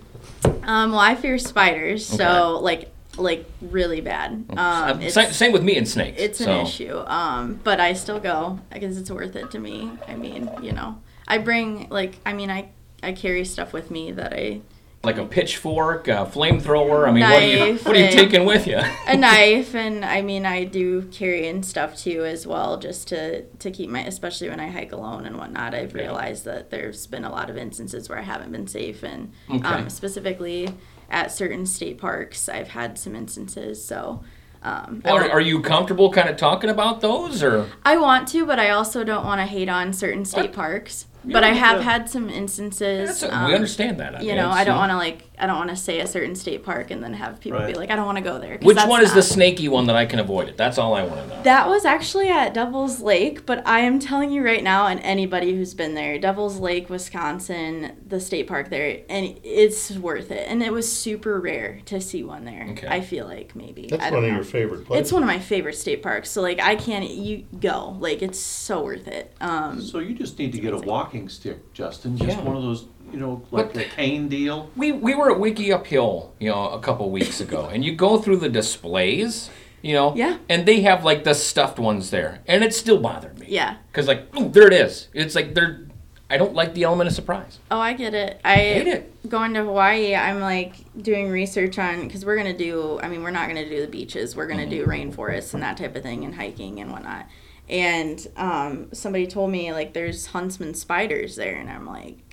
um, 0.63 0.93
well, 0.93 1.01
I 1.01 1.17
fear 1.17 1.37
spiders, 1.37 2.07
so 2.07 2.55
Okay. 2.57 2.65
like 2.65 2.91
like 3.19 3.45
really 3.61 4.01
bad. 4.01 4.31
Um, 4.49 4.59
Uh, 4.59 4.99
it's, 5.03 5.13
same, 5.15 5.33
same 5.33 5.53
with 5.53 5.63
me 5.63 5.77
and 5.77 5.87
snakes. 5.87 6.19
it's 6.21 6.41
an 6.41 6.47
so. 6.47 6.63
issue. 6.63 6.99
Um, 7.07 7.61
but 7.63 7.79
I 7.81 7.93
still 7.93 8.19
go 8.19 8.59
because 8.73 8.97
it's 8.97 9.11
worth 9.11 9.37
it 9.37 9.51
to 9.51 9.59
me. 9.59 9.93
I 10.09 10.17
mean, 10.17 10.51
you 10.63 10.73
know, 10.73 10.97
I 11.29 11.37
bring 11.39 11.89
like 11.91 12.21
I 12.25 12.33
mean 12.33 12.51
I 12.51 12.71
I 13.03 13.13
carry 13.13 13.45
stuff 13.45 13.75
with 13.75 13.91
me 13.91 14.13
that 14.13 14.33
I 14.33 14.63
Like 15.05 15.19
a 15.19 15.27
pitchfork, 15.27 16.09
a 16.09 16.25
flamethrower. 16.27 17.07
I 17.07 17.13
mean, 17.13 17.23
what 17.25 17.43
are 17.43 17.47
you, 17.47 17.77
what 17.79 17.95
are 17.97 18.01
you 18.01 18.11
taking 18.11 18.45
with 18.47 18.67
you? 18.67 18.81
a 19.07 19.17
knife 19.17 19.75
and 19.75 20.05
I 20.05 20.23
mean 20.23 20.47
I 20.47 20.65
do 20.65 21.03
carry 21.03 21.47
in 21.47 21.63
stuff 21.63 21.97
too 21.97 22.25
as 22.25 22.47
well 22.47 22.79
just 22.79 23.09
to 23.09 23.43
to 23.43 23.71
keep 23.71 23.91
my 23.91 24.01
especially 24.01 24.49
when 24.49 24.61
I 24.61 24.69
hike 24.71 24.93
alone 24.93 25.27
and 25.27 25.37
whatnot 25.37 25.75
I've 25.75 25.95
realized 25.95 26.45
that 26.47 26.71
there's 26.71 27.07
been 27.07 27.25
a 27.25 27.31
lot 27.31 27.51
of 27.51 27.57
instances 27.57 28.09
where 28.09 28.19
I 28.19 28.23
haven't 28.23 28.51
been 28.53 28.67
safe 28.67 29.03
and 29.03 29.33
Okay. 29.51 29.63
um, 29.67 29.91
specifically 29.91 30.69
at 31.11 31.31
certain 31.31 31.67
state 31.67 31.99
parks 31.99 32.49
I've 32.49 32.69
had 32.69 32.99
some 32.99 33.15
instances 33.15 33.85
so 33.85 34.25
um, 34.63 35.03
I 35.05 35.11
Are, 35.11 35.31
are 35.33 35.41
you 35.43 35.61
comfortable 35.61 36.11
kind 36.11 36.29
of 36.31 36.39
talking 36.39 36.71
about 36.71 37.03
those, 37.03 37.43
or 37.43 37.69
I 37.85 37.99
want 37.99 38.27
to 38.29 38.47
but 38.47 38.59
I 38.59 38.71
also 38.71 39.05
don't 39.05 39.25
want 39.27 39.41
to 39.43 39.47
hate 39.47 39.69
on 39.69 39.93
certain 39.93 40.25
state 40.25 40.45
What? 40.47 40.53
parks 40.55 41.07
but 41.27 41.43
I 41.45 41.53
have 41.53 41.81
had 41.83 42.09
some 42.09 42.29
instances 42.31 43.09
That's 43.09 43.23
a- 43.23 43.35
um, 43.37 43.47
we 43.49 43.55
understand 43.55 43.99
that? 44.01 44.17
I 44.17 44.21
you 44.21 44.29
mean, 44.29 44.37
know 44.37 44.51
I 44.51 44.65
don't 44.65 44.77
want 44.77 44.91
to 44.91 44.97
like 44.97 45.23
I 45.39 45.47
don't 45.47 45.57
want 45.59 45.71
to 45.71 45.77
say 45.77 46.01
a 46.01 46.07
certain 46.07 46.35
state 46.35 46.63
park 46.63 46.91
and 46.91 47.03
then 47.03 47.13
have 47.15 47.41
people 47.41 47.65
be 47.67 47.75
like 47.75 47.91
I 47.91 47.97
don't 47.97 48.07
want 48.07 48.19
to 48.19 48.25
go 48.25 48.39
there. 48.39 48.59
Which 48.63 48.77
one 48.85 49.03
is 49.03 49.13
the 49.15 49.23
snaky 49.23 49.69
one 49.69 49.87
that 49.87 49.97
I 49.97 50.07
can 50.07 50.19
avoid 50.21 50.49
it? 50.49 50.57
That's 50.57 50.79
all 50.79 50.95
I 50.95 51.03
want 51.05 51.21
to 51.23 51.27
know. 51.29 51.43
That 51.43 51.69
was 51.69 51.85
actually 51.85 52.29
at 52.29 52.55
Devil's 52.55 53.01
Lake, 53.01 53.45
but 53.47 53.67
I 53.67 53.81
am 53.81 53.99
telling 53.99 54.31
you 54.31 54.45
right 54.45 54.63
now, 54.63 54.87
and 54.87 55.01
anybody 55.01 55.55
who's 55.57 55.75
been 55.75 55.95
there, 55.95 56.19
Devil's 56.19 56.59
Lake, 56.59 56.89
Wisconsin, 56.89 57.97
the 58.07 58.21
state 58.21 58.47
park 58.47 58.71
there, 58.71 59.01
and 59.09 59.39
it's 59.43 59.91
worth 59.93 60.31
it. 60.31 60.47
And 60.49 60.63
it 60.63 60.73
was 60.73 60.91
super 60.91 61.41
rare 61.41 61.81
to 61.87 62.01
see 62.01 62.23
one 62.23 62.45
there. 62.45 62.67
Okay. 62.71 62.87
I 62.87 63.01
feel 63.01 63.27
like 63.27 63.57
maybe. 63.57 63.89
That's 63.89 64.03
I 64.03 64.11
one 64.11 64.23
don't 64.23 64.25
of 64.25 64.31
know. 64.31 64.37
your 64.37 64.45
favorite 64.45 64.87
places. 64.87 65.03
It's 65.07 65.13
one 65.13 65.23
of 65.23 65.27
my 65.27 65.39
favorite 65.39 65.75
state 65.77 66.03
parks. 66.03 66.31
So 66.31 66.43
like 66.43 66.61
I 66.61 66.77
can't. 66.77 67.09
You 67.11 67.45
go 67.61 67.97
like 68.01 68.23
it's 68.23 68.39
so 68.39 68.83
worth 68.85 69.09
it. 69.09 69.35
Um, 69.41 69.81
So 69.81 69.99
you 69.99 70.15
just 70.15 70.39
need 70.39 70.53
to 70.53 70.59
get 70.61 70.73
a 70.75 70.79
walking 70.79 71.29
stick, 71.29 71.73
Justin. 71.73 72.17
Just 72.17 72.39
Yeah. 72.39 72.45
one 72.45 72.57
of 72.57 72.63
those, 72.63 72.87
you 73.15 73.21
know, 73.21 73.43
like 73.53 73.73
But- 73.73 73.83
a 73.83 73.89
cane 73.89 74.29
deal. 74.29 74.71
We 74.77 74.91
we 74.91 75.15
were 75.15 75.31
at 75.31 75.39
Wickiup 75.39 75.87
Hill, 75.87 76.33
you 76.41 76.51
know, 76.51 76.71
a 76.71 76.81
couple 76.81 77.09
weeks 77.11 77.41
ago, 77.41 77.69
and 77.73 77.85
you 77.85 77.95
go 77.95 78.19
through 78.19 78.39
the 78.39 78.49
displays, 78.49 79.51
you 79.83 79.93
know, 79.93 80.15
Yeah. 80.17 80.39
and 80.49 80.67
they 80.67 80.81
have 80.81 81.05
like 81.05 81.23
the 81.25 81.35
stuffed 81.35 81.79
ones 81.79 82.11
there, 82.11 82.41
and 82.49 82.65
it 82.65 82.75
still 82.75 82.99
bothered 82.99 83.39
me. 83.39 83.47
yeah. 83.49 83.77
Because 83.91 84.09
like, 84.09 84.35
ooh, 84.37 84.49
there 84.49 84.67
it 84.67 84.73
is. 84.73 85.09
It's 85.15 85.35
like 85.37 85.55
they're. 85.55 85.87
I 86.31 86.39
don't 86.39 86.55
like 86.55 86.75
the 86.75 86.83
element 86.85 87.07
of 87.09 87.15
surprise. 87.15 87.59
Oh, 87.71 87.79
I 87.79 87.93
get 87.93 88.15
it. 88.15 88.41
I 88.45 88.55
Hate 88.57 88.87
it. 88.89 89.29
going 89.29 89.53
to 89.55 89.63
Hawaii. 89.63 90.15
I'm 90.17 90.41
like 90.41 90.73
doing 91.01 91.31
research 91.31 91.79
on 91.79 92.01
because 92.07 92.25
we're 92.25 92.37
gonna 92.37 92.57
do. 92.57 92.99
I 93.03 93.09
mean, 93.09 93.23
we're 93.23 93.31
not 93.31 93.47
gonna 93.47 93.69
do 93.69 93.81
the 93.83 93.87
beaches. 93.87 94.35
We're 94.35 94.49
gonna 94.49 94.69
do 94.69 94.87
rainforests 94.87 95.55
and 95.55 95.63
that 95.63 95.77
type 95.77 95.95
of 95.95 96.03
thing, 96.03 96.25
and 96.25 96.35
hiking 96.35 96.81
and 96.81 96.91
whatnot. 96.91 97.27
And 97.69 98.27
um, 98.37 98.89
somebody 98.93 99.27
told 99.27 99.51
me 99.51 99.73
like 99.73 99.93
there's 99.95 100.27
huntsman 100.27 100.75
spiders 100.75 101.37
there, 101.37 101.55
and 101.57 101.71
I'm 101.71 101.87
like, 101.87 102.17
oh, 102.19 102.24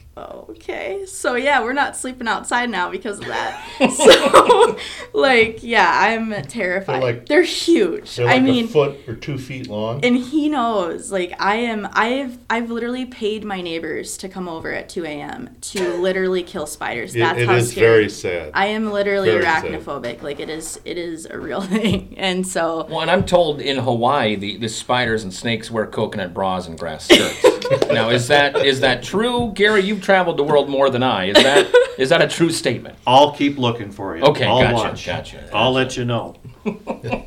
okay. 0.50 1.06
So 1.06 1.36
yeah, 1.36 1.62
we're 1.62 1.74
not 1.74 1.96
sleeping 1.96 2.28
outside 2.28 2.70
now 2.70 2.90
because 2.90 3.20
of 3.20 3.26
that. 3.26 3.62
so 3.92 4.78
like, 5.20 5.64
yeah, 5.64 5.90
I'm 5.94 6.32
terrified. 6.44 7.02
They're 7.02 7.26
They're, 7.26 7.42
huge. 7.44 8.16
They're 8.16 8.26
like 8.26 8.36
I 8.36 8.40
mean, 8.40 8.66
a 8.66 8.68
foot 8.68 8.98
or 9.08 9.16
two 9.16 9.38
feet 9.38 9.68
long. 9.68 10.04
and 10.06 10.16
he 10.18 10.50
knows 10.50 11.12
like 11.12 11.34
i 11.40 11.56
am 11.56 11.88
i've 11.94 12.38
i've 12.50 12.70
literally 12.70 13.06
paid 13.06 13.44
my 13.44 13.62
neighbors 13.62 14.18
to 14.18 14.30
come 14.30 14.48
over 14.48 14.72
at 14.74 14.90
2 14.90 15.06
a.m 15.06 15.50
to 15.62 15.94
literally 15.98 16.44
kill 16.44 16.66
spiders 16.68 17.16
It- 17.16 17.20
that's 17.20 17.40
it 17.40 17.48
how 17.48 17.56
is 17.56 17.72
scary 17.72 17.88
very 18.08 18.10
sad. 18.10 18.52
i 18.54 18.68
am 18.68 18.92
literally 18.92 19.30
Very 19.32 19.44
sad. 19.44 19.64
arachnophobic 19.66 20.22
like 20.22 20.40
it 20.40 20.50
is 20.50 20.80
it 20.86 20.98
is 20.98 21.26
a 21.26 21.40
real 21.40 21.62
thing 21.76 22.14
and 22.18 22.46
so 22.46 22.86
Well, 22.90 23.02
and 23.02 23.12
I'm 23.12 23.26
told 23.26 23.62
in 23.62 23.78
Hawaii 23.78 24.36
the, 24.36 24.58
the 24.58 24.70
spiders 24.70 25.24
and 25.24 25.34
snakes 25.34 25.70
wear 25.72 25.88
coconut 25.88 26.34
bras 26.34 26.68
and 26.68 26.78
grass 26.78 27.06
skirts. 27.06 27.61
now, 27.92 28.10
is 28.10 28.28
that 28.28 28.56
is 28.66 28.80
that 28.82 29.04
true, 29.04 29.52
Gary? 29.54 29.82
You've 29.84 30.02
traveled 30.02 30.38
the 30.38 30.44
world 30.44 30.70
more 30.70 30.90
than 30.90 31.04
I. 31.04 31.26
Is 31.26 31.36
that 31.36 31.74
is 31.98 32.10
that 32.10 32.22
a 32.22 32.28
true 32.28 32.50
statement? 32.52 32.96
I'll 33.08 33.32
keep 33.34 33.58
looking 33.58 33.92
for 33.92 34.18
you. 34.18 34.24
Okay, 34.24 34.46
I'll 34.46 34.62
gotcha, 34.62 34.74
watch. 34.76 35.06
gotcha, 35.06 35.50
I'll 35.54 35.72
let 35.74 35.98
you 35.98 36.06
know. 36.06 36.36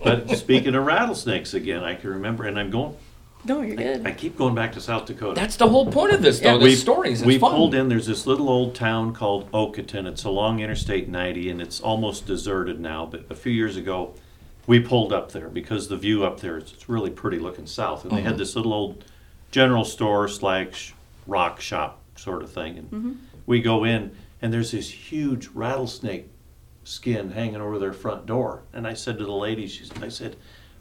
but 0.03 0.31
speaking 0.37 0.75
of 0.75 0.85
rattlesnakes 0.85 1.55
again, 1.55 1.83
I 1.83 1.95
can 1.95 2.11
remember, 2.11 2.45
and 2.45 2.59
I'm 2.59 2.71
going. 2.71 2.97
no 3.45 3.61
you're 3.63 3.77
good 3.77 4.07
I 4.07 4.13
keep 4.13 4.37
going 4.39 4.55
back 4.55 4.73
to 4.73 4.81
South 4.81 5.07
Dakota. 5.07 5.39
That's 5.41 5.57
the 5.57 5.69
whole 5.69 5.91
point 5.91 6.13
of 6.15 6.23
this, 6.23 6.41
though. 6.41 6.53
Yeah. 6.53 6.59
The 6.59 6.65
we 6.65 6.75
stories. 6.75 7.21
It's 7.21 7.27
we 7.27 7.39
fun. 7.39 7.53
pulled 7.53 7.75
in. 7.75 7.89
There's 7.89 8.07
this 8.07 8.27
little 8.27 8.49
old 8.49 8.75
town 8.75 9.13
called 9.15 9.51
Okaton. 9.53 10.07
It's 10.07 10.25
along 10.25 10.61
Interstate 10.61 11.09
90, 11.09 11.51
and 11.51 11.61
it's 11.61 11.81
almost 11.81 12.27
deserted 12.27 12.81
now. 12.81 13.07
But 13.07 13.25
a 13.31 13.35
few 13.35 13.53
years 13.53 13.77
ago, 13.77 14.15
we 14.67 14.81
pulled 14.81 15.13
up 15.13 15.33
there 15.33 15.49
because 15.49 15.89
the 15.89 15.97
view 15.97 16.25
up 16.25 16.41
there 16.41 16.57
is 16.59 16.73
it's 16.73 16.89
really 16.89 17.11
pretty 17.11 17.39
looking 17.39 17.67
south. 17.67 18.03
And 18.05 18.13
they 18.13 18.19
Mm-hmm. 18.19 18.27
had 18.27 18.39
this 18.39 18.57
little 18.57 18.73
old 18.73 19.05
general 19.55 19.85
store 19.85 20.27
slash 20.27 20.93
rock 21.29 21.61
shop 21.61 22.01
sort 22.17 22.43
of 22.43 22.51
thing. 22.51 22.77
And 22.77 22.91
mm-hmm. 22.91 23.13
we 23.47 23.61
go 23.61 23.85
in, 23.85 24.11
and 24.43 24.53
there's 24.53 24.73
this 24.73 24.91
huge 24.91 25.47
rattlesnake 25.55 26.29
skin 26.83 27.31
hanging 27.31 27.61
over 27.61 27.79
their 27.79 27.93
front 27.93 28.27
door. 28.27 28.65
And 28.73 28.85
I 28.85 28.95
said 28.95 29.17
to 29.19 29.25
the 29.25 29.33
lady, 29.33 29.69
she, 29.69 29.89
I 30.03 30.09
said, 30.09 30.35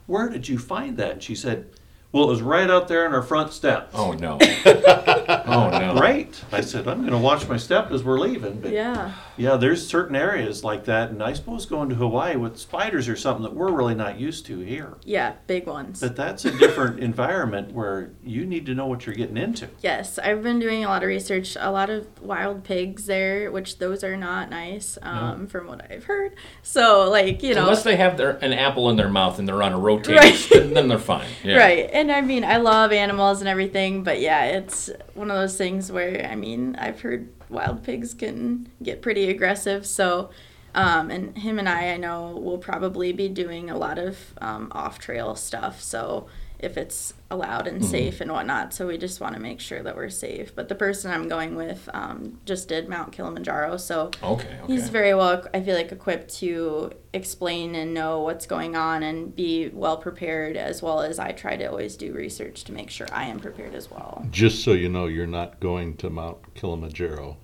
"Where 0.07 0.27
did 0.27 0.49
you 0.49 0.57
find 0.57 0.97
that?" 0.97 1.11
And 1.11 1.23
she 1.23 1.35
said, 1.35 1.67
"Well, 2.11 2.23
it 2.23 2.31
was 2.31 2.41
right 2.41 2.67
out 2.67 2.87
there 2.87 3.05
on 3.05 3.13
our 3.13 3.21
front 3.21 3.53
steps." 3.53 3.91
Oh 3.93 4.13
no. 4.13 4.39
oh 4.65 5.69
no. 5.71 5.93
Great. 5.95 6.43
I 6.51 6.61
said, 6.61 6.87
I'm 6.87 7.01
going 7.01 7.11
to 7.11 7.19
watch 7.19 7.47
my 7.47 7.57
step 7.57 7.91
as 7.91 8.03
we're 8.03 8.19
leaving. 8.19 8.59
But 8.59 8.71
yeah. 8.71 9.13
Yeah 9.37 9.55
there's 9.57 9.85
certain 9.87 10.15
areas 10.15 10.63
like 10.63 10.85
that. 10.85 11.09
And 11.09 11.21
I 11.23 11.33
suppose 11.33 11.65
going 11.65 11.89
to 11.89 11.95
Hawaii 11.95 12.35
with 12.35 12.57
spiders 12.57 13.07
or 13.09 13.15
something 13.15 13.43
that 13.43 13.53
we're 13.53 13.71
really 13.71 13.95
not 13.95 14.19
used 14.19 14.45
to 14.47 14.59
here. 14.59 14.97
yeah 15.03 15.33
big 15.47 15.67
ones 15.67 15.99
But 15.99 16.15
that's 16.15 16.45
a 16.45 16.51
different 16.57 16.99
environment 17.11 17.71
where 17.73 18.11
you 18.23 18.45
need 18.45 18.65
to 18.67 18.75
know 18.75 18.85
what 18.87 19.05
you're 19.05 19.15
getting 19.15 19.37
into. 19.37 19.67
Yes, 19.81 20.17
I've 20.19 20.43
been 20.43 20.59
doing 20.59 20.83
a 20.83 20.87
lot 20.87 21.03
of 21.03 21.07
research. 21.07 21.55
A 21.59 21.71
lot 21.71 21.89
of 21.89 22.07
wild 22.21 22.63
pigs 22.63 23.05
there, 23.05 23.51
which 23.51 23.79
those 23.79 24.03
are 24.03 24.17
not 24.17 24.49
nice, 24.49 24.97
um, 25.01 25.47
from 25.47 25.67
what 25.67 25.89
I've 25.91 26.05
heard. 26.05 26.35
So, 26.61 27.09
like 27.09 27.43
you 27.43 27.53
know, 27.53 27.61
Unless 27.61 27.83
they 27.83 27.95
have 27.95 28.17
their, 28.17 28.31
an 28.43 28.53
apple 28.53 28.89
in 28.89 28.95
their 28.95 29.09
mouth 29.09 29.39
and 29.39 29.47
they're 29.47 29.61
on 29.63 29.73
a 29.73 29.79
rotating, 29.79 30.17
Right. 30.17 30.47
then, 30.51 30.73
then 30.73 30.87
they're 30.87 30.97
fine. 30.99 31.27
Yeah. 31.43 31.57
Right. 31.57 31.89
And 31.91 32.11
I 32.11 32.21
mean, 32.21 32.43
I 32.43 32.57
love 32.57 32.91
animals 32.91 33.39
and 33.41 33.47
everything, 33.47 34.03
but 34.03 34.19
yeah, 34.19 34.45
it's 34.45 34.89
one 35.13 35.29
of 35.31 35.37
those 35.37 35.57
things 35.57 35.91
where, 35.91 36.27
I 36.31 36.35
mean, 36.35 36.75
I've 36.77 37.01
heard 37.01 37.29
wild 37.53 37.83
pigs 37.83 38.13
can 38.13 38.69
get 38.81 39.01
pretty 39.01 39.29
aggressive. 39.29 39.85
So, 39.85 40.29
um, 40.75 41.11
and 41.11 41.37
him 41.37 41.59
and 41.59 41.69
I, 41.69 41.91
I 41.91 41.97
know, 41.97 42.31
will 42.35 42.57
probably 42.57 43.13
be 43.13 43.29
doing 43.29 43.69
a 43.69 43.77
lot 43.77 43.97
of 43.99 44.17
um, 44.41 44.71
off 44.71 44.99
trail 44.99 45.35
stuff. 45.35 45.81
So, 45.81 46.27
if 46.59 46.77
it's 46.77 47.13
allowed 47.29 47.67
and 47.67 47.83
safe 47.83 48.21
and 48.21 48.31
whatnot. 48.31 48.73
So, 48.73 48.87
we 48.87 48.97
just 48.97 49.19
want 49.19 49.35
to 49.35 49.41
make 49.41 49.59
sure 49.59 49.83
that 49.83 49.97
we're 49.97 50.09
safe. 50.09 50.55
But 50.55 50.69
the 50.69 50.75
person 50.75 51.11
I'm 51.11 51.27
going 51.27 51.55
with 51.55 51.89
um, 51.93 52.39
just 52.45 52.69
did 52.69 52.87
Mount 52.87 53.11
Kilimanjaro. 53.11 53.75
So, 53.77 54.11
Okay. 54.23 54.47
Okay. 54.47 54.59
He's 54.67 54.87
very 54.87 55.13
well, 55.13 55.45
I 55.53 55.61
feel 55.61 55.75
like, 55.75 55.91
equipped 55.91 56.33
to 56.35 56.93
explain 57.11 57.75
and 57.75 57.93
know 57.93 58.21
what's 58.21 58.45
going 58.45 58.75
on 58.77 59.03
and 59.03 59.35
be 59.35 59.69
well 59.73 59.97
prepared, 59.97 60.55
as 60.55 60.81
well 60.81 61.01
as 61.01 61.19
I 61.19 61.33
try 61.33 61.57
to 61.57 61.65
always 61.65 61.97
do 61.97 62.13
research 62.13 62.63
to 62.63 62.71
make 62.71 62.89
sure 62.89 63.07
I 63.11 63.25
am 63.25 63.39
prepared 63.39 63.75
as 63.75 63.91
well. 63.91 64.25
Just 64.31 64.63
so 64.63 64.71
you 64.71 64.87
know, 64.89 65.05
you're 65.07 65.27
not 65.27 65.59
going 65.59 65.97
to 65.97 66.09
Mount 66.09 66.55
Kilimanjaro 66.55 67.37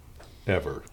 ever. 0.49 0.83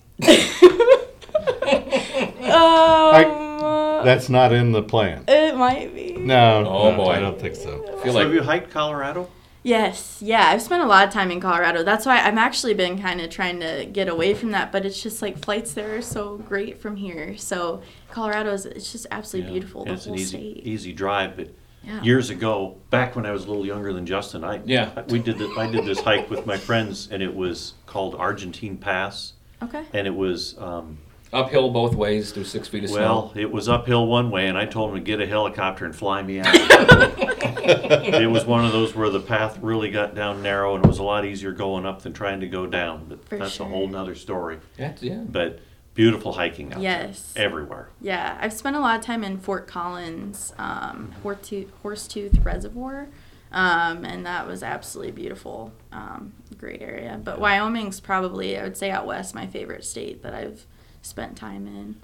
Um, 2.56 4.04
That's 4.04 4.28
not 4.28 4.52
in 4.52 4.72
the 4.72 4.82
plan. 4.82 5.24
it 5.28 5.56
might 5.56 5.94
be. 5.94 6.12
No, 6.16 6.64
Oh, 6.66 6.90
no, 6.90 6.96
boy. 6.96 7.10
I 7.12 7.20
don't 7.20 7.40
think 7.40 7.54
so. 7.56 7.82
I 7.82 8.02
feel 8.02 8.12
So 8.12 8.18
have 8.20 8.28
like 8.28 8.34
you 8.34 8.42
hiked 8.42 8.70
Colorado? 8.70 9.28
Yes, 9.62 10.18
yeah, 10.22 10.46
I've 10.48 10.62
spent 10.62 10.84
a 10.84 10.86
lot 10.86 11.08
of 11.08 11.12
time 11.12 11.32
in 11.32 11.40
Colorado. 11.40 11.82
That's 11.82 12.06
why 12.06 12.20
I've 12.24 12.38
actually 12.38 12.74
been 12.74 13.00
kind 13.02 13.20
of 13.20 13.30
trying 13.30 13.58
to 13.60 13.84
get 13.86 14.08
away 14.08 14.32
from 14.32 14.52
that, 14.52 14.70
but 14.70 14.86
it's 14.86 15.02
just 15.02 15.20
like 15.22 15.38
flights 15.44 15.74
there 15.74 15.96
are 15.96 16.02
so 16.02 16.36
great 16.38 16.80
from 16.80 16.94
here. 16.94 17.36
So 17.36 17.82
Colorado 18.12 18.52
is 18.52 18.64
it's 18.64 18.92
just 18.92 19.08
absolutely 19.10 19.50
beautiful. 19.50 19.82
Yeah, 19.82 19.88
the 19.88 19.94
it's 19.94 20.04
whole 20.04 20.14
an 20.14 20.20
easy, 20.20 20.38
state. 20.52 20.66
easy 20.66 20.92
drive, 20.92 21.36
but 21.36 21.48
Yeah. 21.82 22.00
years 22.02 22.30
ago, 22.30 22.76
back 22.90 23.16
when 23.16 23.26
I 23.26 23.32
was 23.32 23.44
a 23.44 23.48
little 23.48 23.66
younger 23.66 23.92
than 23.92 24.06
Justin, 24.06 24.44
I 24.44 24.60
Yeah. 24.64 25.02
we 25.08 25.18
did 25.18 25.36
the, 25.38 25.48
I 25.58 25.68
did 25.68 25.84
this 25.84 26.00
hike 26.00 26.30
with 26.30 26.46
my 26.46 26.56
friends, 26.56 27.08
and 27.10 27.20
it 27.20 27.34
was 27.34 27.74
called 27.86 28.14
Argentine 28.14 28.76
Pass, 28.76 29.32
Okay. 29.62 29.84
and 29.92 30.06
it 30.06 30.14
was 30.14 30.56
um, 30.58 30.98
uphill 31.32 31.70
both 31.70 31.94
ways 31.94 32.32
through 32.32 32.44
six 32.44 32.68
feet 32.68 32.84
of 32.84 32.90
well, 32.90 33.32
snow. 33.32 33.40
it 33.40 33.50
was 33.50 33.68
uphill 33.68 34.06
one 34.06 34.30
way, 34.30 34.46
and 34.48 34.56
I 34.58 34.66
told 34.66 34.90
them 34.90 34.98
to 34.98 35.04
get 35.04 35.20
a 35.20 35.26
helicopter 35.26 35.84
and 35.84 35.94
fly 35.94 36.22
me 36.22 36.40
out. 36.40 36.46
it 36.54 38.30
was 38.30 38.44
one 38.44 38.64
of 38.64 38.72
those 38.72 38.94
where 38.94 39.10
the 39.10 39.20
path 39.20 39.58
really 39.60 39.90
got 39.90 40.14
down 40.14 40.42
narrow, 40.42 40.74
and 40.74 40.84
it 40.84 40.88
was 40.88 40.98
a 40.98 41.02
lot 41.02 41.24
easier 41.24 41.52
going 41.52 41.86
up 41.86 42.02
than 42.02 42.12
trying 42.12 42.40
to 42.40 42.46
go 42.48 42.66
down. 42.66 43.06
But 43.08 43.28
For 43.28 43.38
that's 43.38 43.52
sure. 43.52 43.66
a 43.66 43.68
whole 43.68 43.88
nother 43.88 44.14
story. 44.14 44.58
Yeah, 44.78 44.94
yeah. 45.00 45.24
But 45.26 45.60
beautiful 45.94 46.32
hiking 46.34 46.72
out 46.74 46.80
Yes. 46.80 47.32
there, 47.32 47.44
everywhere. 47.46 47.88
Yeah, 48.00 48.36
I've 48.40 48.52
spent 48.52 48.76
a 48.76 48.80
lot 48.80 48.98
of 48.98 49.04
time 49.04 49.24
in 49.24 49.38
Fort 49.38 49.66
Collins, 49.66 50.52
um, 50.58 51.12
Horsetooth, 51.24 51.68
Horsetooth 51.82 52.44
Reservoir, 52.44 53.08
um, 53.52 54.04
and 54.04 54.26
that 54.26 54.46
was 54.46 54.62
absolutely 54.62 55.12
beautiful. 55.12 55.72
Um, 55.92 56.32
great 56.58 56.82
area. 56.82 57.20
But 57.22 57.38
Wyoming's 57.40 58.00
probably, 58.00 58.58
I 58.58 58.62
would 58.62 58.76
say, 58.76 58.90
out 58.90 59.06
west, 59.06 59.34
my 59.34 59.46
favorite 59.46 59.84
state 59.84 60.22
that 60.22 60.34
I've 60.34 60.66
spent 61.02 61.36
time 61.36 61.66
in. 61.66 61.96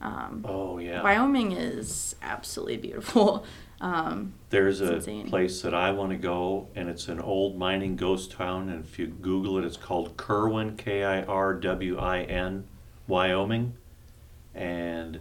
Um, 0.00 0.44
Oh 0.48 0.78
yeah. 0.78 1.02
Wyoming 1.02 1.52
is 1.52 2.14
absolutely 2.22 2.76
beautiful. 2.76 3.44
Um, 3.80 4.32
There's 4.50 4.80
a 4.80 4.96
insane. 4.96 5.28
place 5.28 5.62
that 5.62 5.72
I 5.72 5.92
want 5.92 6.10
to 6.10 6.16
go, 6.16 6.66
and 6.74 6.88
it's 6.88 7.06
an 7.06 7.20
old 7.20 7.56
mining 7.56 7.94
ghost 7.94 8.32
town. 8.32 8.68
And 8.70 8.84
if 8.84 8.98
you 8.98 9.06
Google 9.06 9.56
it, 9.58 9.64
it's 9.64 9.76
called 9.76 10.16
Kirwin, 10.16 10.76
K 10.76 11.04
I 11.04 11.22
R 11.22 11.54
W 11.54 11.96
I 11.96 12.22
N, 12.22 12.64
Wyoming. 13.06 13.74
And 14.52 15.20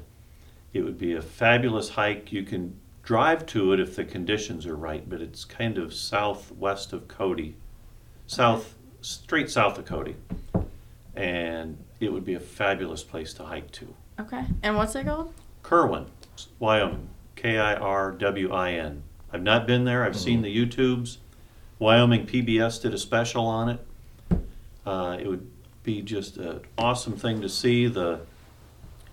it 0.73 0.81
would 0.81 0.97
be 0.97 1.13
a 1.13 1.21
fabulous 1.21 1.89
hike. 1.89 2.31
You 2.31 2.41
can 2.41 2.79
drive 3.07 3.45
to 3.45 3.71
it 3.71 3.79
if 3.79 3.95
the 3.95 4.03
conditions 4.03 4.65
are 4.65 4.75
right, 4.75 5.09
but 5.09 5.21
it's 5.21 5.45
kind 5.45 5.77
of 5.77 5.93
southwest 5.93 6.91
of 6.91 7.07
Cody, 7.07 7.55
south, 8.25 8.75
straight 8.99 9.49
south 9.49 9.77
of 9.77 9.85
Cody. 9.85 10.17
And 11.15 11.77
it 12.01 12.11
would 12.11 12.25
be 12.25 12.33
a 12.33 12.39
fabulous 12.41 13.05
place 13.05 13.33
to 13.35 13.45
hike 13.45 13.71
to. 13.71 13.95
okay. 14.19 14.43
And 14.61 14.75
what's 14.75 14.93
it 14.93 15.05
called? 15.05 15.33
Kirwin, 15.63 16.07
Wyoming. 16.59 17.07
K 17.37 17.57
I 17.57 17.75
R 17.75 18.11
W 18.11 18.51
I 18.51 18.71
N. 18.71 19.03
I've 19.31 19.41
not 19.41 19.65
been 19.65 19.85
there. 19.85 20.03
I've 20.03 20.17
seen 20.17 20.41
the 20.41 20.53
YouTubes. 20.53 21.17
Wyoming 21.79 22.25
PBS 22.25 22.81
did 22.81 22.93
a 22.93 22.97
special 22.97 23.45
on 23.45 23.69
it. 23.69 23.85
Uh, 24.85 25.17
it 25.17 25.27
would 25.27 25.49
be 25.83 26.01
just 26.01 26.35
an 26.35 26.59
awesome 26.77 27.15
thing 27.15 27.39
to 27.39 27.47
see. 27.47 27.87
The 27.87 28.19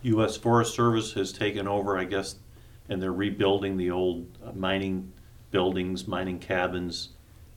U.S. 0.02 0.36
Forest 0.36 0.74
Service 0.74 1.12
has 1.12 1.32
taken 1.32 1.68
over, 1.68 1.96
I 1.96 2.04
guess, 2.04 2.36
and 2.88 3.02
they're 3.02 3.12
rebuilding 3.12 3.76
the 3.76 3.90
old 3.90 4.26
uh, 4.44 4.52
mining 4.52 5.12
buildings, 5.50 6.06
mining 6.06 6.38
cabins, 6.38 7.10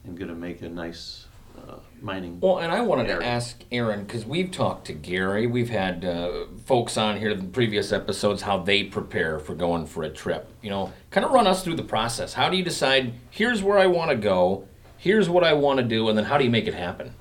and 0.04 0.18
going 0.18 0.30
to 0.30 0.36
make 0.36 0.62
a 0.62 0.70
nice 0.70 1.28
uh, 1.58 1.76
mining. 2.02 2.40
Well, 2.40 2.60
and 2.60 2.72
I 2.72 2.82
wanted 2.82 3.08
to 3.08 3.26
ask 3.26 3.64
Erin 3.72 4.04
because 4.04 4.26
we've 4.26 4.52
talked 4.52 4.86
to 4.88 4.94
Gary. 4.94 5.48
We've 5.48 5.70
had 5.70 6.06
uh, 6.06 6.46
folks 6.66 6.98
on 6.98 7.18
here 7.18 7.32
in 7.32 7.52
previous 7.52 7.92
episodes 7.92 8.44
how 8.44 8.60
they 8.60 8.84
prepare 8.84 9.40
for 9.40 9.56
going 9.56 9.86
for 9.86 10.04
a 10.04 10.10
trip. 10.10 10.50
You 10.62 10.70
know, 10.70 10.94
kind 11.12 11.26
of 11.26 11.32
run 11.32 11.48
us 11.48 11.64
through 11.64 11.76
the 11.76 11.84
process. 11.84 12.34
How 12.34 12.50
do 12.50 12.58
you 12.58 12.64
decide? 12.64 13.14
Here's 13.30 13.64
where 13.64 13.78
I 13.80 13.88
want 13.88 14.12
to 14.12 14.18
go. 14.18 14.68
Here's 14.98 15.30
what 15.30 15.44
I 15.44 15.54
want 15.54 15.78
to 15.80 15.84
do, 15.84 16.10
and 16.10 16.18
then 16.18 16.26
how 16.26 16.38
do 16.38 16.44
you 16.44 16.50
make 16.50 16.68
it 16.68 16.74
happen? 16.74 17.14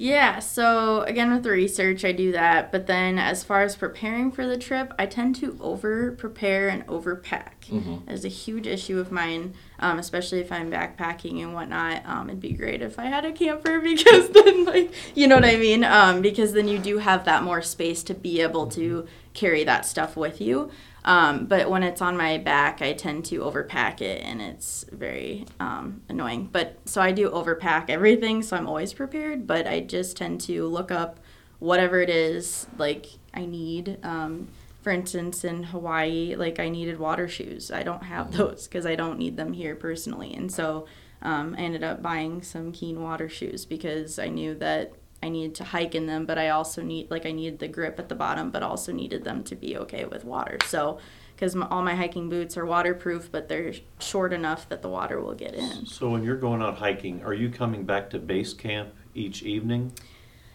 Yeah, 0.00 0.38
so 0.38 1.02
again 1.02 1.30
with 1.30 1.42
the 1.42 1.50
research, 1.50 2.06
I 2.06 2.12
do 2.12 2.32
that. 2.32 2.72
But 2.72 2.86
then 2.86 3.18
as 3.18 3.44
far 3.44 3.60
as 3.60 3.76
preparing 3.76 4.32
for 4.32 4.46
the 4.46 4.56
trip, 4.56 4.94
I 4.98 5.04
tend 5.04 5.36
to 5.36 5.58
over 5.60 6.12
prepare 6.12 6.70
and 6.70 6.86
overpack. 6.86 7.66
Mm-hmm. 7.68 8.08
It's 8.08 8.24
a 8.24 8.28
huge 8.28 8.66
issue 8.66 8.98
of 8.98 9.12
mine, 9.12 9.52
um, 9.80 9.98
especially 9.98 10.40
if 10.40 10.52
I'm 10.52 10.70
backpacking 10.70 11.42
and 11.42 11.52
whatnot. 11.52 12.02
Um, 12.06 12.28
it'd 12.28 12.40
be 12.40 12.52
great 12.52 12.82
if 12.82 12.98
I 12.98 13.06
had 13.06 13.24
a 13.24 13.32
camper 13.32 13.80
because 13.82 14.30
then, 14.30 14.64
like, 14.64 14.92
you 15.16 15.26
know 15.26 15.36
what 15.36 15.44
I 15.44 15.56
mean? 15.56 15.84
Um, 15.84 16.22
because 16.22 16.52
then 16.52 16.68
you 16.68 16.78
do 16.78 16.98
have 16.98 17.24
that 17.24 17.42
more 17.42 17.62
space 17.62 18.02
to 18.04 18.14
be 18.14 18.40
able 18.40 18.66
to 18.68 19.06
carry 19.34 19.64
that 19.64 19.86
stuff 19.86 20.16
with 20.16 20.40
you. 20.40 20.70
Um, 21.04 21.46
but 21.46 21.70
when 21.70 21.82
it's 21.82 22.02
on 22.02 22.16
my 22.16 22.38
back, 22.38 22.82
I 22.82 22.92
tend 22.92 23.24
to 23.26 23.40
overpack 23.40 24.02
it, 24.02 24.22
and 24.22 24.42
it's 24.42 24.84
very 24.92 25.46
um, 25.58 26.02
annoying. 26.08 26.50
But 26.52 26.78
so 26.84 27.00
I 27.00 27.12
do 27.12 27.30
overpack 27.30 27.88
everything, 27.88 28.42
so 28.42 28.56
I'm 28.56 28.68
always 28.68 28.92
prepared. 28.92 29.46
But 29.46 29.66
I 29.66 29.80
just 29.80 30.16
tend 30.16 30.42
to 30.42 30.66
look 30.66 30.90
up 30.90 31.18
whatever 31.58 32.00
it 32.00 32.10
is 32.10 32.66
like 32.76 33.06
I 33.32 33.46
need. 33.46 33.98
Um, 34.02 34.48
for 34.82 34.90
instance, 34.90 35.44
in 35.44 35.64
Hawaii, 35.64 36.34
like 36.36 36.58
I 36.58 36.68
needed 36.68 36.98
water 36.98 37.28
shoes. 37.28 37.70
I 37.70 37.82
don't 37.82 38.04
have 38.04 38.32
those 38.32 38.66
because 38.66 38.86
I 38.86 38.94
don't 38.94 39.18
need 39.18 39.36
them 39.36 39.52
here 39.52 39.76
personally, 39.76 40.34
and 40.34 40.50
so 40.50 40.86
um, 41.22 41.54
I 41.58 41.62
ended 41.62 41.84
up 41.84 42.02
buying 42.02 42.42
some 42.42 42.72
Keen 42.72 43.02
water 43.02 43.28
shoes 43.28 43.64
because 43.64 44.18
I 44.18 44.28
knew 44.28 44.54
that 44.56 44.92
I 45.22 45.28
needed 45.28 45.54
to 45.56 45.64
hike 45.64 45.94
in 45.94 46.06
them, 46.06 46.24
but 46.24 46.38
I 46.38 46.48
also 46.48 46.82
need 46.82 47.10
like 47.10 47.26
I 47.26 47.32
needed 47.32 47.58
the 47.58 47.68
grip 47.68 47.98
at 47.98 48.08
the 48.08 48.14
bottom, 48.14 48.50
but 48.50 48.62
also 48.62 48.92
needed 48.92 49.24
them 49.24 49.44
to 49.44 49.54
be 49.54 49.76
okay 49.76 50.06
with 50.06 50.24
water. 50.24 50.58
So, 50.64 50.98
because 51.34 51.54
all 51.56 51.82
my 51.82 51.94
hiking 51.94 52.28
boots 52.28 52.56
are 52.56 52.66
waterproof, 52.66 53.30
but 53.30 53.48
they're 53.48 53.74
short 53.98 54.32
enough 54.32 54.68
that 54.68 54.82
the 54.82 54.88
water 54.88 55.20
will 55.20 55.34
get 55.34 55.54
in. 55.54 55.86
So 55.86 56.10
when 56.10 56.22
you're 56.22 56.36
going 56.36 56.62
out 56.62 56.76
hiking, 56.76 57.22
are 57.22 57.32
you 57.32 57.48
coming 57.48 57.84
back 57.84 58.10
to 58.10 58.18
base 58.18 58.52
camp 58.52 58.92
each 59.14 59.42
evening? 59.42 59.92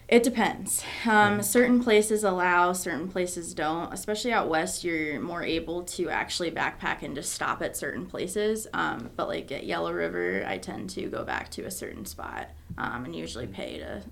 It 0.08 0.22
depends. 0.22 0.84
Um, 1.04 1.42
certain 1.42 1.82
places 1.82 2.22
allow, 2.22 2.72
certain 2.72 3.08
places 3.08 3.54
don't. 3.54 3.92
Especially 3.92 4.32
out 4.32 4.48
west, 4.48 4.84
you're 4.84 5.20
more 5.20 5.42
able 5.42 5.82
to 5.82 6.08
actually 6.10 6.52
backpack 6.52 7.02
and 7.02 7.14
just 7.14 7.32
stop 7.32 7.60
at 7.60 7.76
certain 7.76 8.06
places. 8.06 8.68
Um, 8.72 9.10
but 9.16 9.26
like 9.26 9.50
at 9.50 9.64
Yellow 9.64 9.92
River, 9.92 10.44
I 10.46 10.58
tend 10.58 10.90
to 10.90 11.08
go 11.08 11.24
back 11.24 11.50
to 11.52 11.64
a 11.64 11.70
certain 11.70 12.04
spot 12.04 12.50
um, 12.78 13.04
and 13.04 13.16
usually 13.16 13.46
pay 13.46 13.78
to 13.78 14.02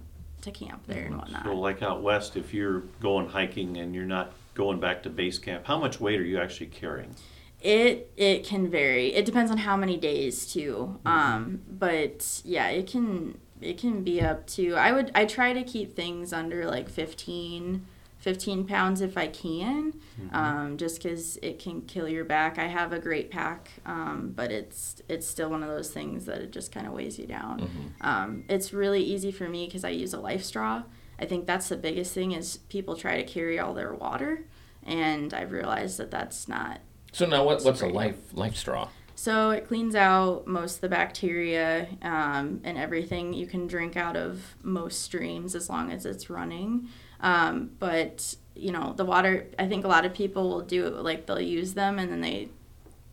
to 0.43 0.51
camp 0.51 0.83
there 0.87 1.07
and 1.07 1.17
whatnot. 1.17 1.45
So 1.45 1.55
like 1.55 1.83
out 1.83 2.03
west, 2.03 2.37
if 2.37 2.53
you're 2.53 2.81
going 3.01 3.29
hiking 3.29 3.79
and 3.79 3.95
you're 3.95 4.05
not 4.05 4.33
going 4.55 4.79
back 4.79 5.03
to 5.05 5.11
base 5.11 5.39
camp, 5.39 5.65
how 5.65 5.79
much 5.79 6.01
weight 6.01 6.21
are 6.21 6.25
you 6.25 6.39
actually 6.39 6.67
carrying? 6.67 7.15
It 7.61 8.13
it 8.17 8.45
can 8.45 8.69
vary. 8.69 9.15
It 9.15 9.25
depends 9.25 9.51
on 9.51 9.59
how 9.59 9.77
many 9.77 9.97
days 9.97 10.53
too. 10.53 11.01
Um, 11.07 11.63
but 11.67 12.43
yeah, 12.45 12.69
it 12.69 12.87
can 12.87 13.39
it 13.65 13.79
can 13.79 14.03
be 14.03 14.21
up 14.21 14.47
to. 14.49 14.75
I 14.75 14.93
would 14.93 15.11
I 15.15 15.25
try 15.25 15.53
to 15.53 15.63
keep 15.65 15.97
things 15.97 16.33
under 16.33 16.67
like 16.67 16.89
15, 16.89 17.85
15 18.19 18.67
pounds 18.67 19.01
if 19.01 19.17
I 19.17 19.27
can, 19.29 19.95
um, 20.33 20.77
just 20.77 21.03
because 21.03 21.37
it 21.39 21.59
can 21.59 21.83
kill 21.83 22.09
your 22.09 22.25
back. 22.25 22.59
I 22.59 22.67
have 22.67 22.93
a 22.93 22.99
great 22.99 23.31
pack, 23.31 23.71
um, 23.87 24.33
but 24.35 24.51
it's 24.51 25.03
it's 25.09 25.27
still 25.27 25.51
one 25.51 25.63
of 25.63 25.69
those 25.69 25.91
things 25.91 26.27
that 26.27 26.39
it 26.41 26.53
just 26.53 26.73
kind 26.73 26.87
of 26.87 26.93
weighs 26.93 27.19
you 27.19 27.27
down. 27.27 27.69
Um, 28.01 28.45
it's 28.49 28.73
really 28.73 29.03
easy 29.03 29.31
for 29.33 29.49
me 29.49 29.67
because 29.67 29.85
I 29.85 29.91
use 29.91 30.15
a 30.15 30.21
life 30.21 30.45
straw. 30.45 30.85
I 31.19 31.27
think 31.27 31.47
that's 31.47 31.69
the 31.69 31.77
biggest 31.77 32.13
thing 32.13 32.33
is 32.33 32.57
people 32.69 32.97
try 32.97 33.17
to 33.17 33.25
carry 33.25 33.59
all 33.59 33.73
their 33.75 33.95
water, 33.95 34.45
and 34.83 35.33
I've 35.33 35.53
realized 35.53 35.99
that 35.99 36.11
that's 36.11 36.49
not 36.49 36.81
So 37.13 37.27
now, 37.27 37.45
what, 37.45 37.63
what's 37.65 37.81
a 37.83 37.87
life 37.87 38.19
life 38.33 38.57
straw? 38.57 38.89
So 39.15 39.51
it 39.51 39.67
cleans 39.67 39.95
out 39.95 40.47
most 40.47 40.77
of 40.77 40.81
the 40.81 40.89
bacteria 40.89 41.89
um, 42.03 42.61
and 42.65 42.77
everything. 42.77 43.33
You 43.33 43.47
can 43.47 43.67
drink 43.67 43.97
out 43.97 44.17
of 44.17 44.57
most 44.63 45.03
streams 45.03 45.55
as 45.55 45.69
long 45.69 45.93
as 45.93 46.05
it's 46.05 46.29
running. 46.29 46.89
Um, 47.21 47.71
but 47.79 48.35
you 48.55 48.73
know 48.73 48.93
the 48.97 49.05
water. 49.05 49.47
I 49.59 49.67
think 49.67 49.85
a 49.85 49.89
lot 49.89 50.05
of 50.05 50.15
people 50.15 50.49
will 50.49 50.61
do 50.61 50.87
it 50.87 50.95
like 50.95 51.27
they'll 51.27 51.41
use 51.41 51.75
them 51.75 51.99
and 51.99 52.11
then 52.11 52.21
they 52.21 52.49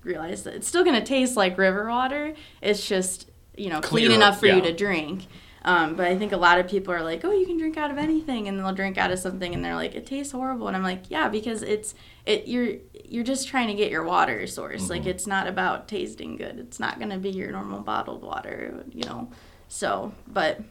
realize 0.03 0.43
that 0.43 0.55
it's 0.55 0.67
still 0.67 0.83
going 0.83 0.99
to 0.99 1.05
taste 1.05 1.37
like 1.37 1.57
river 1.57 1.87
water. 1.87 2.33
It's 2.61 2.87
just 2.87 3.29
you 3.55 3.69
know 3.69 3.81
clean 3.81 4.11
enough 4.11 4.39
for 4.39 4.47
yeah. 4.47 4.55
you 4.55 4.61
to 4.63 4.73
drink. 4.73 5.27
Um, 5.63 5.95
but 5.95 6.07
I 6.07 6.17
think 6.17 6.31
a 6.31 6.37
lot 6.37 6.59
of 6.59 6.67
people 6.67 6.93
are 6.93 7.03
like, 7.03 7.23
oh, 7.23 7.31
you 7.31 7.45
can 7.45 7.57
drink 7.57 7.77
out 7.77 7.91
of 7.91 7.97
anything, 7.97 8.47
and 8.47 8.57
they'll 8.59 8.73
drink 8.73 8.97
out 8.97 9.11
of 9.11 9.19
something, 9.19 9.53
and 9.53 9.63
they're 9.63 9.75
like, 9.75 9.93
it 9.93 10.07
tastes 10.07 10.31
horrible, 10.31 10.67
and 10.67 10.75
I'm 10.75 10.83
like, 10.83 11.03
yeah, 11.09 11.29
because 11.29 11.61
it's 11.61 11.93
it 12.25 12.47
you're 12.47 12.77
you're 13.05 13.23
just 13.23 13.47
trying 13.47 13.67
to 13.67 13.73
get 13.73 13.91
your 13.91 14.03
water 14.03 14.47
source. 14.47 14.89
Like 14.89 15.05
it's 15.05 15.27
not 15.27 15.47
about 15.47 15.87
tasting 15.87 16.35
good. 16.35 16.57
It's 16.59 16.79
not 16.79 16.99
gonna 16.99 17.19
be 17.19 17.29
your 17.29 17.51
normal 17.51 17.81
bottled 17.81 18.23
water, 18.23 18.83
you 18.91 19.03
know. 19.03 19.29
So, 19.67 20.13
but 20.27 20.61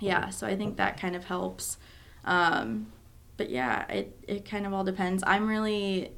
yeah, 0.00 0.30
so 0.30 0.46
I 0.46 0.56
think 0.56 0.76
that 0.76 0.98
kind 1.00 1.14
of 1.14 1.24
helps. 1.24 1.78
Um, 2.24 2.92
but 3.36 3.48
yeah, 3.50 3.86
it 3.88 4.16
it 4.26 4.44
kind 4.44 4.66
of 4.66 4.72
all 4.72 4.84
depends. 4.84 5.22
I'm 5.26 5.48
really 5.48 6.12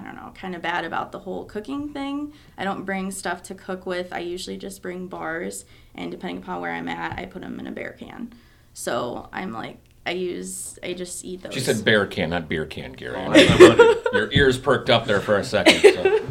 I 0.00 0.04
don't 0.04 0.16
know, 0.16 0.32
kind 0.34 0.54
of 0.54 0.62
bad 0.62 0.84
about 0.84 1.12
the 1.12 1.20
whole 1.20 1.44
cooking 1.44 1.92
thing. 1.92 2.32
I 2.56 2.64
don't 2.64 2.84
bring 2.84 3.10
stuff 3.10 3.42
to 3.44 3.54
cook 3.54 3.84
with. 3.84 4.12
I 4.12 4.20
usually 4.20 4.56
just 4.56 4.80
bring 4.80 5.08
bars, 5.08 5.64
and 5.94 6.10
depending 6.10 6.38
upon 6.38 6.60
where 6.60 6.72
I'm 6.72 6.88
at, 6.88 7.18
I 7.18 7.26
put 7.26 7.42
them 7.42 7.60
in 7.60 7.66
a 7.66 7.72
bear 7.72 7.92
can. 7.92 8.32
So 8.72 9.28
I'm 9.32 9.52
like, 9.52 9.78
I 10.06 10.12
use 10.12 10.78
I 10.82 10.94
just 10.94 11.24
eat 11.24 11.42
those. 11.42 11.52
She 11.52 11.60
said 11.60 11.84
bear 11.84 12.06
can, 12.06 12.30
not 12.30 12.48
beer 12.48 12.64
can, 12.64 12.92
Gary. 12.92 13.16
Oh, 13.16 14.02
Your 14.12 14.32
ears 14.32 14.58
perked 14.58 14.88
up 14.88 15.04
there 15.04 15.20
for 15.20 15.36
a 15.36 15.44
second. 15.44 15.80
So. 15.80 16.20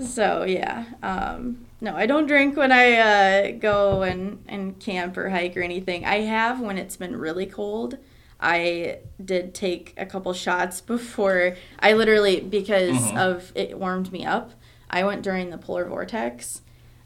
So 0.00 0.42
yeah, 0.42 0.86
um, 1.04 1.66
no, 1.80 1.94
I 1.94 2.06
don't 2.06 2.26
drink 2.26 2.56
when 2.56 2.72
I 2.72 2.94
uh, 2.94 3.50
go 3.52 4.02
and, 4.02 4.42
and 4.48 4.78
camp 4.80 5.16
or 5.16 5.30
hike 5.30 5.56
or 5.56 5.62
anything. 5.62 6.04
I 6.04 6.22
have 6.22 6.60
when 6.60 6.78
it's 6.78 6.96
been 6.96 7.14
really 7.14 7.46
cold. 7.46 7.98
I 8.44 8.98
did 9.24 9.54
take 9.54 9.94
a 9.96 10.04
couple 10.04 10.32
shots 10.34 10.82
before 10.82 11.56
I 11.78 11.94
literally 11.94 12.40
because 12.40 13.10
of 13.16 13.50
it 13.54 13.78
warmed 13.78 14.12
me 14.12 14.26
up. 14.26 14.52
I 14.90 15.04
went 15.04 15.22
during 15.22 15.48
the 15.48 15.56
polar 15.58 15.86
vortex, 15.86 16.60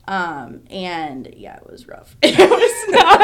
um, 0.09 0.63
and 0.69 1.33
yeah, 1.37 1.57
it 1.57 1.71
was 1.71 1.87
rough. 1.87 2.17
It 2.23 2.37
was 2.39 2.89
not. 2.89 3.18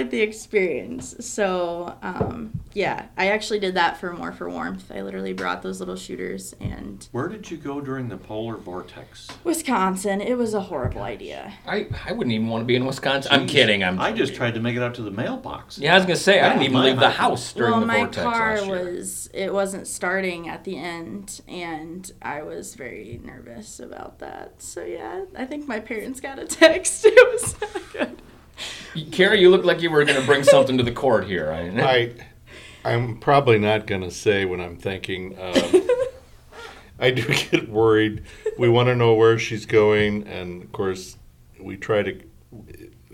It 0.00 0.04
was 0.04 0.10
quite 0.10 0.10
the 0.10 0.20
experience. 0.22 1.16
So 1.20 1.96
um, 2.02 2.60
yeah, 2.72 3.06
I 3.16 3.28
actually 3.28 3.58
did 3.58 3.74
that 3.74 3.98
for 3.98 4.12
more 4.12 4.32
for 4.32 4.48
warmth. 4.48 4.90
I 4.94 5.02
literally 5.02 5.32
brought 5.32 5.62
those 5.62 5.80
little 5.80 5.96
shooters 5.96 6.54
and 6.60 7.06
Where 7.12 7.28
did 7.28 7.50
you 7.50 7.56
go 7.56 7.80
during 7.80 8.08
the 8.08 8.16
polar 8.16 8.56
vortex? 8.56 9.28
Wisconsin. 9.44 10.20
It 10.20 10.36
was 10.38 10.54
a 10.54 10.60
horrible 10.60 11.02
idea. 11.02 11.52
I, 11.66 11.88
I 12.06 12.12
wouldn't 12.12 12.32
even 12.32 12.48
want 12.48 12.62
to 12.62 12.66
be 12.66 12.76
in 12.76 12.86
Wisconsin. 12.86 13.32
I'm 13.32 13.46
kidding. 13.46 13.82
I'm. 13.82 14.00
I 14.00 14.12
just 14.12 14.34
tried 14.34 14.54
to 14.54 14.60
make 14.60 14.76
it 14.76 14.82
out 14.82 14.94
to 14.94 15.02
the 15.02 15.10
mailbox. 15.10 15.78
Yeah, 15.78 15.94
I 15.94 15.96
was 15.96 16.04
gonna 16.04 16.16
say 16.16 16.40
I 16.40 16.50
didn't 16.50 16.62
even 16.62 16.74
My- 16.74 16.84
leave 16.86 17.00
the 17.00 17.10
house 17.10 17.52
during 17.52 17.72
well, 17.72 17.80
the 17.80 17.86
my 17.86 17.98
vortex 17.98 18.22
car 18.22 18.50
last 18.56 18.66
year. 18.66 18.84
was 18.94 19.30
it 19.34 19.52
wasn't 19.52 19.86
starting 19.86 20.48
at 20.48 20.64
the 20.64 20.78
end, 20.78 21.40
and 21.48 22.10
I 22.22 22.42
was 22.42 22.74
very 22.74 23.20
nervous 23.24 23.80
about 23.80 24.18
that. 24.20 24.62
So 24.62 24.84
yeah, 24.84 25.24
I 25.36 25.44
think 25.44 25.66
my 25.66 25.80
parents 25.80 26.20
got 26.20 26.38
a 26.38 26.46
text. 26.46 27.06
It 27.20 27.32
was 27.32 27.60
not 27.60 27.92
good. 27.92 28.22
Carrie, 29.12 29.40
you 29.40 29.50
look 29.50 29.64
like 29.64 29.80
you 29.82 29.90
were 29.90 30.04
gonna 30.04 30.24
bring 30.24 30.42
something 30.42 30.76
to 30.78 30.82
the 30.82 30.92
court 30.92 31.26
here. 31.26 31.50
I, 31.52 31.60
I, 31.82 32.14
I'm 32.84 33.18
probably 33.18 33.58
not 33.58 33.86
going 33.86 34.02
to 34.02 34.10
say 34.10 34.44
what 34.44 34.60
I'm 34.60 34.76
thinking. 34.76 35.38
Um, 35.38 35.88
I 36.98 37.10
do 37.10 37.26
get 37.26 37.68
worried. 37.68 38.24
We 38.58 38.68
want 38.68 38.88
to 38.88 38.94
know 38.94 39.14
where 39.14 39.38
she's 39.38 39.66
going, 39.66 40.26
and 40.26 40.62
of 40.62 40.72
course, 40.72 41.16
we 41.58 41.76
try 41.76 42.02
to. 42.02 42.20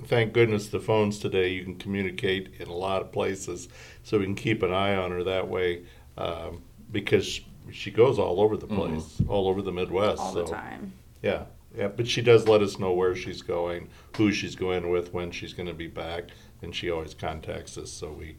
Thank 0.05 0.33
goodness 0.33 0.69
the 0.69 0.79
phones 0.79 1.19
today. 1.19 1.49
You 1.49 1.65
can 1.65 1.77
communicate 1.77 2.55
in 2.61 2.69
a 2.69 2.75
lot 2.75 3.03
of 3.03 3.13
places, 3.13 3.69
so 4.03 4.19
we 4.19 4.25
can 4.25 4.35
keep 4.35 4.63
an 4.63 4.73
eye 4.73 4.95
on 4.95 5.11
her 5.11 5.25
that 5.25 5.49
way. 5.49 5.85
Um, 6.17 6.63
because 6.93 7.41
she 7.73 7.91
goes 7.91 8.19
all 8.19 8.41
over 8.41 8.57
the 8.57 8.67
place, 8.67 9.21
all 9.29 9.49
over 9.49 9.63
the 9.63 9.73
Midwest. 9.73 10.21
all 10.21 10.33
so. 10.33 10.45
the 10.45 10.51
time. 10.51 10.93
Yeah, 11.23 11.45
yeah, 11.77 11.89
but 11.89 12.09
she 12.09 12.22
does 12.22 12.49
let 12.49 12.62
us 12.62 12.79
know 12.79 12.93
where 12.93 13.14
she's 13.14 13.43
going, 13.43 13.89
who 14.16 14.33
she's 14.33 14.57
going 14.57 14.91
with, 14.91 15.12
when 15.12 15.31
she's 15.31 15.53
going 15.53 15.68
to 15.68 15.74
be 15.74 15.89
back, 15.89 16.24
and 16.62 16.74
she 16.74 16.91
always 16.91 17.14
contacts 17.14 17.77
us, 17.77 17.91
so 17.91 18.11
we 18.12 18.37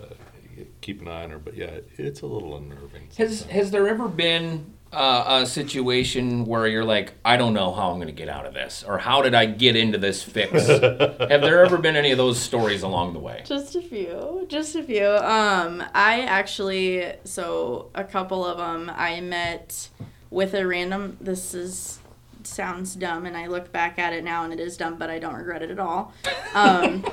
uh, 0.00 0.06
keep 0.80 1.00
an 1.00 1.08
eye 1.08 1.24
on 1.24 1.30
her. 1.30 1.38
But 1.38 1.56
yeah, 1.56 1.78
it's 1.96 2.20
a 2.20 2.26
little 2.26 2.56
unnerving. 2.56 3.08
Has 3.16 3.40
sometimes. 3.40 3.44
has 3.44 3.70
there 3.70 3.88
ever 3.88 4.08
been 4.08 4.74
uh, 4.92 5.40
a 5.42 5.46
situation 5.46 6.44
where 6.44 6.66
you're 6.66 6.84
like, 6.84 7.14
I 7.24 7.36
don't 7.36 7.54
know 7.54 7.72
how 7.72 7.90
I'm 7.90 7.96
going 7.96 8.06
to 8.08 8.12
get 8.12 8.28
out 8.28 8.46
of 8.46 8.54
this, 8.54 8.84
or 8.86 8.98
how 8.98 9.22
did 9.22 9.34
I 9.34 9.46
get 9.46 9.76
into 9.76 9.98
this 9.98 10.22
fix? 10.22 10.66
Have 10.68 11.18
there 11.18 11.64
ever 11.64 11.78
been 11.78 11.96
any 11.96 12.12
of 12.12 12.18
those 12.18 12.38
stories 12.38 12.82
along 12.82 13.14
the 13.14 13.18
way? 13.18 13.42
Just 13.44 13.76
a 13.76 13.82
few, 13.82 14.46
just 14.48 14.76
a 14.76 14.82
few. 14.82 15.06
Um, 15.06 15.82
I 15.94 16.22
actually, 16.22 17.14
so 17.24 17.90
a 17.94 18.04
couple 18.04 18.44
of 18.44 18.58
them, 18.58 18.90
I 18.94 19.20
met 19.20 19.88
with 20.30 20.54
a 20.54 20.66
random. 20.66 21.16
This 21.20 21.54
is 21.54 21.98
sounds 22.46 22.94
dumb, 22.94 23.26
and 23.26 23.36
I 23.36 23.46
look 23.46 23.72
back 23.72 23.98
at 23.98 24.12
it 24.12 24.24
now, 24.24 24.44
and 24.44 24.52
it 24.52 24.60
is 24.60 24.76
dumb, 24.76 24.96
but 24.98 25.10
I 25.10 25.18
don't 25.18 25.34
regret 25.34 25.62
it 25.62 25.70
at 25.70 25.78
all. 25.78 26.12
Um, 26.54 27.04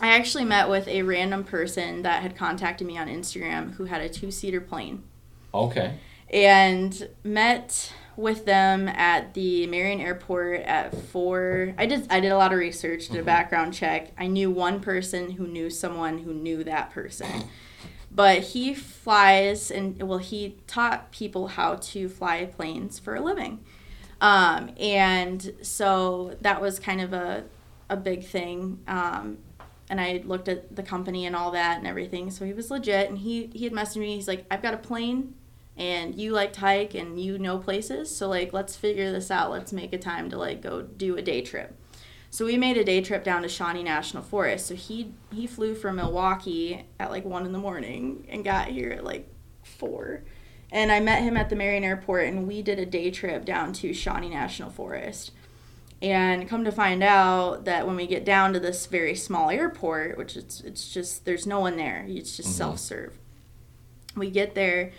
I 0.00 0.08
actually 0.16 0.44
met 0.44 0.68
with 0.68 0.88
a 0.88 1.02
random 1.02 1.44
person 1.44 2.02
that 2.02 2.22
had 2.22 2.36
contacted 2.36 2.86
me 2.86 2.98
on 2.98 3.08
Instagram 3.08 3.74
who 3.74 3.84
had 3.84 4.00
a 4.00 4.08
two 4.08 4.30
seater 4.30 4.60
plane 4.60 5.02
Okay. 5.54 5.94
and 6.30 7.08
met 7.22 7.92
with 8.16 8.44
them 8.44 8.88
at 8.88 9.32
the 9.34 9.66
Marion 9.68 10.00
Airport 10.00 10.60
at 10.62 10.94
four. 10.94 11.74
I 11.78 11.86
did 11.86 12.06
I 12.10 12.20
did 12.20 12.32
a 12.32 12.36
lot 12.36 12.52
of 12.52 12.58
research, 12.58 13.08
did 13.08 13.20
a 13.20 13.24
background 13.24 13.72
check. 13.74 14.10
I 14.18 14.26
knew 14.26 14.50
one 14.50 14.80
person 14.80 15.30
who 15.32 15.46
knew 15.46 15.70
someone 15.70 16.18
who 16.18 16.34
knew 16.34 16.64
that 16.64 16.90
person. 16.90 17.44
But 18.14 18.40
he 18.40 18.74
flies 18.74 19.70
and 19.70 20.02
well, 20.02 20.18
he 20.18 20.56
taught 20.66 21.10
people 21.12 21.48
how 21.48 21.76
to 21.76 22.08
fly 22.08 22.44
planes 22.44 22.98
for 22.98 23.14
a 23.14 23.20
living. 23.22 23.60
Um, 24.22 24.70
and 24.78 25.52
so 25.62 26.36
that 26.40 26.62
was 26.62 26.78
kind 26.78 27.00
of 27.00 27.12
a, 27.12 27.44
a 27.90 27.96
big 27.96 28.24
thing. 28.24 28.78
Um, 28.86 29.38
and 29.90 30.00
I 30.00 30.22
looked 30.24 30.48
at 30.48 30.74
the 30.74 30.82
company 30.82 31.26
and 31.26 31.34
all 31.34 31.50
that 31.50 31.78
and 31.78 31.86
everything. 31.86 32.30
So 32.30 32.44
he 32.44 32.52
was 32.52 32.70
legit. 32.70 33.10
And 33.10 33.18
he, 33.18 33.50
he 33.52 33.64
had 33.64 33.72
messaged 33.72 33.96
me. 33.96 34.14
He's 34.14 34.28
like, 34.28 34.46
I've 34.50 34.62
got 34.62 34.74
a 34.74 34.78
plane 34.78 35.34
and 35.76 36.14
you 36.14 36.30
like 36.32 36.52
to 36.54 36.60
hike 36.60 36.94
and 36.94 37.20
you 37.20 37.36
know 37.36 37.58
places. 37.58 38.14
So 38.14 38.28
like, 38.28 38.52
let's 38.52 38.76
figure 38.76 39.10
this 39.10 39.30
out. 39.30 39.50
Let's 39.50 39.72
make 39.72 39.92
a 39.92 39.98
time 39.98 40.30
to 40.30 40.38
like 40.38 40.62
go 40.62 40.82
do 40.82 41.16
a 41.16 41.22
day 41.22 41.42
trip. 41.42 41.76
So 42.30 42.46
we 42.46 42.56
made 42.56 42.78
a 42.78 42.84
day 42.84 43.02
trip 43.02 43.24
down 43.24 43.42
to 43.42 43.48
Shawnee 43.48 43.82
National 43.82 44.22
Forest. 44.22 44.66
So 44.66 44.74
he 44.74 45.12
he 45.32 45.46
flew 45.46 45.74
from 45.74 45.96
Milwaukee 45.96 46.86
at 46.98 47.10
like 47.10 47.24
one 47.24 47.44
in 47.44 47.52
the 47.52 47.58
morning 47.58 48.24
and 48.30 48.44
got 48.44 48.68
here 48.68 48.90
at 48.92 49.04
like 49.04 49.28
four. 49.64 50.22
And 50.72 50.90
I 50.90 51.00
met 51.00 51.22
him 51.22 51.36
at 51.36 51.50
the 51.50 51.54
Marion 51.54 51.84
Airport 51.84 52.26
and 52.26 52.48
we 52.48 52.62
did 52.62 52.78
a 52.78 52.86
day 52.86 53.10
trip 53.10 53.44
down 53.44 53.74
to 53.74 53.92
Shawnee 53.92 54.30
National 54.30 54.70
Forest. 54.70 55.30
And 56.00 56.48
come 56.48 56.64
to 56.64 56.72
find 56.72 57.02
out 57.02 57.66
that 57.66 57.86
when 57.86 57.94
we 57.94 58.08
get 58.08 58.24
down 58.24 58.54
to 58.54 58.58
this 58.58 58.86
very 58.86 59.14
small 59.14 59.50
airport, 59.50 60.18
which 60.18 60.36
it's 60.36 60.60
it's 60.62 60.92
just 60.92 61.26
there's 61.26 61.46
no 61.46 61.60
one 61.60 61.76
there, 61.76 62.04
it's 62.08 62.36
just 62.36 62.56
self 62.56 62.80
serve. 62.80 63.16
We 64.16 64.30
get 64.30 64.56
there 64.56 64.90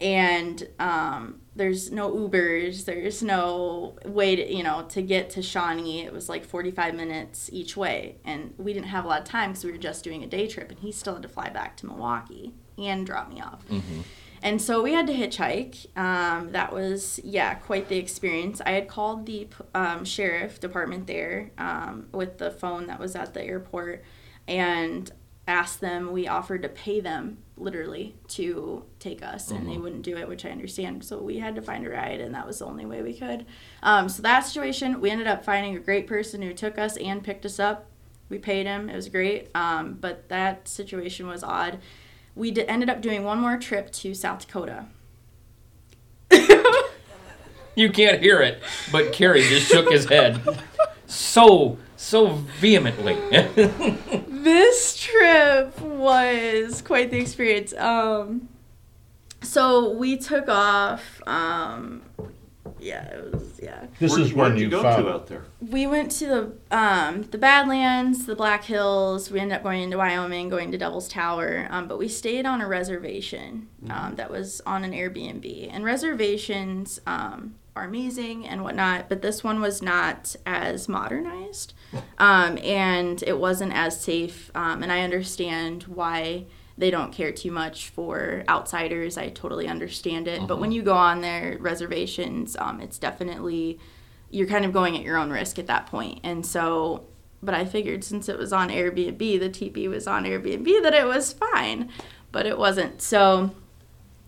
and 0.00 0.66
um, 0.78 1.40
there's 1.54 1.90
no 1.90 2.10
Ubers, 2.10 2.84
there's 2.84 3.22
no 3.22 3.96
way 4.04 4.36
to, 4.36 4.54
you 4.54 4.62
know, 4.62 4.84
to 4.90 5.02
get 5.02 5.30
to 5.30 5.42
Shawnee. 5.42 6.04
It 6.04 6.12
was 6.12 6.28
like 6.28 6.44
45 6.44 6.94
minutes 6.94 7.50
each 7.52 7.76
way. 7.76 8.16
And 8.24 8.54
we 8.58 8.72
didn't 8.72 8.88
have 8.88 9.04
a 9.04 9.08
lot 9.08 9.20
of 9.20 9.26
time 9.26 9.50
because 9.50 9.64
we 9.64 9.72
were 9.72 9.78
just 9.78 10.02
doing 10.02 10.22
a 10.24 10.26
day 10.26 10.46
trip 10.46 10.70
and 10.70 10.78
he 10.80 10.90
still 10.92 11.14
had 11.14 11.22
to 11.22 11.28
fly 11.28 11.50
back 11.50 11.76
to 11.78 11.86
Milwaukee 11.86 12.52
and 12.78 13.06
drop 13.06 13.30
me 13.32 13.40
off. 13.40 13.62
And 14.42 14.60
so 14.60 14.82
we 14.82 14.92
had 14.92 15.06
to 15.06 15.12
hitchhike. 15.12 15.96
Um, 15.98 16.52
that 16.52 16.72
was, 16.72 17.20
yeah, 17.22 17.54
quite 17.54 17.88
the 17.88 17.98
experience. 17.98 18.60
I 18.64 18.70
had 18.72 18.88
called 18.88 19.26
the 19.26 19.48
um, 19.74 20.04
sheriff 20.04 20.60
department 20.60 21.06
there 21.06 21.50
um, 21.58 22.08
with 22.12 22.38
the 22.38 22.50
phone 22.50 22.86
that 22.86 22.98
was 22.98 23.14
at 23.14 23.34
the 23.34 23.42
airport 23.42 24.02
and 24.48 25.10
asked 25.46 25.80
them, 25.80 26.12
we 26.12 26.28
offered 26.28 26.62
to 26.62 26.68
pay 26.68 27.00
them 27.00 27.38
literally 27.56 28.14
to 28.28 28.84
take 28.98 29.22
us, 29.22 29.50
and 29.50 29.68
they 29.68 29.76
wouldn't 29.76 30.02
do 30.02 30.16
it, 30.16 30.28
which 30.28 30.44
I 30.46 30.50
understand. 30.50 31.04
So 31.04 31.18
we 31.18 31.38
had 31.38 31.54
to 31.56 31.62
find 31.62 31.86
a 31.86 31.90
ride, 31.90 32.20
and 32.20 32.34
that 32.34 32.46
was 32.46 32.60
the 32.60 32.66
only 32.66 32.86
way 32.86 33.02
we 33.02 33.14
could. 33.14 33.44
Um, 33.82 34.08
so 34.08 34.22
that 34.22 34.40
situation, 34.40 35.00
we 35.00 35.10
ended 35.10 35.26
up 35.26 35.44
finding 35.44 35.76
a 35.76 35.80
great 35.80 36.06
person 36.06 36.40
who 36.40 36.54
took 36.54 36.78
us 36.78 36.96
and 36.96 37.22
picked 37.22 37.44
us 37.44 37.58
up. 37.58 37.86
We 38.28 38.38
paid 38.38 38.66
him, 38.66 38.88
it 38.88 38.96
was 38.96 39.08
great. 39.08 39.50
Um, 39.54 39.94
but 40.00 40.28
that 40.28 40.68
situation 40.68 41.26
was 41.26 41.42
odd 41.42 41.80
we 42.40 42.50
did, 42.50 42.66
ended 42.68 42.88
up 42.88 43.02
doing 43.02 43.22
one 43.22 43.38
more 43.38 43.58
trip 43.58 43.92
to 43.92 44.14
South 44.14 44.46
Dakota. 44.46 44.86
You 47.76 47.88
can't 47.88 48.20
hear 48.20 48.40
it, 48.40 48.60
but 48.90 49.12
Carrie 49.12 49.42
just 49.42 49.70
shook 49.70 49.90
his 49.90 50.06
head 50.06 50.40
so 51.06 51.78
so 51.96 52.26
vehemently. 52.58 53.14
this 54.28 54.98
trip 54.98 55.80
was 55.80 56.82
quite 56.82 57.10
the 57.10 57.18
experience. 57.18 57.72
Um, 57.74 58.48
so 59.42 59.92
we 59.92 60.16
took 60.16 60.48
off. 60.48 61.22
Um, 61.26 62.02
yeah, 62.78 63.04
it 63.04 63.32
was 63.32 63.60
yeah. 63.62 63.86
This 63.98 64.12
Where'd- 64.12 64.24
is 64.24 64.32
where'd 64.34 64.58
you, 64.58 64.68
go 64.68 64.82
found 64.82 65.04
to 65.04 65.12
out 65.12 65.26
there. 65.26 65.44
We 65.60 65.86
went 65.86 66.10
to 66.12 66.26
the 66.26 66.76
um, 66.76 67.22
the 67.22 67.38
Badlands, 67.38 68.26
the 68.26 68.34
Black 68.36 68.64
Hills. 68.64 69.30
We 69.30 69.40
ended 69.40 69.56
up 69.56 69.62
going 69.62 69.82
into 69.82 69.98
Wyoming, 69.98 70.48
going 70.48 70.70
to 70.72 70.78
Devil's 70.78 71.08
Tower. 71.08 71.66
Um, 71.70 71.88
but 71.88 71.98
we 71.98 72.08
stayed 72.08 72.46
on 72.46 72.60
a 72.60 72.68
reservation 72.68 73.68
um, 73.88 74.14
that 74.16 74.30
was 74.30 74.60
on 74.66 74.84
an 74.84 74.92
Airbnb. 74.92 75.68
And 75.72 75.84
reservations 75.84 77.00
um, 77.06 77.54
are 77.76 77.84
amazing 77.84 78.46
and 78.46 78.62
whatnot, 78.62 79.08
but 79.08 79.22
this 79.22 79.42
one 79.44 79.60
was 79.60 79.80
not 79.80 80.34
as 80.44 80.88
modernized, 80.88 81.72
um, 82.18 82.58
and 82.58 83.22
it 83.26 83.38
wasn't 83.38 83.72
as 83.72 84.00
safe. 84.00 84.50
Um, 84.54 84.82
and 84.82 84.90
I 84.92 85.00
understand 85.02 85.84
why 85.84 86.46
they 86.80 86.90
don't 86.90 87.12
care 87.12 87.30
too 87.30 87.50
much 87.52 87.90
for 87.90 88.42
outsiders. 88.48 89.16
I 89.18 89.28
totally 89.28 89.68
understand 89.68 90.26
it. 90.26 90.46
But 90.48 90.58
when 90.58 90.72
you 90.72 90.82
go 90.82 90.94
on 90.94 91.20
their 91.20 91.56
reservations, 91.60 92.56
um, 92.58 92.80
it's 92.80 92.98
definitely 92.98 93.78
you're 94.30 94.46
kind 94.48 94.64
of 94.64 94.72
going 94.72 94.96
at 94.96 95.02
your 95.02 95.16
own 95.16 95.30
risk 95.30 95.58
at 95.58 95.66
that 95.66 95.86
point. 95.86 96.20
And 96.24 96.44
so, 96.46 97.04
but 97.42 97.54
I 97.54 97.64
figured 97.64 98.02
since 98.04 98.28
it 98.28 98.38
was 98.38 98.52
on 98.52 98.68
Airbnb, 98.70 99.18
the 99.18 99.48
TP 99.50 99.88
was 99.88 100.06
on 100.06 100.24
Airbnb, 100.24 100.82
that 100.82 100.94
it 100.94 101.06
was 101.06 101.32
fine, 101.32 101.90
but 102.32 102.46
it 102.46 102.56
wasn't. 102.58 103.02
So, 103.02 103.50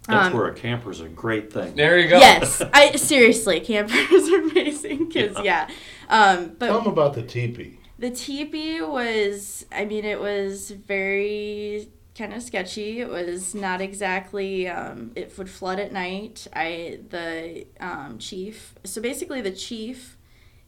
That's 0.09 0.27
Um, 0.29 0.33
where 0.33 0.49
a 0.49 0.55
camper's 0.55 1.01
a 1.01 1.09
great 1.09 1.53
thing. 1.53 1.75
there 1.77 1.99
you 1.99 2.09
go. 2.09 2.19
yes, 2.19 2.61
I 2.73 2.97
seriously, 2.97 3.61
campers 3.61 4.29
are 4.29 4.41
amazing 4.43 5.07
because 5.09 5.37
yeah. 5.45 5.69
Um, 6.09 6.57
Tell 6.59 6.81
them 6.83 6.93
about 6.93 7.15
the 7.15 7.23
teepee. 7.23 7.79
The 7.99 8.11
teepee 8.11 8.81
was, 8.83 9.65
I 9.71 9.85
mean, 9.85 10.05
it 10.05 10.21
was 10.21 10.73
very 10.73 11.89
kind 12.17 12.33
of 12.35 12.43
sketchy. 12.43 13.01
It 13.01 13.09
was 13.09 13.55
not 13.55 13.81
exactly. 13.81 14.69
Um, 14.69 15.13
it 15.15 15.37
would 15.39 15.49
flood 15.51 15.79
at 15.79 15.93
night. 15.93 16.47
I 16.55 17.01
the 17.11 17.67
um, 17.81 18.19
chief. 18.19 18.75
So 18.85 19.01
basically, 19.01 19.41
the 19.41 19.53
chief, 19.53 20.17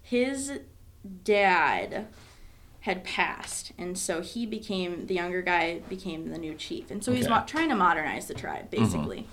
his 0.02 0.60
dad 1.22 2.06
had 2.80 3.02
passed 3.04 3.72
and 3.78 3.96
so 3.96 4.20
he 4.20 4.44
became 4.44 5.06
the 5.06 5.14
younger 5.14 5.40
guy 5.40 5.78
became 5.88 6.28
the 6.30 6.36
new 6.38 6.54
chief 6.54 6.90
and 6.90 7.02
so 7.02 7.12
he's 7.12 7.24
Okay. 7.24 7.32
Mm-hmm. 7.32 7.40
mo- 7.40 7.46
trying 7.46 7.68
to 7.70 7.74
modernize 7.74 8.26
the 8.26 8.34
tribe 8.34 8.70
basically 8.70 9.26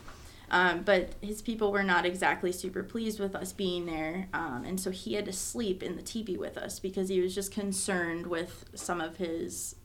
um, 0.50 0.84
but 0.84 1.14
his 1.22 1.42
people 1.42 1.72
were 1.72 1.84
not 1.84 2.06
exactly 2.06 2.52
super 2.54 2.82
pleased 2.82 3.20
with 3.20 3.36
us 3.36 3.52
being 3.52 3.86
there 3.86 4.28
um, 4.34 4.64
and 4.66 4.80
so 4.80 4.90
he 4.90 5.16
had 5.16 5.26
to 5.26 5.34
sleep 5.34 5.84
in 5.84 5.98
the 5.98 6.02
teepee 6.02 6.38
with 6.38 6.58
us 6.58 6.80
because 6.80 7.10
he 7.10 7.20
was 7.20 7.36
just 7.36 7.52
concerned 7.54 8.28
with 8.28 8.66
some 8.74 9.02
of 9.02 9.18
his 9.18 9.76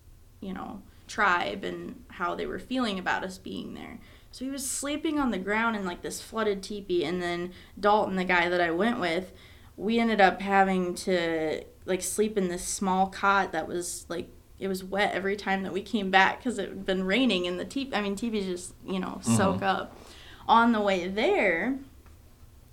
you 0.41 0.53
know 0.53 0.83
tribe 1.07 1.65
and 1.65 2.05
how 2.09 2.35
they 2.35 2.47
were 2.47 2.59
feeling 2.59 2.99
about 2.99 3.25
us 3.25 3.39
being 3.39 3.75
there. 3.75 3.99
So 4.37 4.45
he 4.45 4.51
was 4.51 4.69
sleeping 4.69 5.19
on 5.19 5.31
the 5.31 5.39
ground 5.39 5.77
in 5.77 5.87
like 5.87 6.03
this 6.03 6.21
flooded 6.21 6.63
teepee 6.63 7.05
and 7.05 7.23
then 7.23 7.53
dalton 7.81 8.17
the 8.17 8.25
guy 8.25 8.51
that 8.51 8.61
i 8.61 8.71
went 8.71 9.01
with 9.01 9.33
we 9.79 9.99
ended 9.99 10.21
up 10.21 10.43
having 10.43 10.95
to 10.95 11.63
like 11.87 12.03
sleep 12.03 12.37
in 12.37 12.49
this 12.49 12.63
small 12.63 13.07
cot 13.07 13.53
that 13.53 13.67
was 13.67 14.05
like 14.11 14.29
it 14.59 14.69
was 14.69 14.83
wet 14.83 15.15
every 15.15 15.37
time 15.37 15.63
that 15.63 15.73
we 15.73 15.83
came 15.83 16.11
back 16.11 16.39
because 16.39 16.59
it 16.59 16.69
had 16.69 16.85
been 16.87 17.05
raining 17.05 17.47
and 17.47 17.59
the 17.59 17.65
teepee 17.65 17.95
i 17.95 18.01
mean 18.01 18.15
teepees 18.15 18.45
just 18.45 18.75
you 18.87 19.01
know 19.01 19.19
soak 19.23 19.63
up. 19.63 19.97
On 20.49 20.73
the 20.73 20.81
way 20.81 21.09
there 21.09 21.79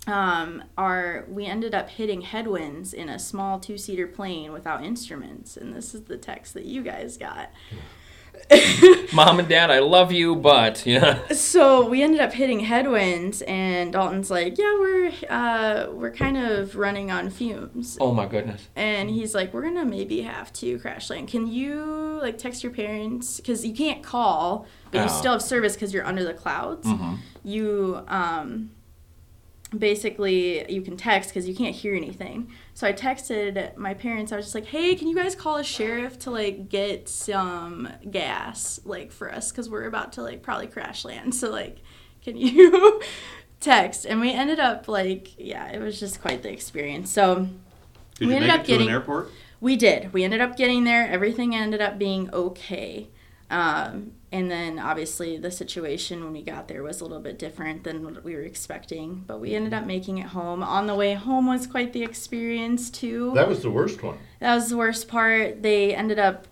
um, 0.06 0.62
our 0.76 1.24
we 1.28 1.46
ended 1.46 1.74
up 1.74 1.88
hitting 1.88 2.20
headwinds 2.20 2.92
in 2.92 3.08
a 3.08 3.18
small 3.18 3.58
two-seater 3.58 4.06
plane 4.06 4.52
without 4.52 4.84
instruments 4.84 5.56
and 5.56 5.74
this 5.74 5.94
is 5.94 6.02
the 6.02 6.18
text 6.18 6.52
that 6.52 6.66
you 6.66 6.82
guys 6.82 7.16
got 7.16 7.50
Mom 9.12 9.38
and 9.38 9.48
Dad, 9.48 9.70
I 9.70 9.78
love 9.78 10.12
you, 10.12 10.34
but 10.36 10.84
yeah. 10.86 11.26
so 11.32 11.88
we 11.88 12.02
ended 12.02 12.20
up 12.20 12.32
hitting 12.32 12.60
headwinds 12.60 13.42
and 13.42 13.92
dalton's 13.92 14.30
like 14.30 14.58
yeah 14.58 14.74
we're 14.78 15.12
uh, 15.30 15.86
we're 15.92 16.10
kind 16.10 16.36
of 16.36 16.76
running 16.76 17.10
on 17.10 17.30
fumes 17.30 17.96
Oh 18.00 18.12
my 18.12 18.26
goodness. 18.26 18.68
and 18.76 19.08
he's 19.10 19.34
like 19.34 19.52
we're 19.54 19.62
gonna 19.62 19.84
maybe 19.84 20.22
have 20.22 20.52
to 20.54 20.78
crash 20.78 21.10
land 21.10 21.28
can 21.28 21.46
you 21.46 22.18
like 22.22 22.38
text 22.38 22.62
your 22.62 22.72
parents 22.72 23.38
because 23.38 23.64
you 23.64 23.74
can't 23.74 24.02
call 24.02 24.66
but 24.90 24.98
you 24.98 25.04
Oh. 25.04 25.18
still 25.18 25.32
have 25.32 25.42
service 25.42 25.74
because 25.74 25.92
you're 25.94 26.06
under 26.06 26.24
the 26.24 26.34
clouds 26.34 26.86
you 27.44 28.02
um 28.08 28.70
basically 29.78 30.70
you 30.72 30.80
can 30.82 30.96
text 30.96 31.30
because 31.30 31.48
you 31.48 31.54
can't 31.54 31.74
hear 31.74 31.94
anything 31.94 32.50
so 32.74 32.86
i 32.86 32.92
texted 32.92 33.76
my 33.76 33.92
parents 33.94 34.32
i 34.32 34.36
was 34.36 34.46
just 34.46 34.54
like 34.54 34.66
hey 34.66 34.94
can 34.94 35.08
you 35.08 35.14
guys 35.14 35.34
call 35.34 35.56
a 35.56 35.64
sheriff 35.64 36.18
to 36.18 36.30
like 36.30 36.68
get 36.68 37.08
some 37.08 37.88
gas 38.10 38.80
like 38.84 39.10
for 39.12 39.32
us 39.32 39.50
because 39.50 39.68
we're 39.68 39.86
about 39.86 40.12
to 40.12 40.22
like 40.22 40.42
probably 40.42 40.66
crash 40.66 41.04
land 41.04 41.34
so 41.40 41.50
like 41.50 41.78
can 42.22 42.36
you 42.36 43.00
text 43.60 44.04
and 44.04 44.20
we 44.20 44.30
ended 44.32 44.60
up 44.60 44.88
like 44.88 45.38
yeah 45.38 45.70
it 45.72 45.80
was 45.80 45.98
just 45.98 46.20
quite 46.20 46.42
the 46.42 46.52
experience 46.52 47.10
so 47.10 47.48
Did 48.18 48.26
We 48.28 48.34
you 48.34 48.36
ended 48.36 48.50
up 48.50 48.64
getting- 48.66 48.88
an 48.88 48.92
airport? 48.94 49.30
we 49.60 49.76
did. 49.76 50.12
We 50.12 50.24
ended 50.24 50.42
up 50.42 50.58
getting 50.58 50.84
there. 50.84 51.08
Everything 51.08 51.54
ended 51.54 51.80
up 51.80 51.98
being 51.98 52.28
okay. 52.34 53.08
Um, 53.48 54.12
and 54.34 54.50
then 54.50 54.80
obviously 54.80 55.36
the 55.36 55.50
situation 55.52 56.24
when 56.24 56.32
we 56.32 56.42
got 56.42 56.66
there 56.66 56.82
was 56.82 57.00
a 57.00 57.04
little 57.04 57.20
bit 57.20 57.38
different 57.38 57.84
than 57.84 58.04
what 58.04 58.24
we 58.24 58.34
were 58.34 58.42
expecting. 58.42 59.22
But 59.28 59.38
we 59.40 59.54
ended 59.54 59.72
up 59.72 59.86
making 59.86 60.18
it 60.18 60.26
home. 60.26 60.60
On 60.60 60.88
the 60.88 60.94
way 60.96 61.14
home 61.14 61.46
was 61.46 61.68
quite 61.68 61.92
the 61.92 62.02
experience 62.02 62.90
too. 62.90 63.30
That 63.36 63.48
was 63.48 63.62
the 63.62 63.70
worst 63.70 64.02
one. 64.02 64.18
That 64.40 64.56
was 64.56 64.68
the 64.70 64.76
worst 64.76 65.06
part. 65.06 65.62
They 65.62 65.94
ended 65.94 66.18
up 66.18 66.48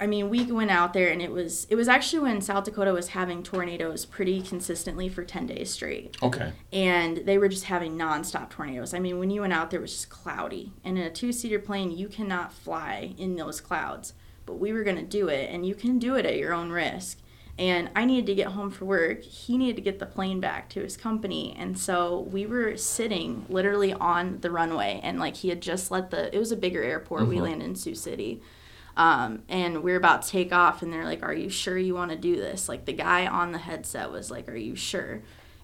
I 0.00 0.06
mean, 0.06 0.28
we 0.28 0.44
went 0.50 0.70
out 0.70 0.92
there 0.92 1.08
and 1.10 1.20
it 1.20 1.32
was 1.32 1.66
it 1.70 1.74
was 1.74 1.88
actually 1.88 2.20
when 2.22 2.40
South 2.40 2.64
Dakota 2.64 2.92
was 2.92 3.08
having 3.08 3.42
tornadoes 3.42 4.04
pretty 4.04 4.40
consistently 4.40 5.08
for 5.08 5.24
10 5.24 5.46
days 5.48 5.70
straight 5.72 6.16
Okay. 6.22 6.52
and 6.72 7.16
they 7.18 7.36
were 7.36 7.48
just 7.48 7.64
having 7.64 7.96
nonstop 7.98 8.48
tornadoes. 8.50 8.94
I 8.94 9.00
mean, 9.00 9.18
when 9.18 9.30
you 9.30 9.40
went 9.40 9.52
out 9.52 9.72
there, 9.72 9.80
it 9.80 9.82
was 9.82 9.92
just 9.92 10.08
cloudy, 10.10 10.72
and 10.84 10.96
in 10.98 11.04
a 11.04 11.10
two-seater 11.10 11.58
plane, 11.58 11.90
you 11.90 12.06
cannot 12.06 12.52
fly 12.52 13.14
in 13.18 13.34
those 13.34 13.60
clouds. 13.60 14.14
But 14.46 14.58
we 14.58 14.72
were 14.72 14.84
gonna 14.84 15.02
do 15.02 15.28
it, 15.28 15.48
and 15.50 15.64
you 15.64 15.74
can 15.74 15.98
do 15.98 16.16
it 16.16 16.26
at 16.26 16.36
your 16.36 16.52
own 16.52 16.70
risk. 16.70 17.18
And 17.56 17.88
I 17.94 18.04
needed 18.04 18.26
to 18.26 18.34
get 18.34 18.48
home 18.48 18.70
for 18.70 18.84
work. 18.84 19.22
He 19.22 19.56
needed 19.56 19.76
to 19.76 19.82
get 19.82 20.00
the 20.00 20.06
plane 20.06 20.40
back 20.40 20.68
to 20.70 20.80
his 20.80 20.96
company, 20.96 21.54
and 21.56 21.78
so 21.78 22.26
we 22.32 22.46
were 22.46 22.76
sitting 22.76 23.46
literally 23.48 23.92
on 23.92 24.38
the 24.40 24.50
runway, 24.50 24.98
and 25.04 25.20
like 25.20 25.36
he 25.36 25.50
had 25.50 25.62
just 25.62 25.90
let 25.92 26.10
the. 26.10 26.34
It 26.34 26.38
was 26.38 26.50
a 26.50 26.56
bigger 26.56 26.82
airport. 26.82 27.28
We 27.28 27.40
landed 27.40 27.64
in 27.64 27.76
Sioux 27.76 27.94
City. 27.94 28.42
Um, 28.96 29.42
and 29.48 29.82
we 29.82 29.92
are 29.92 29.96
about 29.96 30.22
to 30.22 30.28
take 30.28 30.52
off, 30.52 30.82
and 30.82 30.92
they're 30.92 31.04
like, 31.04 31.22
"Are 31.24 31.32
you 31.34 31.48
sure 31.48 31.76
you 31.76 31.94
want 31.94 32.10
to 32.12 32.16
do 32.16 32.36
this?" 32.36 32.68
Like 32.68 32.84
the 32.86 32.92
guy 32.92 33.26
on 33.26 33.50
the 33.52 33.58
headset 33.58 34.10
was 34.10 34.30
like, 34.30 34.48
"Are 34.48 34.56
you 34.56 34.74
sure?" 34.76 35.20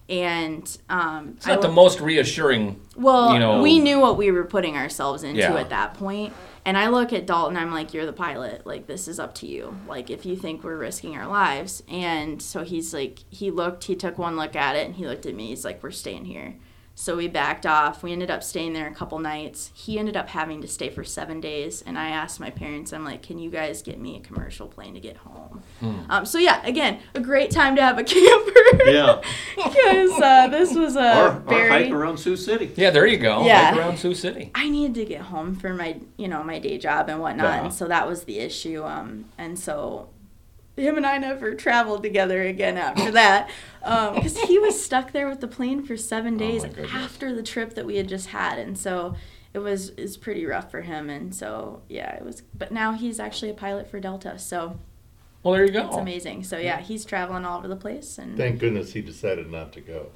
And 0.09 0.77
um, 0.89 1.35
It's 1.37 1.47
not 1.47 1.61
the 1.61 1.69
most 1.71 2.01
reassuring. 2.01 2.81
well, 2.97 3.31
you 3.33 3.39
know- 3.39 3.61
we 3.61 3.79
knew 3.79 3.99
what 4.01 4.17
we 4.17 4.31
were 4.31 4.43
putting 4.43 4.75
ourselves 4.75 5.23
into 5.23 5.39
Yeah. 5.39 5.55
at 5.55 5.69
that 5.69 5.93
point. 5.93 6.33
And 6.63 6.77
I 6.77 6.87
look 6.89 7.11
at 7.11 7.25
Dalton, 7.25 7.57
I'm 7.57 7.71
like, 7.71 7.93
"You're 7.93 8.05
the 8.05 8.13
pilot. 8.13 8.65
Like 8.65 8.87
this 8.87 9.07
is 9.07 9.19
up 9.19 9.33
to 9.35 9.47
you. 9.47 9.77
Like 9.87 10.09
if 10.09 10.25
you 10.25 10.35
think 10.35 10.63
we're 10.63 10.77
risking 10.77 11.15
our 11.15 11.27
lives." 11.27 11.83
And 11.89 12.41
so 12.41 12.63
he's 12.63 12.93
like, 12.93 13.19
he 13.29 13.49
looked, 13.51 13.85
he 13.85 13.95
took 13.95 14.17
one 14.17 14.35
look 14.35 14.55
at 14.55 14.75
it, 14.75 14.85
and 14.85 14.95
he 14.95 15.07
looked 15.07 15.25
at 15.25 15.35
me. 15.35 15.47
He's 15.47 15.65
like, 15.65 15.81
"We're 15.81 15.91
staying 15.91 16.25
here." 16.25 16.55
So 16.93 17.15
we 17.17 17.27
backed 17.27 17.65
off. 17.65 18.03
We 18.03 18.11
ended 18.11 18.29
up 18.29 18.43
staying 18.43 18.73
there 18.73 18.87
a 18.87 18.93
couple 18.93 19.17
nights. 19.17 19.71
He 19.73 19.97
ended 19.97 20.15
up 20.15 20.29
having 20.29 20.61
to 20.61 20.67
stay 20.67 20.89
for 20.89 21.03
seven 21.03 21.41
days. 21.41 21.81
And 21.81 21.97
I 21.97 22.09
asked 22.09 22.39
my 22.39 22.51
parents, 22.51 22.93
I'm 22.93 23.03
like, 23.03 23.23
can 23.23 23.39
you 23.39 23.49
guys 23.49 23.81
get 23.81 23.97
me 23.99 24.17
a 24.17 24.19
commercial 24.19 24.67
plane 24.67 24.93
to 24.93 24.99
get 24.99 25.17
home? 25.17 25.63
Um, 26.09 26.25
so, 26.25 26.37
yeah, 26.37 26.63
again, 26.63 26.99
a 27.15 27.19
great 27.19 27.49
time 27.49 27.75
to 27.77 27.81
have 27.81 27.97
a 27.97 28.03
camper. 28.05 28.85
Yeah. 28.85 29.21
Because 29.55 30.21
uh, 30.21 30.47
this 30.47 30.73
was 30.75 30.95
a 30.95 31.19
or, 31.21 31.43
or 31.47 31.69
hike 31.69 31.91
around 31.91 32.17
Sioux 32.17 32.35
City. 32.37 32.71
Yeah, 32.75 32.89
there 32.91 33.05
you 33.05 33.17
go. 33.17 33.45
Yeah. 33.45 33.71
Like 33.71 33.79
around 33.79 33.97
Sioux 33.97 34.13
City. 34.13 34.51
I 34.53 34.69
needed 34.69 34.95
to 34.95 35.05
get 35.05 35.21
home 35.21 35.55
for 35.55 35.73
my, 35.73 35.97
you 36.17 36.27
know, 36.27 36.43
my 36.43 36.59
day 36.59 36.77
job 36.77 37.09
and 37.09 37.19
whatnot, 37.19 37.45
Yeah. 37.45 37.63
and 37.65 37.73
so 37.73 37.87
that 37.87 38.07
was 38.07 38.23
the 38.25 38.39
issue. 38.39 38.83
Um, 38.83 39.25
and 39.37 39.57
so 39.57 40.09
him 40.75 40.97
and 40.97 41.05
I 41.05 41.17
never 41.17 41.53
traveled 41.53 42.03
together 42.03 42.41
again 42.43 42.77
after 42.77 43.11
that, 43.11 43.49
um, 43.83 44.15
because 44.15 44.37
he 44.41 44.57
was 44.57 44.83
stuck 44.83 45.11
there 45.11 45.27
with 45.27 45.41
the 45.41 45.47
plane 45.47 45.83
for 45.85 45.97
seven 45.97 46.35
oh 46.35 46.37
days 46.37 46.63
Oh 46.65 46.85
after 46.93 47.35
the 47.35 47.43
trip 47.43 47.75
that 47.75 47.85
we 47.85 47.97
had 47.97 48.07
just 48.07 48.27
had, 48.27 48.57
and 48.57 48.77
so 48.77 49.15
it 49.53 49.59
was 49.59 49.89
is 49.91 50.15
pretty 50.17 50.45
rough 50.45 50.71
for 50.71 50.81
him. 50.81 51.09
And 51.09 51.35
so 51.35 51.81
yeah, 51.89 52.15
it 52.15 52.23
was. 52.23 52.41
But 52.57 52.71
now 52.71 52.93
he's 52.93 53.19
actually 53.19 53.51
a 53.51 53.55
pilot 53.55 53.89
for 53.89 53.99
Delta, 53.99 54.39
so 54.39 54.79
Well, 55.43 55.53
there 55.53 55.65
you 55.65 55.71
go. 55.71 55.87
it's 55.87 55.97
amazing. 55.97 56.43
So 56.45 56.57
yeah, 56.57 56.79
he's 56.79 57.03
traveling 57.05 57.43
all 57.45 57.57
over 57.59 57.67
the 57.67 57.75
place 57.75 58.17
and. 58.17 58.37
Thank 58.37 58.59
goodness 58.59 58.93
he 58.93 59.01
decided 59.01 59.51
not 59.51 59.73
to 59.73 59.81
go. 59.81 60.07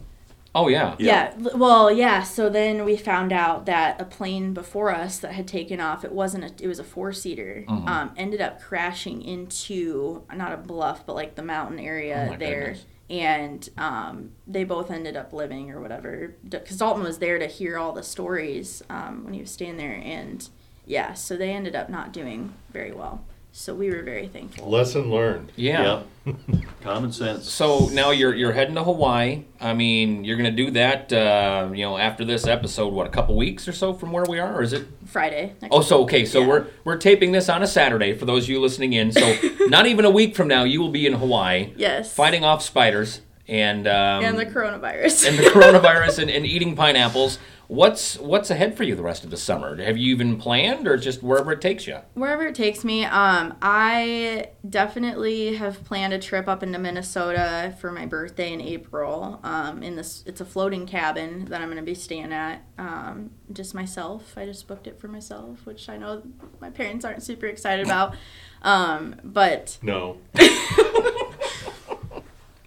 Oh 0.55 0.67
yeah. 0.69 0.95
Yeah. 0.97 1.33
l- 1.43 1.57
Well, 1.59 1.91
yeah. 1.91 2.23
So 2.23 2.49
then 2.49 2.85
we 2.85 2.95
found 2.97 3.31
out 3.33 3.65
that 3.65 3.99
a 4.01 4.05
plane 4.05 4.53
before 4.53 4.89
us 4.95 5.19
that 5.19 5.33
had 5.33 5.47
taken 5.47 5.79
off, 5.81 6.05
it 6.05 6.11
wasn't 6.13 6.45
a, 6.45 6.63
it 6.63 6.67
was 6.67 6.79
a 6.79 6.83
four 6.83 7.11
seater, 7.13 7.65
Mm-hmm. 7.67 7.87
um, 7.87 8.11
ended 8.15 8.39
up 8.41 8.61
crashing 8.61 9.21
into 9.21 10.23
not 10.33 10.53
a 10.53 10.57
bluff, 10.57 11.05
but 11.05 11.13
like 11.15 11.35
the 11.35 11.43
mountain 11.43 11.79
area 11.79 12.29
Oh 12.33 12.37
there. 12.37 12.61
goodness. 12.69 12.85
And 13.07 13.69
um, 13.77 14.31
they 14.47 14.63
both 14.63 14.89
ended 14.89 15.15
up 15.15 15.31
living 15.33 15.69
or 15.69 15.79
whatever. 15.79 16.33
Because 16.49 16.77
Dalton 16.77 17.03
was 17.03 17.19
there 17.19 17.37
to 17.37 17.45
hear 17.45 17.77
all 17.77 17.91
the 17.91 18.01
stories 18.01 18.81
um, 18.89 19.25
when 19.25 19.33
he 19.35 19.41
was 19.41 19.51
staying 19.51 19.77
there. 19.77 20.01
And 20.03 20.47
yeah, 20.87 21.13
so 21.13 21.37
they 21.37 21.51
ended 21.51 21.75
up 21.75 21.87
not 21.89 22.13
doing 22.13 22.53
very 22.71 22.91
well. 22.93 23.23
So 23.57 23.73
we 23.73 23.89
were 23.89 24.03
very 24.03 24.27
thankful. 24.27 24.69
Lesson 24.69 25.09
learned. 25.09 25.53
Yeah. 25.55 26.03
Yep. 26.25 26.35
Common 26.83 27.13
sense. 27.13 27.49
So 27.49 27.87
now 27.87 28.11
you're 28.11 28.33
you're 28.35 28.51
heading 28.51 28.75
to 28.75 28.83
Hawaii. 28.83 29.45
I 29.61 29.73
mean, 29.73 30.25
you're 30.25 30.35
gonna 30.35 30.51
do 30.51 30.71
that. 30.71 31.13
Uh, 31.13 31.69
you 31.73 31.85
know, 31.85 31.97
after 31.97 32.25
this 32.25 32.47
episode, 32.47 32.93
what 32.93 33.07
a 33.07 33.09
couple 33.09 33.37
weeks 33.37 33.65
or 33.65 33.71
so 33.71 33.93
from 33.93 34.11
where 34.11 34.25
we 34.27 34.39
are, 34.39 34.55
or 34.57 34.61
is 34.61 34.73
it? 34.73 34.85
Friday. 35.05 35.53
Next 35.61 35.73
Oh, 35.73 35.79
so 35.79 36.03
okay. 36.03 36.25
So 36.25 36.41
Yeah. 36.41 36.47
we're 36.47 36.65
we're 36.83 36.97
taping 36.97 37.31
this 37.31 37.47
on 37.47 37.63
a 37.63 37.67
Saturday 37.67 38.13
for 38.13 38.25
those 38.25 38.43
of 38.43 38.49
you 38.49 38.59
listening 38.59 38.91
in. 38.91 39.13
So 39.13 39.37
not 39.67 39.85
even 39.85 40.03
a 40.03 40.11
week 40.11 40.35
from 40.35 40.49
now, 40.49 40.65
you 40.65 40.81
will 40.81 40.91
be 40.91 41.07
in 41.07 41.13
Hawaii, 41.13 41.71
Yes. 41.77 42.13
fighting 42.13 42.43
off 42.43 42.61
spiders 42.61 43.21
and 43.47 43.87
um, 43.87 44.25
And 44.25 44.37
the 44.37 44.45
coronavirus. 44.45 45.29
and 45.29 45.39
the 45.39 45.43
coronavirus 45.43 46.19
and, 46.19 46.29
and 46.29 46.45
eating 46.45 46.75
pineapples. 46.75 47.39
What's 47.67 48.17
what's 48.19 48.51
ahead 48.51 48.77
for 48.77 48.83
you 48.83 48.95
the 48.95 49.01
rest 49.01 49.23
of 49.23 49.31
the 49.31 49.37
summer? 49.37 49.75
Have 49.81 49.97
you 49.97 50.11
even 50.13 50.37
planned, 50.37 50.87
or 50.87 50.97
just 50.97 51.23
wherever 51.23 51.51
it 51.51 51.61
takes 51.61 51.87
you? 51.87 51.97
wherever 52.13 52.45
it 52.45 52.55
takes 52.55 52.83
me 52.83 53.03
um 53.05 53.55
i 53.61 54.47
definitely 54.69 55.55
have 55.55 55.83
planned 55.83 56.13
a 56.13 56.19
trip 56.19 56.47
up 56.47 56.63
into 56.63 56.77
minnesota 56.79 57.75
for 57.79 57.91
my 57.91 58.05
birthday 58.05 58.53
in 58.53 58.61
april 58.61 59.39
um 59.43 59.81
in 59.83 59.95
this 59.95 60.23
it's 60.25 60.39
a 60.39 60.45
floating 60.45 60.85
cabin 60.85 61.45
that 61.45 61.61
i'm 61.61 61.67
going 61.67 61.77
to 61.77 61.83
be 61.83 61.95
staying 61.95 62.31
at 62.31 62.61
um 62.77 63.29
just 63.51 63.73
myself 63.73 64.33
i 64.37 64.45
just 64.45 64.67
booked 64.67 64.87
it 64.87 64.99
for 64.99 65.07
myself 65.07 65.65
which 65.65 65.89
i 65.89 65.97
know 65.97 66.21
my 66.61 66.69
parents 66.69 67.03
aren't 67.03 67.23
super 67.23 67.47
excited 67.47 67.85
about 67.85 68.15
um 68.61 69.15
but 69.23 69.77
No. 69.81 70.17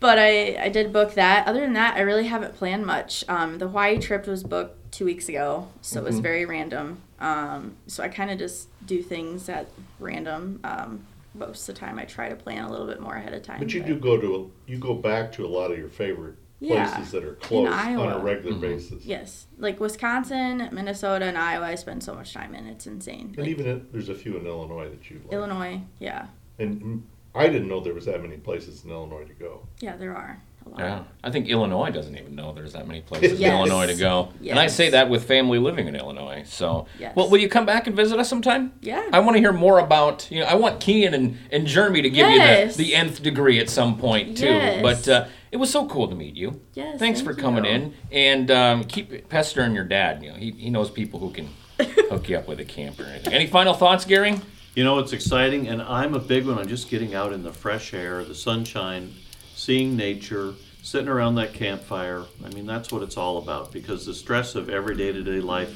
but 0.01 0.19
I, 0.19 0.57
I 0.63 0.69
did 0.69 0.93
book 0.93 1.15
that. 1.15 1.47
Other 1.49 1.61
than 1.61 1.73
that, 1.73 1.97
I 1.97 2.01
really 2.01 2.29
haven't 2.29 2.55
planned 2.55 2.87
much. 2.87 3.25
Um, 3.29 3.59
the 3.59 3.67
Hawaii 3.67 3.99
trip 3.99 4.27
was 4.29 4.45
booked 4.45 4.88
two 4.99 5.05
weeks 5.05 5.29
ago, 5.29 5.69
so 5.81 5.99
it 5.99 6.03
Mm-hmm. 6.03 6.07
was 6.07 6.19
very 6.19 6.45
random. 6.45 7.01
Um, 7.21 7.77
so 7.87 8.03
I 8.03 8.09
kind 8.09 8.33
of 8.33 8.39
just 8.39 8.67
do 8.85 9.01
things 9.01 9.49
at 9.49 9.69
random. 10.01 10.59
Um, 10.65 11.07
most 11.35 11.69
of 11.69 11.75
the 11.77 11.81
time, 11.81 12.01
I 12.01 12.05
try 12.05 12.29
to 12.29 12.35
plan 12.35 12.65
a 12.65 12.71
little 12.71 12.87
bit 12.89 13.01
more 13.01 13.15
ahead 13.15 13.33
of 13.33 13.43
time. 13.45 13.61
But 13.61 13.73
you 13.73 13.81
do 13.81 13.95
go 13.97 14.21
to, 14.21 14.51
you 14.67 14.77
go 14.79 14.95
back 14.95 15.31
to 15.33 15.47
a 15.47 15.51
lot 15.59 15.71
of 15.71 15.79
your 15.79 15.89
favorite 15.89 16.35
Yeah, 16.59 16.93
places 16.93 17.13
that 17.13 17.23
are 17.23 17.35
close 17.35 17.69
on 17.69 17.73
a 17.73 18.01
Iowa. 18.03 18.19
regular 18.19 18.59
basis. 18.59 19.05
Yes, 19.05 19.47
like 19.57 19.79
Wisconsin, 19.79 20.69
Minnesota, 20.73 21.27
and 21.27 21.39
Iowa. 21.39 21.67
I 21.67 21.77
spend 21.77 22.03
so 22.03 22.15
much 22.15 22.35
time 22.35 22.53
in. 22.57 22.67
It's 22.67 22.89
insane. 22.89 23.27
And 23.29 23.39
Like, 23.39 23.49
even 23.49 23.67
if, 23.69 23.93
there's 23.93 24.09
a 24.09 24.17
few 24.17 24.37
in 24.37 24.47
Illinois 24.49 24.89
that 24.91 25.09
you 25.09 25.21
like. 25.23 25.33
Illinois, 25.33 25.81
yeah, 26.01 26.27
And 26.59 26.83
mm, 26.83 27.03
I 27.37 27.47
didn't 27.49 27.69
know 27.69 27.79
there 27.79 27.95
was 27.95 28.07
that 28.07 28.21
many 28.21 28.37
places 28.39 28.85
in 28.85 28.91
Illinois 28.91 29.25
to 29.27 29.35
go. 29.35 29.69
yeah, 29.81 29.95
there 29.97 30.17
are 30.17 30.31
a 30.31 30.33
lot. 30.33 30.39
Yeah, 30.79 31.05
I 31.25 31.31
think 31.31 31.49
Illinois 31.49 31.91
doesn't 31.91 32.17
even 32.17 32.35
know 32.35 32.53
there's 32.53 32.73
that 32.75 32.87
many 32.87 33.01
places 33.01 33.41
in 33.41 33.51
Illinois 33.51 33.87
to 33.87 33.95
go, 33.95 34.33
and 34.47 34.59
I 34.59 34.67
say 34.67 34.91
that 34.91 35.09
with 35.09 35.25
family 35.25 35.59
living 35.59 35.89
in 35.89 35.95
Illinois. 35.97 36.43
So, 36.47 36.87
Yes. 36.99 37.15
well, 37.17 37.29
will 37.31 37.39
you 37.39 37.49
come 37.49 37.67
back 37.67 37.87
and 37.87 37.97
visit 37.97 38.19
us 38.19 38.29
sometime? 38.29 38.73
Yeah. 38.81 39.09
I 39.13 39.21
want 39.21 39.37
to 39.37 39.41
hear 39.41 39.53
more 39.53 39.79
about. 39.79 40.31
You 40.31 40.41
know, 40.41 40.47
I 40.47 40.55
want 40.55 40.81
Kean 40.81 41.15
and, 41.15 41.39
and 41.51 41.67
Jeremy 41.67 42.03
to 42.03 42.11
give 42.11 42.29
Yes. 42.29 42.79
you 42.79 42.85
the, 42.85 42.91
the 42.91 42.95
nth 42.97 43.23
degree 43.23 43.59
at 43.61 43.71
some 43.71 43.99
point 43.99 44.37
too. 44.37 44.47
Yes. 44.47 44.83
But 44.83 45.09
uh, 45.09 45.27
it 45.51 45.57
was 45.57 45.71
so 45.71 45.87
cool 45.87 46.09
to 46.09 46.15
meet 46.15 46.35
you. 46.37 46.61
Yes, 46.75 46.99
Thanks 46.99 47.21
thank 47.21 47.35
for 47.37 47.41
coming 47.41 47.65
you. 47.65 47.71
in 47.71 47.95
and 48.13 48.51
um, 48.51 48.85
keep 48.85 49.29
pestering 49.29 49.75
your 49.75 49.85
dad. 49.85 50.23
You 50.23 50.31
know, 50.33 50.37
he, 50.37 50.51
he 50.53 50.71
knows 50.71 50.91
people 50.91 51.19
who 51.21 51.31
can 51.31 51.49
hook 52.11 52.29
you 52.29 52.37
up 52.37 52.47
with 52.49 52.61
a 52.61 52.65
camper. 52.65 53.05
or 53.05 53.07
anything. 53.07 53.33
Any 53.33 53.47
final 53.47 53.75
thoughts, 53.75 54.05
Gary? 54.05 54.39
You 54.75 54.85
know, 54.85 54.99
it's 55.01 55.13
exciting, 55.13 55.67
and 55.67 55.83
I'm 55.83 56.15
a 56.15 56.21
big 56.21 56.47
one 56.47 56.57
on 56.59 56.69
just 56.69 56.89
getting 56.89 57.13
out 57.15 57.33
in 57.33 57.43
the 57.43 57.53
fresh 57.53 57.93
air, 57.95 58.23
the 58.23 58.35
sunshine, 58.35 59.13
seeing 59.59 59.97
nature, 59.97 60.55
sitting 60.83 61.09
around 61.09 61.35
that 61.35 61.53
campfire. 61.53 62.25
I 62.45 62.49
mean, 62.51 62.65
that's 62.65 62.93
what 62.93 63.03
it's 63.03 63.17
all 63.17 63.39
about 63.39 63.73
because 63.73 64.07
the 64.07 64.15
stress 64.15 64.55
of 64.55 64.71
everyday 64.71 65.11
to 65.13 65.23
day 65.23 65.41
life 65.41 65.75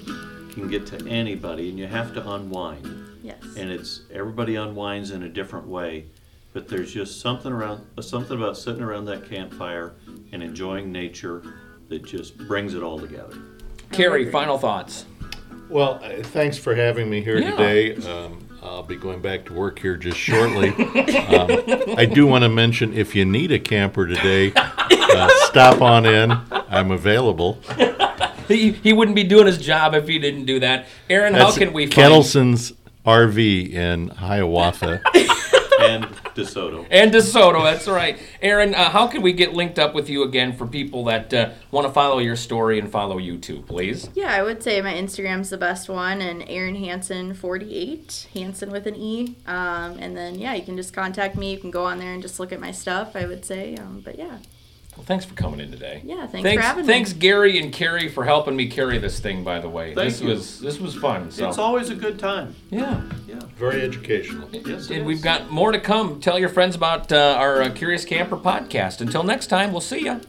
can 0.54 0.68
get 0.68 0.86
to 0.86 1.08
anybody, 1.08 1.68
and 1.68 1.78
you 1.78 1.86
have 1.88 2.14
to 2.14 2.30
unwind. 2.30 2.86
Yes. 3.22 3.42
And 3.56 3.70
it's 3.70 4.02
everybody 4.12 4.54
unwinds 4.54 5.10
in 5.10 5.24
a 5.24 5.28
different 5.28 5.66
way, 5.66 6.04
but 6.52 6.68
there's 6.68 6.92
just 6.92 7.20
something 7.20 7.50
around 7.52 7.84
something 8.00 8.36
about 8.36 8.56
sitting 8.56 8.82
around 8.82 9.06
that 9.06 9.28
campfire 9.28 9.94
and 10.32 10.42
enjoying 10.42 10.92
nature 10.92 11.42
that 11.88 12.04
just 12.04 12.38
brings 12.38 12.74
it 12.74 12.82
all 12.82 12.98
together. 13.00 13.36
Carrie, 13.90 14.30
final 14.30 14.58
thoughts. 14.58 15.06
Well, 15.68 16.00
uh, 16.02 16.22
thanks 16.22 16.56
for 16.56 16.74
having 16.74 17.10
me 17.10 17.22
here 17.22 17.38
Yeah. 17.38 17.50
today. 17.50 17.96
Um, 17.96 18.41
I'll 18.62 18.82
be 18.82 18.96
going 18.96 19.20
back 19.20 19.44
to 19.46 19.52
work 19.52 19.78
here 19.78 19.96
just 19.96 20.18
shortly. 20.18 20.68
um, 20.68 21.96
I 21.98 22.06
do 22.06 22.26
want 22.26 22.42
to 22.44 22.48
mention 22.48 22.94
if 22.94 23.14
you 23.14 23.24
need 23.24 23.50
a 23.50 23.58
camper 23.58 24.06
today, 24.06 24.52
uh, 24.54 25.28
stop 25.46 25.80
on 25.80 26.06
in. 26.06 26.32
I'm 26.50 26.90
available. 26.90 27.58
He, 28.48 28.72
he 28.72 28.92
wouldn't 28.92 29.16
be 29.16 29.24
doing 29.24 29.46
his 29.46 29.58
job 29.58 29.94
if 29.94 30.06
he 30.06 30.18
didn't 30.18 30.44
do 30.44 30.60
that. 30.60 30.86
Erin, 31.10 31.34
how 31.34 31.52
can 31.52 31.72
we 31.72 31.86
find 31.86 31.92
Kettleson's 31.92 32.72
RV 33.04 33.72
in 33.72 34.08
Hiawatha. 34.08 35.02
And 36.36 36.46
DeSoto. 36.46 36.86
And 36.90 37.12
DeSoto, 37.12 37.62
that's 37.62 37.86
right. 37.86 38.18
Erin, 38.40 38.74
uh, 38.74 38.90
how 38.90 39.06
can 39.06 39.22
we 39.22 39.32
get 39.32 39.52
linked 39.52 39.78
up 39.78 39.94
with 39.94 40.08
you 40.08 40.22
again 40.24 40.52
for 40.52 40.66
people 40.66 41.04
that 41.04 41.32
uh, 41.34 41.50
want 41.70 41.86
to 41.86 41.92
follow 41.92 42.18
your 42.18 42.36
story 42.36 42.78
and 42.78 42.90
follow 42.90 43.18
you 43.18 43.38
too, 43.38 43.62
please? 43.62 44.08
Yeah, 44.14 44.32
I 44.32 44.42
would 44.42 44.62
say 44.62 44.80
my 44.80 44.94
Instagram's 44.94 45.50
the 45.50 45.58
best 45.58 45.88
one, 45.88 46.20
and 46.20 46.42
Erin 46.48 46.76
Hansen 46.76 47.34
forty 47.34 47.76
eight, 47.76 48.28
Hansen 48.34 48.70
with 48.70 48.86
an 48.86 48.96
E. 48.96 49.36
Um, 49.46 49.98
and 49.98 50.16
then 50.16 50.36
yeah, 50.38 50.54
you 50.54 50.62
can 50.62 50.76
just 50.76 50.92
contact 50.92 51.36
me. 51.36 51.52
You 51.52 51.58
can 51.58 51.70
go 51.70 51.84
on 51.84 51.98
there 51.98 52.12
and 52.12 52.22
just 52.22 52.40
look 52.40 52.52
at 52.52 52.60
my 52.60 52.72
stuff. 52.72 53.14
I 53.14 53.26
would 53.26 53.44
say, 53.44 53.74
um, 53.76 54.00
but 54.04 54.18
yeah, 54.18 54.38
Well, 54.96 55.04
thanks 55.06 55.24
for 55.24 55.34
coming 55.34 55.58
in 55.60 55.70
today. 55.70 56.02
yeah. 56.04 56.26
Thanks, 56.26 56.42
Thanks, 56.42 56.62
for 56.62 56.66
having 56.66 56.86
me. 56.86 56.92
thanks, 56.92 57.12
Gary 57.14 57.58
and 57.58 57.72
Carrie, 57.72 58.08
for 58.08 58.24
helping 58.24 58.54
me 58.54 58.68
carry 58.68 58.98
this 58.98 59.20
thing. 59.20 59.42
By 59.42 59.58
the 59.58 59.68
way, 59.68 59.94
Thank 59.94 60.10
this 60.10 60.20
you. 60.20 60.28
was 60.28 60.60
this 60.60 60.78
was 60.78 60.94
fun. 60.94 61.30
So 61.30 61.48
It's 61.48 61.58
always 61.58 61.88
a 61.90 61.94
good 61.94 62.18
time. 62.18 62.54
yeah, 62.70 63.00
Yeah. 63.26 63.40
Very 63.56 63.80
educational. 63.82 64.48
Yes, 64.52 64.90
and 64.90 65.06
we've 65.06 65.22
got 65.22 65.50
more 65.50 65.72
to 65.72 65.80
come. 65.80 66.20
Tell 66.20 66.38
your 66.38 66.50
friends 66.50 66.76
about 66.76 67.10
uh, 67.10 67.36
our 67.38 67.62
uh, 67.62 67.70
Curious 67.70 68.04
Camper 68.04 68.36
podcast. 68.36 69.00
Until 69.00 69.22
next 69.22 69.46
time, 69.46 69.72
we'll 69.72 69.80
see 69.80 70.00
you. 70.04 70.20